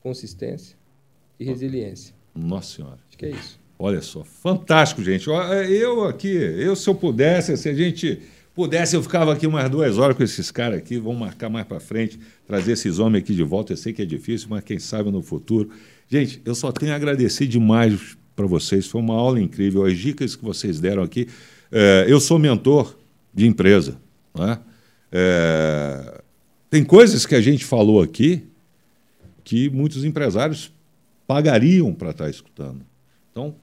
consistência 0.00 0.76
e 1.38 1.44
resiliência. 1.44 2.14
Nossa 2.34 2.76
Senhora. 2.76 2.98
Acho 3.08 3.18
que 3.18 3.26
é 3.26 3.30
isso. 3.30 3.60
Olha 3.78 4.00
só, 4.00 4.22
fantástico, 4.22 5.02
gente. 5.02 5.28
Eu 5.28 6.04
aqui, 6.04 6.28
eu 6.28 6.76
se 6.76 6.88
eu 6.88 6.94
pudesse, 6.94 7.56
se 7.56 7.68
a 7.68 7.74
gente 7.74 8.20
pudesse, 8.54 8.96
eu 8.96 9.02
ficava 9.02 9.32
aqui 9.32 9.46
umas 9.46 9.68
duas 9.70 9.98
horas 9.98 10.16
com 10.16 10.22
esses 10.22 10.50
caras 10.50 10.78
aqui. 10.78 10.98
Vamos 10.98 11.20
marcar 11.20 11.48
mais 11.48 11.66
para 11.66 11.80
frente, 11.80 12.18
trazer 12.46 12.72
esses 12.72 12.98
homens 12.98 13.22
aqui 13.22 13.34
de 13.34 13.42
volta. 13.42 13.72
Eu 13.72 13.76
sei 13.76 13.92
que 13.92 14.02
é 14.02 14.06
difícil, 14.06 14.48
mas 14.50 14.62
quem 14.64 14.78
sabe 14.78 15.10
no 15.10 15.22
futuro. 15.22 15.70
Gente, 16.08 16.40
eu 16.44 16.54
só 16.54 16.70
tenho 16.70 16.92
a 16.92 16.96
agradecer 16.96 17.46
demais 17.46 18.16
para 18.36 18.46
vocês. 18.46 18.86
Foi 18.86 19.00
uma 19.00 19.14
aula 19.14 19.40
incrível. 19.40 19.84
As 19.84 19.96
dicas 19.96 20.36
que 20.36 20.44
vocês 20.44 20.80
deram 20.80 21.02
aqui 21.02 21.28
é, 21.72 22.04
eu 22.06 22.20
sou 22.20 22.38
mentor 22.38 22.94
de 23.32 23.46
empresa. 23.46 23.96
É, 25.10 26.22
tem 26.68 26.84
coisas 26.84 27.24
que 27.24 27.34
a 27.34 27.40
gente 27.40 27.64
falou 27.64 28.02
aqui 28.02 28.46
que 29.42 29.70
muitos 29.70 30.04
empresários 30.04 30.70
pagariam 31.26 31.94
para 31.94 32.10
estar 32.10 32.24
tá 32.24 32.30
escutando. 32.30 32.82
Então, 33.30 33.54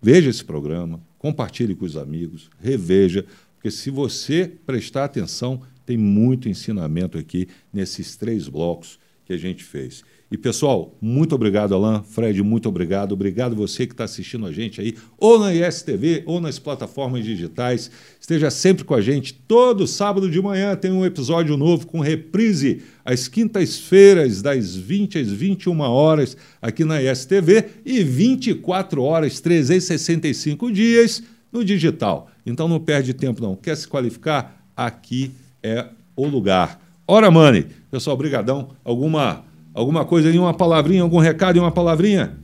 veja 0.00 0.30
esse 0.30 0.44
programa, 0.44 1.00
compartilhe 1.18 1.74
com 1.74 1.84
os 1.84 1.96
amigos, 1.96 2.48
reveja, 2.60 3.26
porque 3.62 3.70
se 3.70 3.90
você 3.90 4.50
prestar 4.66 5.04
atenção, 5.04 5.62
tem 5.86 5.96
muito 5.96 6.48
ensinamento 6.48 7.16
aqui 7.16 7.46
nesses 7.72 8.16
três 8.16 8.48
blocos 8.48 8.98
que 9.24 9.32
a 9.32 9.36
gente 9.36 9.62
fez. 9.62 10.02
E 10.32 10.36
pessoal, 10.36 10.96
muito 11.00 11.32
obrigado, 11.36 11.72
Alan. 11.72 12.02
Fred, 12.02 12.42
muito 12.42 12.68
obrigado. 12.68 13.12
Obrigado 13.12 13.54
você 13.54 13.86
que 13.86 13.92
está 13.92 14.02
assistindo 14.02 14.46
a 14.46 14.52
gente 14.52 14.80
aí, 14.80 14.96
ou 15.16 15.38
na 15.38 15.54
ISTV, 15.54 16.24
ou 16.26 16.40
nas 16.40 16.58
plataformas 16.58 17.24
digitais. 17.24 17.88
Esteja 18.20 18.50
sempre 18.50 18.82
com 18.82 18.94
a 18.94 19.00
gente. 19.00 19.32
Todo 19.32 19.86
sábado 19.86 20.28
de 20.28 20.42
manhã 20.42 20.74
tem 20.74 20.90
um 20.90 21.06
episódio 21.06 21.56
novo 21.56 21.86
com 21.86 22.00
reprise 22.00 22.82
às 23.04 23.28
quintas-feiras, 23.28 24.42
das 24.42 24.74
20 24.74 25.20
às 25.20 25.28
21 25.28 25.78
horas, 25.82 26.36
aqui 26.60 26.84
na 26.84 27.00
ISTV, 27.00 27.66
e 27.86 28.02
24 28.02 29.00
horas, 29.04 29.38
365 29.38 30.72
dias 30.72 31.22
no 31.52 31.64
digital. 31.64 32.30
Então 32.46 32.66
não 32.66 32.80
perde 32.80 33.12
tempo, 33.12 33.42
não. 33.42 33.54
Quer 33.54 33.76
se 33.76 33.86
qualificar? 33.86 34.64
Aqui 34.76 35.32
é 35.62 35.86
o 36.16 36.26
lugar. 36.26 36.80
Ora, 37.06 37.30
Mani, 37.30 37.66
pessoal, 37.90 38.16
brigadão. 38.16 38.70
Alguma 38.82 39.44
Alguma 39.74 40.04
coisa 40.04 40.28
aí, 40.28 40.38
uma 40.38 40.52
palavrinha, 40.52 41.02
algum 41.02 41.18
recado 41.18 41.56
e 41.56 41.60
uma 41.60 41.72
palavrinha? 41.72 42.36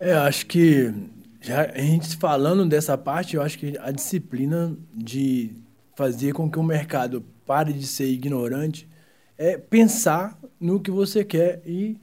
É, 0.00 0.14
acho 0.14 0.46
que 0.46 0.92
já 1.40 1.70
a 1.70 1.78
gente 1.78 2.16
falando 2.16 2.66
dessa 2.66 2.96
parte, 2.96 3.36
eu 3.36 3.42
acho 3.42 3.58
que 3.58 3.76
a 3.80 3.90
disciplina 3.90 4.74
de 4.94 5.52
fazer 5.94 6.32
com 6.32 6.50
que 6.50 6.58
o 6.58 6.62
mercado 6.62 7.22
pare 7.44 7.72
de 7.72 7.86
ser 7.86 8.06
ignorante 8.06 8.88
é 9.36 9.58
pensar 9.58 10.38
no 10.58 10.80
que 10.80 10.90
você 10.90 11.22
quer 11.22 11.60
e 11.66 11.98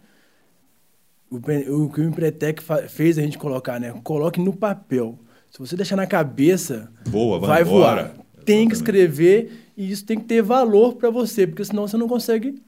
o, 1.29 1.37
o 1.37 1.89
que 1.89 2.01
o 2.01 2.03
Empretec 2.03 2.61
fez 2.89 3.17
a 3.17 3.21
gente 3.21 3.39
colocar, 3.39 3.79
né? 3.79 3.91
Coloque 4.03 4.39
no 4.39 4.55
papel. 4.55 5.17
Se 5.53 5.59
você 5.59 5.75
deixar 5.75 5.95
na 5.95 6.07
cabeça, 6.07 6.91
Boa, 7.07 7.39
vai, 7.39 7.49
vai 7.49 7.63
voar. 7.63 7.97
Exatamente. 7.99 8.25
Tem 8.43 8.67
que 8.67 8.73
escrever 8.73 9.71
e 9.77 9.91
isso 9.91 10.03
tem 10.03 10.17
que 10.17 10.25
ter 10.25 10.41
valor 10.41 10.95
para 10.95 11.11
você, 11.11 11.45
porque 11.45 11.63
senão 11.63 11.87
você 11.87 11.95
não 11.95 12.07
consegue 12.07 12.59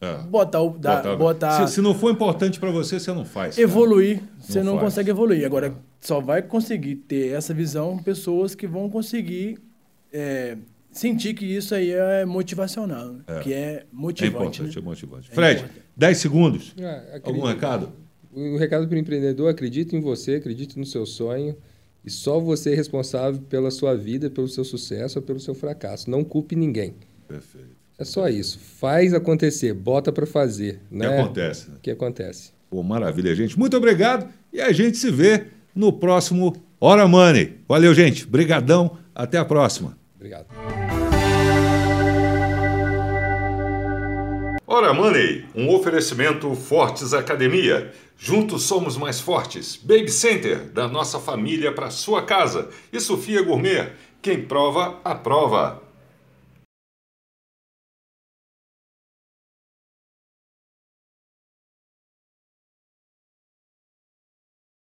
é. 0.00 0.16
Botar 0.22 0.62
o. 0.62 0.70
Da, 0.70 0.96
botar, 0.96 1.16
botar 1.16 1.66
se, 1.68 1.74
se, 1.74 1.80
não 1.82 1.94
for 1.94 2.10
importante 2.10 2.58
para 2.58 2.70
você, 2.70 2.98
você 2.98 3.12
não 3.12 3.24
faz. 3.24 3.58
Evoluir. 3.58 4.18
Cara. 4.18 4.30
Você 4.40 4.62
não, 4.62 4.72
não 4.72 4.80
consegue 4.80 5.10
evoluir. 5.10 5.44
Agora, 5.44 5.74
só 6.00 6.20
vai 6.20 6.40
conseguir 6.40 6.96
ter 6.96 7.34
essa 7.34 7.52
visão 7.52 7.98
pessoas 7.98 8.54
que 8.54 8.66
vão 8.66 8.88
conseguir 8.88 9.58
é, 10.10 10.56
sentir 10.90 11.34
que 11.34 11.44
isso 11.44 11.74
aí 11.74 11.92
é 11.92 12.24
motivacional. 12.24 13.12
Né? 13.12 13.20
É. 13.26 13.40
Que 13.40 13.52
é 13.52 13.84
motivante. 13.92 14.24
É 14.24 14.64
importante, 14.64 14.76
né? 14.76 14.82
é 14.82 14.84
motivante. 14.84 15.30
Fred, 15.30 15.66
10 15.94 16.18
segundos. 16.18 16.74
É, 16.78 17.20
Algum 17.22 17.44
recado? 17.44 17.92
O 18.32 18.56
recado 18.56 18.88
para 18.88 18.96
o 18.96 18.98
empreendedor: 18.98 19.50
acredite 19.50 19.94
em 19.94 20.00
você, 20.00 20.36
acredite 20.36 20.78
no 20.78 20.86
seu 20.86 21.04
sonho. 21.04 21.54
E 22.04 22.10
só 22.10 22.40
você 22.40 22.72
é 22.72 22.74
responsável 22.74 23.40
pela 23.48 23.70
sua 23.70 23.94
vida, 23.94 24.30
pelo 24.30 24.48
seu 24.48 24.64
sucesso 24.64 25.18
ou 25.18 25.24
pelo 25.24 25.38
seu 25.38 25.54
fracasso. 25.54 26.10
Não 26.10 26.24
culpe 26.24 26.56
ninguém. 26.56 26.94
Perfeito. 27.28 27.80
É 27.98 28.04
só 28.04 28.28
isso. 28.28 28.58
Faz 28.58 29.12
acontecer, 29.12 29.74
bota 29.74 30.10
para 30.10 30.26
fazer. 30.26 30.80
Né? 30.90 31.06
Que 31.06 31.14
acontece. 31.14 31.66
Que 31.82 31.90
acontece. 31.90 32.52
Pô, 32.70 32.82
maravilha, 32.82 33.34
gente. 33.34 33.58
Muito 33.58 33.76
obrigado 33.76 34.32
e 34.52 34.60
a 34.60 34.72
gente 34.72 34.96
se 34.96 35.10
vê 35.10 35.46
no 35.74 35.92
próximo 35.92 36.56
Hora 36.80 37.06
Money. 37.06 37.58
Valeu, 37.68 37.92
gente. 37.92 38.26
Brigadão. 38.26 38.96
Até 39.14 39.36
a 39.36 39.44
próxima. 39.44 39.98
Obrigado. 40.16 40.99
Hora 44.72 44.94
Money, 44.94 45.46
um 45.52 45.68
oferecimento 45.74 46.54
Fortes 46.54 47.12
Academia. 47.12 47.92
Juntos 48.16 48.62
somos 48.62 48.96
mais 48.96 49.20
fortes. 49.20 49.74
Baby 49.74 50.12
Center, 50.12 50.58
da 50.58 50.86
nossa 50.86 51.18
família 51.18 51.72
para 51.72 51.90
sua 51.90 52.22
casa. 52.22 52.68
E 52.92 53.00
Sofia 53.00 53.42
Gourmet, 53.42 53.90
quem 54.22 54.42
prova, 54.42 55.00
aprova. 55.02 55.82